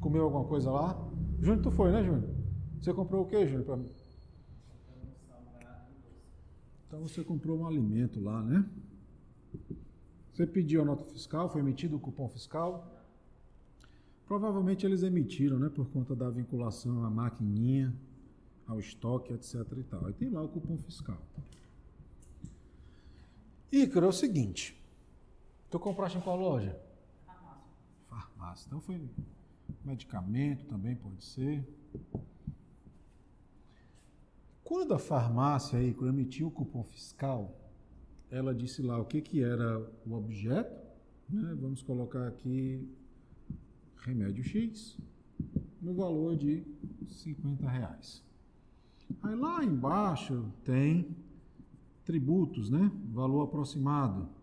Comeu 0.00 0.24
alguma 0.24 0.44
coisa 0.44 0.70
lá? 0.70 0.96
Júnior, 1.40 1.62
tu 1.62 1.70
foi, 1.70 1.90
né, 1.90 2.02
Júnior? 2.02 2.30
Você 2.80 2.94
comprou 2.94 3.24
o 3.24 3.26
que, 3.26 3.46
Júnior, 3.46 3.64
para 3.64 3.76
mim? 3.76 3.90
Então 6.86 7.00
você 7.00 7.22
comprou 7.22 7.58
um 7.58 7.66
alimento 7.66 8.20
lá, 8.20 8.42
né? 8.42 8.64
Você 10.32 10.46
pediu 10.46 10.82
a 10.82 10.84
nota 10.84 11.04
fiscal, 11.04 11.48
foi 11.50 11.60
emitido 11.60 11.96
o 11.96 12.00
cupom 12.00 12.28
fiscal. 12.28 12.90
Provavelmente 14.26 14.84
eles 14.84 15.02
emitiram, 15.02 15.58
né, 15.58 15.68
por 15.68 15.88
conta 15.88 16.14
da 16.14 16.28
vinculação 16.30 17.04
à 17.04 17.10
maquininha, 17.10 17.94
ao 18.66 18.78
estoque, 18.80 19.32
etc 19.32 19.54
e 19.76 19.82
tal. 19.84 20.06
Aí 20.06 20.12
tem 20.12 20.30
lá 20.30 20.42
o 20.42 20.48
cupom 20.48 20.76
fiscal. 20.78 21.18
Ícaro, 23.70 24.06
é 24.06 24.08
o 24.08 24.12
seguinte, 24.12 24.76
Tu 25.76 25.80
compraste 25.80 26.16
em 26.16 26.22
qual 26.22 26.38
loja? 26.38 26.74
Farmácia. 27.26 27.62
Farmácia. 28.08 28.66
Então 28.66 28.80
foi 28.80 28.98
medicamento 29.84 30.64
também 30.64 30.96
pode 30.96 31.22
ser. 31.22 31.68
Quando 34.64 34.94
a 34.94 34.98
farmácia 34.98 35.78
aí, 35.78 35.92
quando 35.92 36.14
emitiu 36.14 36.46
o 36.46 36.50
cupom 36.50 36.82
fiscal, 36.82 37.54
ela 38.30 38.54
disse 38.54 38.80
lá 38.80 38.98
o 38.98 39.04
que, 39.04 39.20
que 39.20 39.42
era 39.42 39.78
o 40.06 40.14
objeto, 40.14 40.74
né? 41.28 41.54
vamos 41.60 41.82
colocar 41.82 42.26
aqui 42.26 42.88
remédio 43.98 44.44
X, 44.44 44.96
no 45.82 45.92
valor 45.92 46.38
de 46.38 46.64
50 47.06 47.68
reais. 47.68 48.24
Aí 49.22 49.36
lá 49.36 49.62
embaixo 49.62 50.50
tem 50.64 51.14
tributos, 52.02 52.70
né? 52.70 52.90
Valor 53.12 53.42
aproximado. 53.42 54.35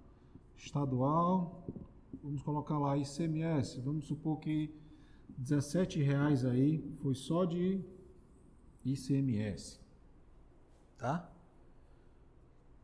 Estadual, 0.58 1.66
vamos 2.22 2.42
colocar 2.42 2.78
lá 2.78 2.98
ICMS. 2.98 3.80
Vamos 3.82 4.06
supor 4.06 4.40
que 4.40 4.74
17 5.38 6.02
reais 6.02 6.46
aí 6.46 6.84
foi 7.02 7.16
só 7.16 7.46
de 7.46 7.84
ICMS. 8.86 9.80
Tá? 10.98 11.30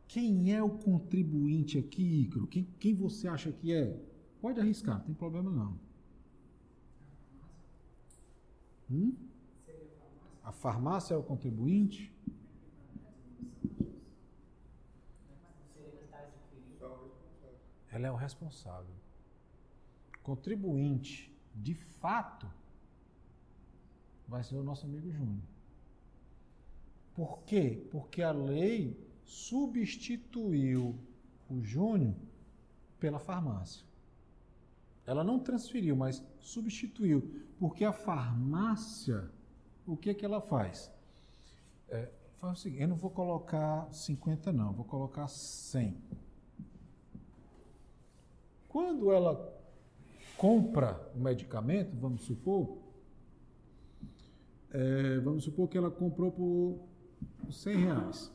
Quem 0.06 0.52
é 0.52 0.62
o 0.62 0.70
contribuinte 0.70 1.78
aqui, 1.78 2.22
Icaro? 2.22 2.46
Quem, 2.48 2.64
quem 2.78 2.94
você 2.94 3.28
acha 3.28 3.52
que 3.52 3.72
é? 3.72 3.96
Pode 4.40 4.58
arriscar, 4.58 4.98
não 4.98 5.04
tem 5.04 5.14
problema 5.14 5.50
não. 5.50 5.78
Hum? 8.90 9.14
A 10.42 10.50
farmácia 10.50 11.14
é 11.14 11.16
o 11.16 11.22
contribuinte? 11.22 12.12
Ela 17.92 18.06
é 18.06 18.10
o 18.10 18.16
responsável. 18.16 18.94
Contribuinte, 20.22 21.34
de 21.54 21.74
fato, 21.74 22.46
vai 24.28 24.44
ser 24.44 24.56
o 24.56 24.62
nosso 24.62 24.86
amigo 24.86 25.10
Júnior. 25.10 25.42
Por 27.14 27.42
quê? 27.42 27.86
Porque 27.90 28.22
a 28.22 28.30
lei 28.30 28.96
substituiu 29.24 30.96
o 31.48 31.60
Júnior 31.60 32.14
pela 32.98 33.18
farmácia. 33.18 33.84
Ela 35.06 35.24
não 35.24 35.40
transferiu, 35.40 35.96
mas 35.96 36.22
substituiu. 36.38 37.44
Porque 37.58 37.84
a 37.84 37.92
farmácia, 37.92 39.28
o 39.86 39.96
que 39.96 40.10
é 40.10 40.14
que 40.14 40.24
ela 40.24 40.40
faz? 40.40 40.90
É, 41.88 42.08
faz 42.36 42.58
o 42.58 42.62
seguinte, 42.62 42.82
eu 42.82 42.88
não 42.88 42.96
vou 42.96 43.10
colocar 43.10 43.92
50 43.92 44.52
não, 44.52 44.72
vou 44.72 44.84
colocar 44.84 45.26
100. 45.26 45.96
Quando 48.70 49.12
ela 49.12 49.52
compra 50.36 50.98
o 51.14 51.18
medicamento, 51.18 51.94
vamos 51.96 52.22
supor, 52.22 52.78
é, 54.72 55.18
vamos 55.18 55.44
supor 55.44 55.68
que 55.68 55.76
ela 55.76 55.90
comprou 55.90 56.30
por 56.30 57.52
100 57.52 57.76
reais. 57.76 58.32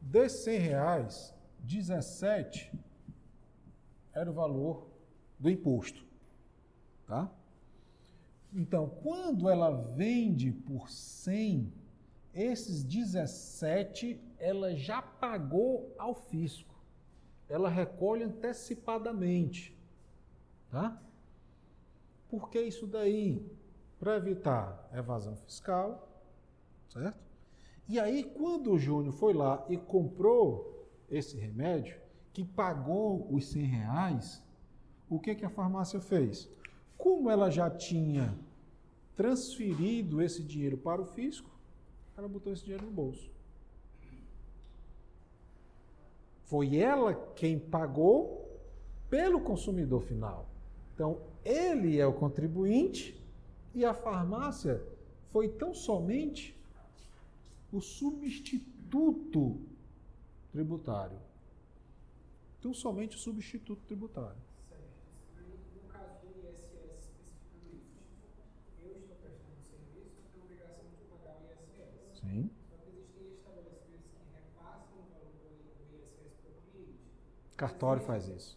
Desses 0.00 0.44
100 0.44 0.58
reais, 0.58 1.34
17 1.60 2.70
era 4.12 4.30
o 4.30 4.34
valor 4.34 4.86
do 5.38 5.48
imposto. 5.48 6.04
Tá? 7.06 7.32
Então, 8.52 8.90
quando 9.02 9.48
ela 9.48 9.70
vende 9.70 10.52
por 10.52 10.90
100, 10.90 11.72
esses 12.34 12.84
17 12.84 14.20
ela 14.38 14.76
já 14.76 15.00
pagou 15.00 15.94
ao 15.98 16.14
fisco. 16.14 16.67
Ela 17.48 17.68
recolhe 17.68 18.24
antecipadamente. 18.24 19.76
Tá? 20.70 21.00
Por 22.28 22.50
que 22.50 22.60
isso 22.60 22.86
daí? 22.86 23.44
Para 23.98 24.16
evitar 24.16 24.88
evasão 24.92 25.34
fiscal, 25.36 26.08
certo? 26.88 27.18
E 27.88 27.98
aí, 27.98 28.22
quando 28.22 28.72
o 28.72 28.78
Júnior 28.78 29.14
foi 29.14 29.32
lá 29.32 29.64
e 29.68 29.76
comprou 29.76 30.86
esse 31.10 31.36
remédio, 31.36 31.98
que 32.32 32.44
pagou 32.44 33.26
os 33.34 33.46
100 33.46 33.62
reais, 33.64 34.44
o 35.08 35.18
que, 35.18 35.34
que 35.34 35.44
a 35.44 35.50
farmácia 35.50 36.00
fez? 36.00 36.48
Como 36.96 37.30
ela 37.30 37.50
já 37.50 37.70
tinha 37.70 38.38
transferido 39.16 40.22
esse 40.22 40.42
dinheiro 40.42 40.76
para 40.76 41.00
o 41.00 41.06
fisco, 41.06 41.50
ela 42.16 42.28
botou 42.28 42.52
esse 42.52 42.62
dinheiro 42.62 42.84
no 42.84 42.92
bolso. 42.92 43.28
Foi 46.48 46.76
ela 46.76 47.14
quem 47.36 47.58
pagou 47.58 48.58
pelo 49.10 49.38
consumidor 49.40 50.00
final. 50.00 50.48
Então, 50.94 51.20
ele 51.44 51.98
é 51.98 52.06
o 52.06 52.12
contribuinte 52.12 53.22
e 53.74 53.84
a 53.84 53.92
farmácia 53.92 54.82
foi 55.26 55.46
tão 55.46 55.74
somente 55.74 56.58
o 57.70 57.82
substituto 57.82 59.60
tributário. 60.50 61.18
Então, 62.58 62.72
somente 62.72 63.14
o 63.16 63.20
substituto 63.20 63.82
tributário. 63.86 64.40
Certo. 64.70 64.82
No 65.74 65.92
caso 65.92 66.14
do 66.22 66.28
ISS 66.48 67.12
especificamente, 67.12 68.40
eu 68.82 68.96
estou 68.96 69.16
prestando 69.16 69.52
um 69.52 69.62
serviço, 69.68 70.16
eu 70.16 70.24
tenho 70.32 70.42
a 70.42 70.46
obrigação 70.46 70.84
de 70.96 71.04
pagar 71.12 71.36
o 71.36 71.44
ISS. 71.44 72.20
Sim. 72.20 72.50
Só 72.68 72.76
que 72.82 72.88
existem 72.88 73.28
estabelecimentos 73.36 74.10
que 74.16 74.24
repassam 74.32 74.96
o 74.96 75.04
valor 75.12 75.30
do 75.38 75.68
do 75.88 75.96
ISS 76.02 76.34
para 76.42 76.50
o 76.50 76.62
cliente. 76.72 76.98
Cartório 77.58 78.00
faz 78.02 78.26
isso. 78.28 78.56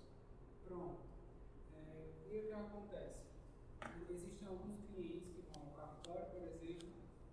Pronto. 0.65 1.01
É, 1.73 2.07
e 2.31 2.39
o 2.39 2.47
que 2.47 2.53
acontece? 2.53 3.21
Existem 4.09 4.47
alguns 4.47 4.79
clientes 4.93 5.29
que 5.33 5.41
vão 5.51 5.63
ao 5.65 5.71
cartório, 5.75 6.25
por 6.31 6.43
exemplo, 6.43 6.87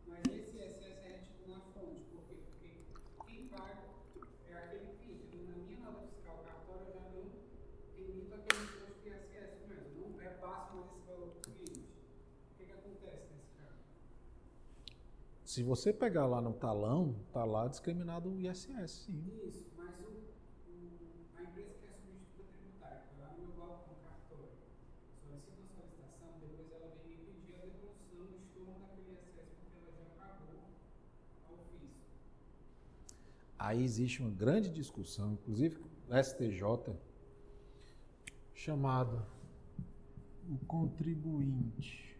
mas 0.07 0.23
esse 0.27 0.57
ISS 0.57 1.05
é 1.05 1.09
retido 1.12 1.47
na 1.49 1.61
fonte. 1.75 2.03
Por 2.11 2.23
quê? 2.29 2.37
Porque 2.47 2.71
quem 3.27 3.49
paga 3.49 3.89
é 4.47 4.55
aquele 4.55 4.97
cliente. 4.99 5.37
Na 5.47 5.57
minha 5.57 5.79
nota 5.81 6.07
fiscal 6.09 6.39
cartório, 6.45 6.87
eu 6.89 6.93
já 6.95 7.03
não 7.11 7.33
emito 7.97 8.35
aquele 8.35 8.64
imposto 8.64 9.01
de 9.03 9.09
ISS 9.09 9.66
mesmo. 9.69 10.01
Não 10.01 10.16
repasso 10.19 10.75
mais 10.75 10.87
esse 10.91 11.01
valor 11.07 11.29
para 11.41 11.51
o 11.53 11.55
cliente. 11.55 11.89
O 12.53 12.57
que, 12.57 12.64
que 12.66 12.73
acontece 12.73 13.27
nesse 13.35 13.53
caso? 13.59 13.79
Se 15.45 15.62
você 15.64 15.93
pegar 15.93 16.27
lá 16.27 16.41
no 16.41 16.53
talão, 16.53 17.14
tá 17.33 17.45
lá 17.45 17.66
discriminado 17.66 18.31
o 18.31 18.39
ISS, 18.39 19.07
sim. 19.07 19.25
Isso, 19.49 19.64
mas 19.77 19.91
o, 20.01 20.07
o- 20.71 21.27
a 21.35 21.43
empresa 21.43 21.75
que 21.81 21.87
é 21.87 21.93
substituta 21.93 22.53
tributária, 22.53 23.01
foi 23.09 23.19
lá 23.19 23.29
no 23.31 23.39
meu 23.39 23.53
balcão 23.57 23.95
cartório, 24.05 24.53
solicita 25.23 25.53
uma 25.59 25.69
solicitação, 25.75 26.39
depois 26.41 26.71
ela 26.71 26.89
vem 26.95 27.09
me 27.09 27.16
pedir 27.25 27.55
a 27.57 27.64
devolução 27.66 28.27
do 28.31 28.37
estorno 28.37 28.79
daquele 28.79 29.12
excesso 29.19 29.57
porque 29.59 29.79
ela 29.79 29.93
já 29.97 30.07
pagou 30.14 30.61
ao 31.49 31.57
fisco. 31.73 32.07
Aí 33.69 33.85
existe 33.85 34.23
uma 34.23 34.31
grande 34.31 34.71
discussão, 34.71 35.35
inclusive 35.35 35.79
STJ, 36.11 36.97
chamado 38.55 39.27
o 40.49 40.57
contribuinte 40.66 42.16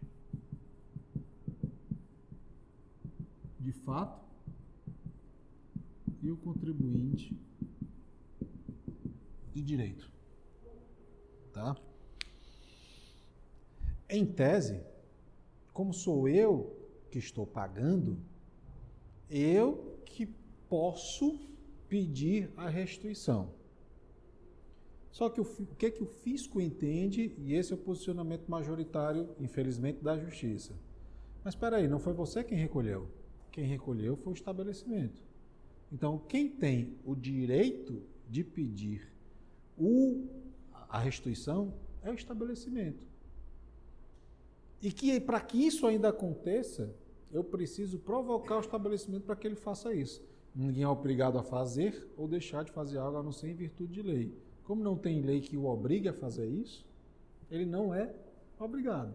de 3.59 3.71
fato 3.71 4.23
e 6.21 6.29
o 6.29 6.37
contribuinte 6.37 7.35
de 9.51 9.63
direito. 9.63 10.07
Tá? 11.51 11.75
Em 14.07 14.23
tese, 14.23 14.83
como 15.73 15.95
sou 15.95 16.29
eu 16.29 16.77
que 17.09 17.17
estou 17.17 17.47
pagando, 17.47 18.19
eu 19.31 19.99
que 20.05 20.27
posso 20.69 21.39
pedir 21.87 22.51
a 22.55 22.69
restituição. 22.69 23.51
Só 25.11 25.27
que 25.29 25.41
o, 25.41 25.43
o 25.43 25.75
que, 25.75 25.89
que 25.91 26.03
o 26.03 26.05
fisco 26.05 26.61
entende, 26.61 27.33
e 27.39 27.53
esse 27.53 27.73
é 27.73 27.75
o 27.75 27.79
posicionamento 27.79 28.47
majoritário, 28.47 29.29
infelizmente, 29.39 30.03
da 30.03 30.17
justiça. 30.17 30.73
Mas 31.43 31.55
espera 31.55 31.77
aí, 31.77 31.87
não 31.87 31.99
foi 31.99 32.13
você 32.13 32.43
quem 32.43 32.57
recolheu. 32.57 33.09
Quem 33.51 33.65
recolheu 33.65 34.15
foi 34.15 34.33
o 34.33 34.35
estabelecimento. 34.35 35.21
Então, 35.91 36.19
quem 36.27 36.47
tem 36.47 36.97
o 37.03 37.15
direito 37.15 38.03
de 38.29 38.43
pedir 38.43 39.11
o, 39.75 40.27
a 40.87 40.99
restituição 40.99 41.73
é 42.03 42.11
o 42.11 42.13
estabelecimento. 42.13 43.03
E 44.81 44.91
que 44.91 45.19
para 45.19 45.41
que 45.41 45.57
isso 45.57 45.87
ainda 45.87 46.09
aconteça, 46.09 46.95
eu 47.31 47.43
preciso 47.43 47.97
provocar 47.99 48.57
o 48.57 48.61
estabelecimento 48.61 49.23
para 49.23 49.35
que 49.35 49.47
ele 49.47 49.55
faça 49.55 49.93
isso. 49.93 50.23
Ninguém 50.55 50.83
é 50.83 50.87
obrigado 50.87 51.37
a 51.37 51.43
fazer 51.43 52.11
ou 52.17 52.27
deixar 52.27 52.63
de 52.63 52.71
fazer 52.71 52.97
algo 52.97 53.17
a 53.17 53.23
não 53.23 53.31
ser 53.31 53.49
em 53.49 53.53
virtude 53.55 53.93
de 53.93 54.01
lei. 54.01 54.35
Como 54.63 54.83
não 54.83 54.97
tem 54.97 55.21
lei 55.21 55.41
que 55.41 55.55
o 55.57 55.65
obrigue 55.65 56.09
a 56.09 56.13
fazer 56.13 56.47
isso, 56.47 56.85
ele 57.49 57.65
não 57.65 57.93
é 57.93 58.13
obrigado. 58.59 59.13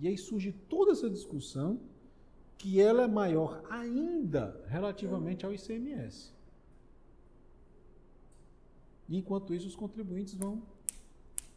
E 0.00 0.08
aí 0.08 0.16
surge 0.18 0.52
toda 0.52 0.92
essa 0.92 1.08
discussão 1.08 1.80
que 2.58 2.80
ela 2.80 3.02
é 3.04 3.08
maior 3.08 3.62
ainda 3.70 4.62
relativamente 4.68 5.44
ao 5.44 5.52
ICMS. 5.52 6.32
E 9.08 9.16
enquanto 9.18 9.54
isso, 9.54 9.66
os 9.66 9.76
contribuintes 9.76 10.34
vão 10.34 10.62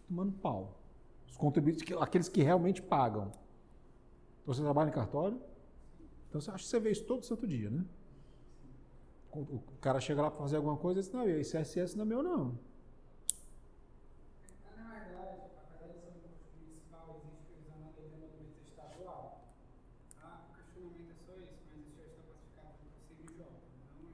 tomando 0.07 0.31
pau. 0.33 0.79
Os 1.29 1.37
contribuintes, 1.37 1.83
que- 1.83 1.93
aqueles 1.93 2.27
que 2.27 2.41
realmente 2.41 2.81
pagam. 2.81 3.31
Então, 4.41 4.53
você 4.53 4.61
trabalha 4.61 4.89
em 4.89 4.93
cartório? 4.93 5.39
Então, 6.29 6.41
você 6.41 6.49
acha 6.51 6.63
que 6.63 6.69
você 6.69 6.79
vê 6.79 6.91
isso 6.91 7.03
todo 7.05 7.25
santo 7.25 7.47
dia, 7.47 7.69
né? 7.69 7.85
O 9.35 9.59
cara 9.81 9.99
chega 9.99 10.21
lá 10.21 10.31
para 10.31 10.39
fazer 10.39 10.55
alguma 10.55 10.77
coisa 10.77 10.99
e 10.99 11.03
diz, 11.03 11.11
não, 11.11 11.27
esse 11.27 11.57
SS 11.63 11.97
não 11.97 12.03
é 12.03 12.07
meu, 12.07 12.23
não. 12.23 12.57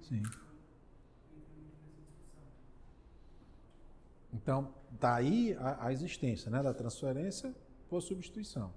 Sim. 0.01 0.23
Então, 4.33 4.73
daí 4.99 5.55
a, 5.59 5.85
a 5.85 5.93
existência 5.93 6.49
né, 6.49 6.63
da 6.63 6.73
transferência 6.73 7.53
por 7.87 8.01
substituição. 8.01 8.73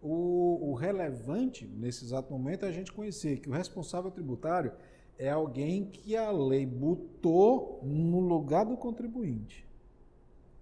O, 0.00 0.70
o 0.70 0.74
relevante 0.74 1.66
nesse 1.66 2.04
exato 2.04 2.32
momento 2.32 2.64
é 2.64 2.68
a 2.68 2.72
gente 2.72 2.92
conhecer 2.92 3.38
que 3.40 3.48
o 3.48 3.52
responsável 3.52 4.10
tributário 4.10 4.72
é 5.18 5.30
alguém 5.30 5.84
que 5.84 6.16
a 6.16 6.30
lei 6.30 6.66
botou 6.66 7.80
no 7.82 8.20
lugar 8.20 8.64
do 8.64 8.76
contribuinte, 8.76 9.66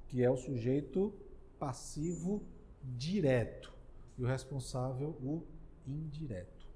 que 0.09 0.23
é 0.23 0.31
o 0.31 0.37
sujeito 0.37 1.13
passivo 1.59 2.43
direto 2.83 3.73
e 4.19 4.23
o 4.23 4.27
responsável 4.27 5.17
o 5.23 5.43
indireto. 5.87 6.67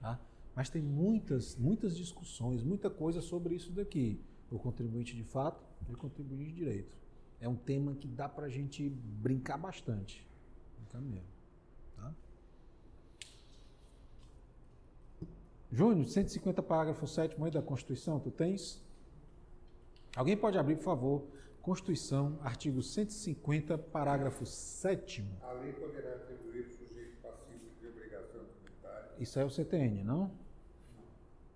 Tá? 0.00 0.20
Mas 0.54 0.70
tem 0.70 0.82
muitas, 0.82 1.56
muitas 1.56 1.96
discussões, 1.96 2.62
muita 2.62 2.88
coisa 2.88 3.20
sobre 3.20 3.54
isso 3.54 3.72
daqui. 3.72 4.20
O 4.50 4.58
contribuinte 4.58 5.14
de 5.14 5.24
fato 5.24 5.62
e 5.88 5.92
o 5.92 5.96
contribuinte 5.98 6.44
de 6.44 6.52
direito. 6.52 6.96
É 7.40 7.48
um 7.48 7.56
tema 7.56 7.94
que 7.94 8.08
dá 8.08 8.28
para 8.28 8.46
a 8.46 8.48
gente 8.48 8.88
brincar 8.88 9.58
bastante. 9.58 10.26
Brincar 10.78 11.00
mesmo. 11.00 11.28
Tá? 11.96 12.14
Júnior, 15.76 16.06
150 16.08 16.62
parágrafo 16.62 17.06
7 17.06 17.36
aí 17.44 17.50
da 17.50 17.60
Constituição, 17.60 18.18
tu 18.18 18.30
tens? 18.30 18.82
Alguém 20.16 20.34
pode 20.34 20.56
abrir, 20.56 20.76
por 20.76 20.84
favor? 20.84 21.26
Constituição, 21.60 22.38
artigo 22.42 22.82
150, 22.82 23.76
parágrafo 23.76 24.46
7 24.46 25.22
A 25.42 25.52
lei 25.52 25.74
poderá 25.74 26.14
atribuir 26.14 26.64
o 26.64 26.70
sujeito 26.70 27.20
passivo 27.20 27.66
de 27.78 27.88
obrigação 27.88 28.40
tributária. 28.64 29.10
Isso 29.18 29.38
é 29.38 29.44
o 29.44 29.50
CTN, 29.50 30.02
não? 30.02 30.30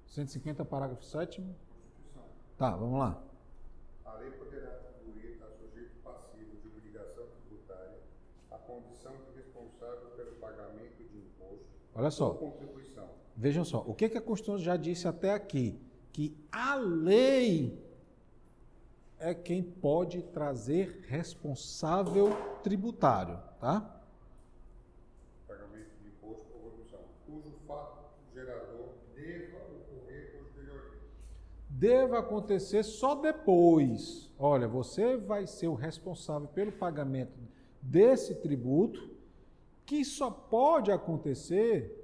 150, 0.09 0.67
parágrafo 0.67 1.03
7 1.03 1.41
Constituição. 1.41 2.29
Tá, 2.59 2.77
vamos 2.77 2.99
lá. 2.99 3.23
A 4.05 4.13
lei 4.17 4.33
poderá 4.33 4.69
atribuir 4.69 5.43
a 5.43 5.51
sujeito 5.51 5.97
passivo 6.05 6.59
de 6.61 6.69
obrigação 6.69 7.25
tributária 7.49 7.97
a 8.51 8.59
condição 8.59 9.13
de 9.13 9.39
responsável 9.39 10.11
pelo 10.15 10.33
pagamento 10.33 11.03
de 11.11 11.17
imposto 11.17 11.65
Olha 11.95 12.11
só. 12.11 12.35
contribuição. 12.35 13.20
Vejam 13.41 13.65
só, 13.65 13.83
o 13.87 13.95
que, 13.95 14.07
que 14.07 14.19
a 14.19 14.21
Constituição 14.21 14.63
já 14.63 14.77
disse 14.77 15.09
até 15.09 15.33
aqui? 15.33 15.81
Que 16.13 16.37
a 16.53 16.75
lei 16.75 17.83
é 19.19 19.33
quem 19.33 19.63
pode 19.63 20.21
trazer 20.25 21.07
responsável 21.09 22.37
tributário, 22.63 23.39
tá? 23.59 23.99
Pagamento 25.49 25.89
de 26.03 26.09
imposto 26.09 26.53
ou 26.53 26.61
contribuição, 26.61 27.01
cujo 27.25 27.51
fato 27.67 28.11
gerador 28.35 28.91
deva 29.17 29.57
ocorrer 29.57 30.39
posteriormente. 30.39 31.05
Deva 31.71 32.19
acontecer 32.19 32.83
só 32.83 33.15
depois. 33.15 34.31
Olha, 34.39 34.69
você 34.69 35.17
vai 35.17 35.47
ser 35.47 35.69
o 35.69 35.75
responsável 35.75 36.47
pelo 36.49 36.73
pagamento 36.73 37.41
desse 37.81 38.35
tributo, 38.35 39.09
que 39.87 40.05
só 40.05 40.31
pode 40.31 40.93
acontecer 40.93 42.00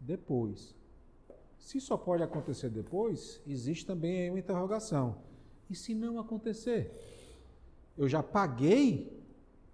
depois. 0.00 0.74
Se 1.58 1.80
só 1.80 1.96
pode 1.96 2.22
acontecer 2.22 2.70
depois, 2.70 3.40
existe 3.46 3.84
também 3.84 4.30
uma 4.30 4.38
interrogação. 4.38 5.22
E 5.68 5.74
se 5.74 5.94
não 5.94 6.18
acontecer? 6.18 6.92
Eu 7.96 8.08
já 8.08 8.22
paguei 8.22 9.12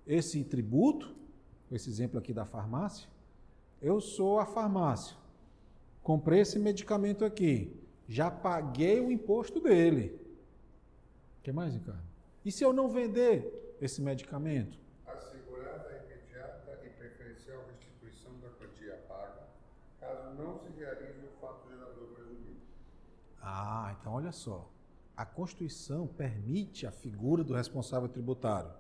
esse 0.07 0.45
tributo, 0.45 1.15
esse 1.71 1.91
exemplo 1.91 2.19
aqui 2.19 2.33
da 2.33 2.45
farmácia. 2.45 3.09
Eu 3.81 4.01
sou 4.01 4.39
a 4.39 4.47
farmácia. 4.47 5.17
Comprei 6.03 6.41
esse 6.41 6.59
medicamento 6.59 7.25
aqui. 7.25 7.77
Já 8.09 8.31
paguei 8.31 9.01
o 9.01 9.11
imposto 9.11 9.61
dele. 9.61 10.21
O 11.39 11.43
que 11.43 11.53
mais, 11.53 11.75
Ricardo? 11.75 12.03
E 12.45 12.51
se 12.51 12.65
eu 12.65 12.73
não 12.73 12.89
vender 12.89 13.77
esse 13.81 14.01
medicamento? 14.01 14.79
Assegurada 15.07 16.05
imediata 16.05 16.81
e 16.85 16.91
preferencial 16.91 17.65
restituição 17.67 18.33
da 18.41 18.49
quantia 18.51 18.97
paga, 19.09 19.49
caso 20.03 20.35
não 20.35 20.59
se 20.59 20.69
realize 20.77 21.21
o 21.25 21.41
fato 21.41 21.69
gerador 21.69 22.09
presumido. 22.09 22.61
Ah, 23.41 23.97
então 23.99 24.13
olha 24.15 24.33
só. 24.33 24.69
A 25.17 25.25
Constituição 25.25 26.07
permite 26.07 26.87
a 26.87 26.91
figura 26.91 27.45
do 27.45 27.55
responsável 27.55 28.09
tributário, 28.09 28.71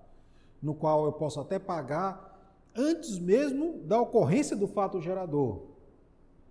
no 0.60 0.74
qual 0.74 1.04
eu 1.04 1.12
posso 1.12 1.40
até 1.40 1.58
pagar 1.58 2.30
antes 2.74 3.18
mesmo 3.18 3.78
da 3.84 4.00
ocorrência 4.00 4.56
do 4.56 4.66
fato 4.66 5.00
gerador. 5.00 5.62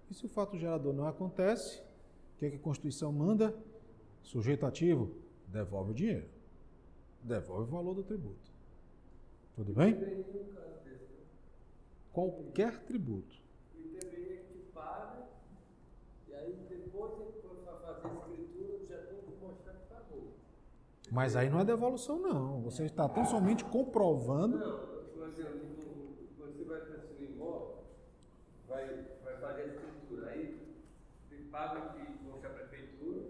E 0.10 0.14
se 0.14 0.26
o 0.26 0.30
fato 0.30 0.58
gerador 0.58 0.94
não 0.94 1.08
acontece, 1.08 1.80
o 2.36 2.40
que, 2.40 2.46
é 2.46 2.50
que 2.52 2.56
a 2.56 2.60
Constituição 2.60 3.12
manda? 3.12 3.54
Sujeito 4.24 4.66
ativo, 4.66 5.12
devolve 5.48 5.92
o 5.92 5.94
dinheiro. 5.94 6.28
Devolve 7.24 7.64
o 7.64 7.72
valor 7.72 7.94
do 7.94 8.04
tributo. 8.04 8.52
Tudo 9.56 9.74
bem? 9.74 9.96
Né? 9.96 10.24
Qualquer 12.14 12.80
tributo. 12.86 13.42
E 13.76 14.00
também 14.00 14.20
é 14.20 14.44
que 14.44 14.71
paga, 14.82 15.24
e 16.28 16.34
aí 16.34 16.54
depois 16.70 17.12
ele 17.20 17.42
for 17.42 17.56
fa- 17.66 17.80
fazer 17.86 18.08
a 18.08 18.20
escritura, 18.20 18.86
já 18.86 18.98
tem 19.08 19.20
que 19.22 19.32
mostrar 19.44 19.74
que 19.74 19.86
pagou. 19.94 20.34
Mas 21.12 21.36
aí 21.36 21.50
não 21.50 21.60
é 21.60 21.66
devolução, 21.66 22.20
não. 22.20 22.62
Você 22.62 22.86
está 22.86 23.08
tão 23.10 23.26
somente 23.26 23.64
comprovando. 23.66 24.58
Não, 24.58 24.78
por 25.14 25.28
exemplo, 25.28 25.68
quando 26.38 26.54
você 26.58 26.64
vai 26.64 26.82
transferir 26.82 27.32
imóvel, 27.32 27.78
vai, 28.68 29.06
vai 29.24 29.38
fazer 29.38 29.62
a 29.62 29.66
escritura, 29.68 30.28
aí 30.32 30.58
você 31.28 31.36
paga 31.52 31.94
que 31.94 32.24
mostra 32.24 32.50
a 32.50 32.54
prefeitura, 32.54 33.22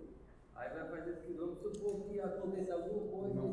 aí 0.56 0.70
vai 0.78 0.90
fazer 0.90 1.10
a 1.10 1.14
escritura. 1.14 1.46
Vamos 1.46 1.60
supor 1.60 2.02
que 2.08 2.20
aconteça 2.20 2.74
alguma 2.74 3.08
coisa 3.12 3.34
Não 3.34 3.52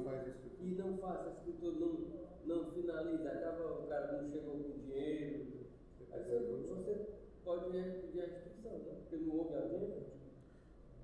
e 0.60 0.74
não 0.74 0.98
faça 0.98 1.28
a 1.28 1.32
escritura, 1.32 1.76
não, 1.78 1.98
não 2.44 2.70
finaliza, 2.72 3.30
acaba 3.30 3.80
o 3.80 3.86
cara 3.88 4.20
não 4.22 4.30
chegou 4.30 4.54
com 4.58 4.78
dinheiro. 4.78 5.46
Aí 6.12 6.22
você, 6.22 6.38
você 6.38 7.17
pode 7.48 7.64
pedir 7.64 8.20
a 8.22 8.26
restituição, 8.26 8.72
né? 8.72 8.92
Porque 9.00 9.16
não 9.24 9.36
houve 9.36 9.54
a 9.54 9.60
venda. 9.60 9.96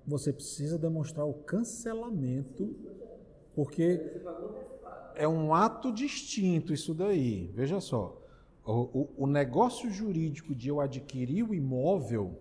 Você 0.07 0.31
precisa 0.31 0.77
demonstrar 0.77 1.25
o 1.25 1.33
cancelamento, 1.33 2.75
porque 3.55 3.97
pagou 4.23 4.49
antecipado. 4.49 5.11
é 5.17 5.27
um 5.27 5.53
ato 5.53 5.91
distinto 5.91 6.71
isso 6.71 6.93
daí. 6.93 7.47
Veja 7.55 7.79
só, 7.81 8.21
o, 8.63 8.71
o- 8.99 9.09
o 9.17 9.27
negócio 9.27 9.89
jurídico 9.89 10.53
de 10.53 10.69
eu 10.69 10.79
adquirir 10.79 11.43
o 11.43 11.53
imóvel, 11.55 12.39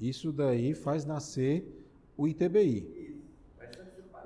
isso 0.00 0.32
daí 0.32 0.74
faz 0.74 1.04
nascer 1.04 1.86
o 2.16 2.26
ITBI. 2.26 3.16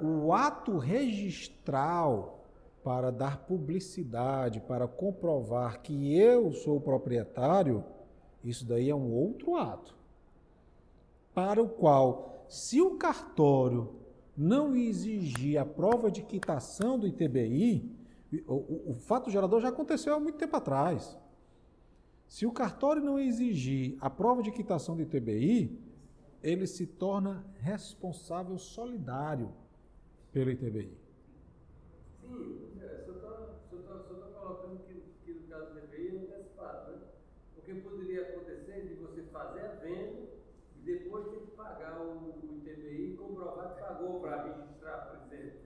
O 0.00 0.32
ato 0.32 0.78
registral 0.78 2.46
para 2.82 3.10
dar 3.12 3.44
publicidade, 3.46 4.60
para 4.60 4.88
comprovar 4.88 5.80
que 5.82 6.18
eu 6.18 6.52
sou 6.52 6.78
o 6.78 6.80
proprietário, 6.80 7.84
isso 8.44 8.64
daí 8.66 8.88
é 8.90 8.94
um 8.94 9.10
outro 9.12 9.56
ato. 9.56 9.94
Para 11.34 11.62
o 11.62 11.68
qual, 11.68 12.44
se 12.48 12.80
o 12.80 12.96
cartório 12.96 13.94
não 14.36 14.74
exigir 14.74 15.58
a 15.58 15.64
prova 15.64 16.10
de 16.10 16.22
quitação 16.22 16.98
do 16.98 17.06
ITBI, 17.06 17.90
o, 18.46 18.54
o- 18.54 18.90
o 18.90 18.94
fato 18.94 19.30
gerador 19.30 19.60
já 19.60 19.68
aconteceu 19.68 20.14
há 20.14 20.20
muito 20.20 20.38
tempo 20.38 20.56
atrás. 20.56 21.16
Se 22.28 22.46
o 22.46 22.52
cartório 22.52 23.02
não 23.02 23.18
exigir 23.18 23.96
a 24.00 24.08
prova 24.08 24.42
de 24.42 24.50
quitação 24.50 24.96
do 24.96 25.02
ITBI, 25.02 25.78
ele 26.42 26.66
se 26.66 26.86
torna 26.86 27.44
responsável 27.60 28.58
solidário 28.58 29.52
pelo 30.32 30.50
ITBI. 30.50 30.96
Sim, 32.20 32.70
é, 32.80 33.04
só 33.06 33.12
estou 33.12 34.16
colocando 34.34 34.80
que, 34.86 35.02
que 35.24 35.32
no 35.40 35.46
caso 35.48 35.66
do 35.66 35.74
DPI 35.80 36.08
é 36.08 36.20
antecipado, 36.36 36.92
né? 36.92 36.98
Porque 37.54 37.74
poderia 37.74 38.22
acontecer 38.22 38.88
de 38.88 38.94
você 38.94 39.22
fazer 39.24 39.60
a 39.60 39.74
venda 39.74 40.22
e 40.78 40.84
depois 40.84 41.28
ter 41.28 41.40
que 41.40 41.51
pagar 41.62 42.00
o, 42.00 42.12
o 42.12 42.52
ITBI 42.56 43.12
e 43.12 43.16
comprovar 43.16 43.74
que 43.74 43.80
pagou 43.80 44.20
para 44.20 44.42
registrar, 44.44 44.98
por 45.06 45.16
exemplo. 45.34 45.60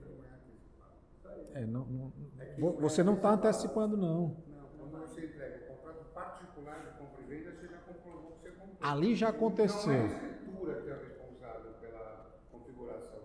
Não 1.23 1.31
é. 1.31 1.61
É, 1.61 1.65
não- 1.65 1.85
não- 1.85 2.13
vo- 2.57 2.73
você 2.79 3.03
não 3.03 3.15
está 3.15 3.31
antecipando, 3.31 3.95
não. 3.97 4.35
Não, 4.47 4.67
quando 4.77 4.99
você 5.01 5.25
entrega 5.25 5.63
um 5.71 5.75
contrato 5.75 6.05
particular 6.13 6.79
de 6.85 6.97
compra 6.97 7.21
e 7.21 7.25
venda, 7.25 7.51
você 7.51 7.67
já 7.67 7.77
comprovou 7.79 8.31
que 8.31 8.41
você 8.41 8.51
comprou. 8.51 8.77
Ali 8.81 9.15
já 9.15 9.29
Não 9.31 9.35
aconteceu. 9.37 9.91
é 9.91 10.01
a 10.01 10.05
escritura 10.05 10.81
que 10.81 10.89
é 10.89 10.93
o 10.93 10.99
responsável 10.99 11.71
pela 11.81 12.25
configuração. 12.51 13.19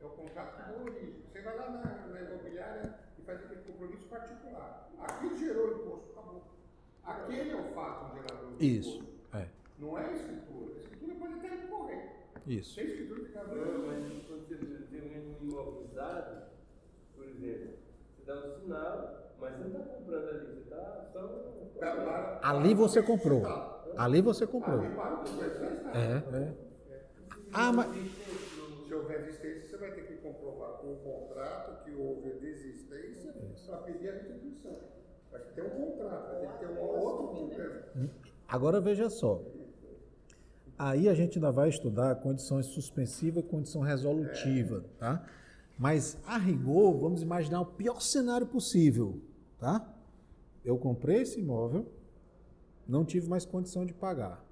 É 0.00 0.04
o 0.04 0.10
contrato 0.10 0.66
de 0.66 0.82
origem. 0.90 1.22
Você 1.30 1.40
vai 1.42 1.56
lá 1.56 1.70
na, 1.70 2.06
na 2.08 2.20
imobiliária 2.22 2.94
e 3.18 3.22
faz 3.22 3.44
aquele 3.44 3.62
compromisso 3.62 4.06
particular. 4.08 4.90
Aquilo 5.00 5.36
gerou 5.36 5.72
imposto, 5.78 6.10
acabou. 6.12 6.42
Aquele 7.04 7.50
é 7.50 7.56
o 7.56 7.64
fato 7.74 8.14
gerador 8.14 8.50
do 8.52 8.64
Isso, 8.64 8.98
imposto. 8.98 9.36
é, 9.36 9.48
Não 9.78 9.98
é 9.98 10.06
a 10.06 10.12
escritura. 10.12 10.72
A 10.74 10.78
escritura 10.80 11.14
pode 11.16 11.34
até 11.34 11.54
incorrer. 11.54 12.13
Isso. 12.46 12.74
Sem 12.74 12.84
escritura 12.86 13.24
fica 13.24 13.42
Não, 13.44 13.86
mas 13.86 14.04
quando 14.26 14.46
você 14.48 14.56
tem 14.56 15.00
um 15.00 15.36
imóvel 15.42 15.86
usado, 15.90 16.42
por 17.14 17.24
exemplo, 17.24 17.74
você 18.16 18.24
dá 18.26 18.34
um 18.46 18.60
sinal, 18.60 19.32
mas 19.40 19.56
você 19.56 19.62
não 19.64 19.68
está 19.80 19.94
comprando 19.94 20.28
ali, 20.28 20.46
você 20.46 20.60
está 20.60 21.10
só. 21.12 21.54
Tá 21.78 21.94
lá- 21.94 22.40
Ali 22.42 22.74
você 22.74 23.02
comprou. 23.02 23.42
Ali 23.96 24.20
você 24.20 24.46
comprou. 24.46 24.82
É, 24.84 26.36
é. 26.36 26.54
Ah, 27.52 27.72
mas. 27.72 27.88
Se 28.86 28.94
houver 28.94 29.22
desistência, 29.24 29.68
você 29.68 29.76
vai 29.76 29.92
ter 29.92 30.02
que 30.06 30.14
comprovar 30.18 30.72
com 30.78 30.92
o 30.92 30.96
contrato 30.98 31.84
que 31.84 31.94
houve 31.96 32.30
desistência 32.34 33.32
para 33.66 33.76
pedir 33.78 34.08
a 34.08 34.12
restituição. 34.12 34.76
Vai 35.32 35.40
ter 35.40 35.48
que 35.48 35.54
ter 35.54 35.62
um 35.62 35.70
contrato, 35.70 36.30
vai 36.32 36.40
ter 36.40 36.52
que 36.52 36.58
ter 36.58 36.66
um 36.66 36.78
outro 36.80 37.28
problema. 37.28 37.82
Agora 38.46 38.80
veja 38.80 39.08
só. 39.08 39.40
Aí 40.78 41.08
a 41.08 41.14
gente 41.14 41.38
ainda 41.38 41.52
vai 41.52 41.68
estudar 41.68 42.16
condições 42.16 42.66
suspensiva 42.66 43.40
e 43.40 43.42
condição 43.42 43.80
resolutiva, 43.82 44.84
tá? 44.98 45.24
Mas 45.78 46.18
a 46.26 46.36
rigor, 46.36 46.98
vamos 46.98 47.22
imaginar 47.22 47.60
o 47.60 47.66
pior 47.66 48.00
cenário 48.00 48.46
possível, 48.46 49.20
tá? 49.58 49.88
Eu 50.64 50.76
comprei 50.76 51.22
esse 51.22 51.38
imóvel, 51.38 51.86
não 52.86 53.04
tive 53.04 53.28
mais 53.28 53.44
condição 53.44 53.86
de 53.86 53.92
pagar. 53.92 54.44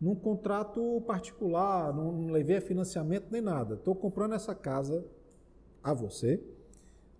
Num 0.00 0.14
contrato 0.14 1.00
particular, 1.06 1.94
não 1.94 2.26
levei 2.26 2.56
a 2.56 2.60
financiamento 2.60 3.28
nem 3.30 3.40
nada. 3.40 3.74
Estou 3.74 3.94
comprando 3.94 4.34
essa 4.34 4.54
casa 4.54 5.04
a 5.82 5.94
você 5.94 6.42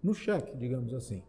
no 0.02 0.12
cheque, 0.12 0.56
digamos 0.56 0.92
assim. 0.92 1.22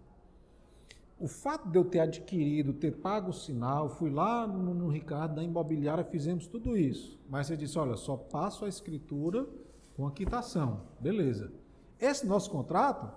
O 1.19 1.27
fato 1.27 1.67
de 1.67 1.77
eu 1.77 1.83
ter 1.83 1.99
adquirido, 1.99 2.73
ter 2.73 2.91
pago 2.91 3.31
o 3.31 3.33
sinal, 3.33 3.89
fui 3.89 4.09
lá 4.09 4.45
no, 4.45 4.73
no 4.73 4.87
Ricardo 4.87 5.35
da 5.35 5.43
imobiliária, 5.43 6.03
fizemos 6.03 6.45
tudo 6.45 6.77
isso. 6.77 7.19
Mas 7.27 7.47
você 7.47 7.57
disse: 7.57 7.77
olha, 7.79 7.95
só 7.95 8.15
passo 8.15 8.65
a 8.65 8.69
escritura 8.69 9.47
com 9.95 10.05
a 10.05 10.11
quitação. 10.11 10.81
Beleza. 10.99 11.51
Esse 11.99 12.27
nosso 12.27 12.51
contrato 12.51 13.11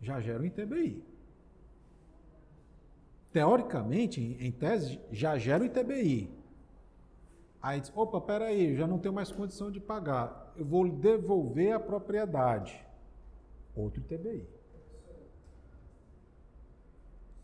já 0.00 0.20
gera 0.20 0.40
um 0.40 0.46
ITBI. 0.46 1.02
Teoricamente, 3.32 4.36
em 4.40 4.52
tese, 4.52 5.00
já 5.10 5.36
gera 5.36 5.62
o 5.64 5.66
ITBI. 5.66 6.30
Aí 7.62 7.80
diz, 7.80 7.92
opa, 7.94 8.20
peraí, 8.20 8.74
já 8.76 8.86
não 8.86 8.98
tenho 8.98 9.14
mais 9.14 9.30
condição 9.30 9.70
de 9.70 9.80
pagar. 9.80 10.52
Eu 10.56 10.64
vou 10.64 10.88
devolver 10.88 11.72
a 11.72 11.80
propriedade. 11.80 12.84
Outro 13.74 14.00
ITBI. 14.00 14.59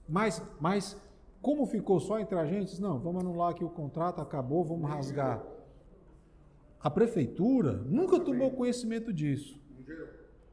Mas, 0.09 0.43
mas 0.61 0.97
como 1.43 1.67
ficou 1.67 2.01
só 2.01 2.19
entre 2.19 2.39
a 2.39 2.45
gente, 2.45 2.81
não, 2.81 2.99
vamos 2.99 3.23
anular 3.23 3.51
aqui 3.51 3.65
o 3.65 3.69
contrato, 3.69 4.21
acabou, 4.21 4.65
vamos 4.65 4.89
rasgar. 4.89 5.43
A 6.81 6.91
prefeitura 6.91 7.73
nunca 7.73 8.21
tomou 8.21 8.51
conhecimento 8.51 9.13
disso. 9.13 9.61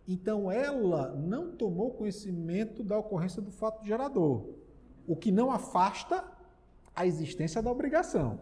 Então 0.08 0.51
ela 0.51 1.16
não 1.16 1.51
tomou 1.51 1.91
conhecimento 1.91 2.84
da 2.84 2.97
ocorrência 2.97 3.41
do 3.41 3.51
fato 3.51 3.86
gerador, 3.86 4.49
o 5.08 5.16
que 5.16 5.32
não 5.32 5.51
afasta 5.51 6.24
a 6.95 7.06
existência 7.06 7.62
da 7.62 7.72
obrigação. 7.72 8.39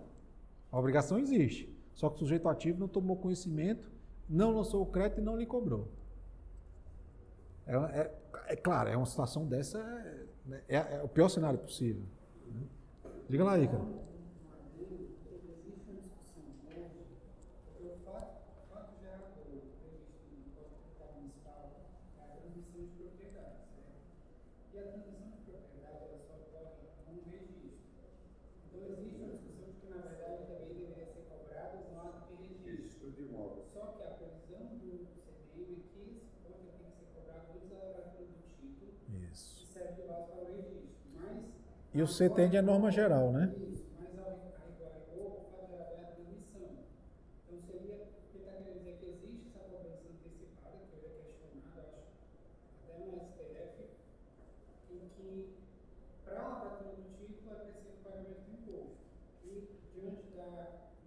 A 0.72 0.80
obrigação 0.80 1.20
existe, 1.20 1.74
só 1.93 2.09
que 2.09 2.16
o 2.16 2.20
sujeito 2.20 2.49
ativo 2.49 2.80
não 2.80 2.88
tomou 2.88 3.16
conhecimento, 3.16 3.91
não 4.28 4.51
lançou 4.51 4.82
o 4.82 4.86
crédito 4.86 5.20
e 5.20 5.24
não 5.24 5.38
lhe 5.38 5.45
cobrou. 5.45 5.88
É, 7.68 7.76
é, 7.76 8.22
é 8.47 8.55
claro, 8.55 8.89
é 8.89 8.97
uma 8.97 9.05
situação 9.05 9.45
dessa, 9.45 9.80
é, 9.80 10.26
é, 10.68 10.76
é 10.76 11.02
o 11.04 11.08
pior 11.08 11.30
cenário 11.30 11.60
possível. 11.60 12.04
Né? 12.47 12.62
Diga 13.30 13.43
lá 13.43 13.54
aí, 13.54 13.68
cara. 13.68 14.02
E 41.93 42.01
o 42.01 42.07
CTN 42.07 42.55
é 42.55 42.61
norma 42.61 42.89
geral, 42.89 43.33
né? 43.33 43.53
Isso, 43.73 43.83
mas 43.99 44.17
ao 44.17 44.31
rigor, 44.31 45.27
o 45.27 45.51
fato 45.51 45.75
é 45.75 45.81
a 45.81 46.07
transmissão. 46.15 46.87
Então 47.43 47.59
seria, 47.67 48.07
ele 48.31 48.39
está 48.39 48.47
querendo 48.47 48.79
dizer 48.79 48.95
que 48.95 49.07
existe 49.11 49.51
essa 49.51 49.59
cobrança 49.67 50.07
antecipada, 50.07 50.87
que 50.87 50.95
eu 50.95 51.03
ia 51.03 51.19
questionar, 51.35 51.83
eu 51.83 51.99
acho, 51.99 52.15
até 52.87 52.95
no 53.03 53.19
STF, 53.27 53.91
em 54.87 55.03
que 55.19 55.51
para 56.23 56.39
a 56.39 56.63
abertura 56.63 56.95
do 56.95 57.11
título 57.19 57.51
é 57.51 57.59
preciso 57.59 57.91
o 57.91 58.07
pagamento 58.07 58.39
do 58.39 58.55
imposto. 58.55 59.03
E 59.43 59.67
diante 59.91 60.31
da 60.31 60.47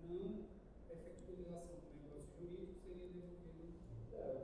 não 0.04 0.44
efetivização 0.92 1.80
do 1.80 1.96
negócio 1.96 2.28
jurídico, 2.36 2.76
seria 2.84 3.24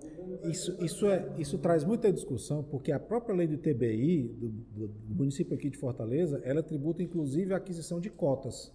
devolvido. 0.00 0.39
Isso, 0.50 0.76
isso, 0.84 1.06
é, 1.06 1.32
isso 1.38 1.58
traz 1.58 1.84
muita 1.84 2.12
discussão, 2.12 2.62
porque 2.64 2.90
a 2.90 2.98
própria 2.98 3.34
lei 3.34 3.46
do 3.46 3.56
TBI, 3.56 4.28
do, 4.28 4.48
do, 4.88 5.14
município 5.14 5.54
aqui 5.54 5.70
de 5.70 5.78
Fortaleza, 5.78 6.40
ela 6.44 6.62
tributa 6.62 7.02
inclusive 7.02 7.54
a 7.54 7.56
aquisição 7.56 8.00
de 8.00 8.10
cotas. 8.10 8.72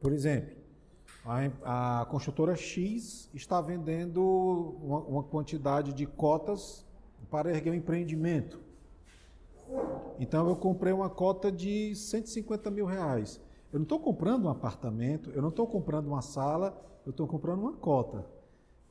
Por 0.00 0.12
exemplo, 0.12 0.54
a, 1.24 2.02
a 2.02 2.06
construtora 2.06 2.54
X 2.54 3.30
está 3.32 3.58
vendendo 3.60 4.20
uma, 4.82 4.98
uma 5.00 5.22
quantidade 5.22 5.94
de 5.94 6.04
cotas 6.04 6.84
para 7.30 7.50
erguer 7.50 7.70
um 7.70 7.74
empreendimento. 7.74 8.60
Então 10.20 10.46
eu 10.46 10.56
comprei 10.56 10.92
uma 10.92 11.08
cota 11.08 11.50
de 11.50 11.94
150 11.94 12.70
mil 12.70 12.84
reais. 12.84 13.40
Eu 13.72 13.78
não 13.78 13.84
estou 13.84 13.98
comprando 13.98 14.44
um 14.44 14.50
apartamento, 14.50 15.30
eu 15.30 15.40
não 15.40 15.48
estou 15.48 15.66
comprando 15.66 16.06
uma 16.06 16.20
sala, 16.20 16.78
eu 17.06 17.10
estou 17.10 17.26
comprando 17.26 17.60
uma 17.60 17.72
cota 17.72 18.33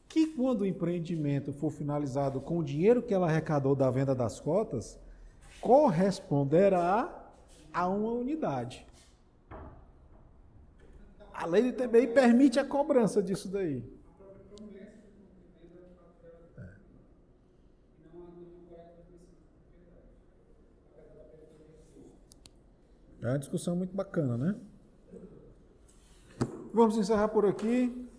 que 0.08 0.28
quando 0.28 0.62
o 0.62 0.66
empreendimento 0.66 1.52
for 1.52 1.72
finalizado 1.72 2.40
com 2.40 2.60
o 2.60 2.64
dinheiro 2.64 3.02
que 3.02 3.14
ela 3.14 3.28
arrecadou 3.28 3.76
da 3.76 3.90
venda 3.90 4.14
das 4.14 4.40
cotas, 4.40 5.00
corresponderá 5.60 7.32
a 7.74 7.88
uma 7.88 8.12
unidade. 8.12 8.86
A 11.34 11.46
lei 11.48 11.72
do 11.72 11.74
TBI 11.74 12.08
permite 12.08 12.60
a 12.60 12.66
cobrança 12.66 13.24
disso 13.24 13.50
daí. 13.50 13.84
É 23.24 23.30
uma 23.30 23.40
discussão 23.40 23.74
muito 23.74 23.96
bacana, 23.96 24.38
né? 24.38 24.56
Vamos 26.74 26.98
encerrar 26.98 27.30
por 27.30 27.46
aqui. 27.46 28.10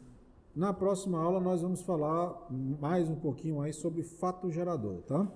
Na 0.55 0.73
próxima 0.73 1.19
aula 1.19 1.41
nós 1.41 1.63
vamos 1.63 1.83
falar 1.83 2.47
mais 2.81 3.09
um 3.09 3.17
pouquinho 3.17 3.61
aí 3.61 3.73
sobre 3.73 4.05
fato 4.05 4.51
gerador, 4.53 5.03
tá? 5.03 5.27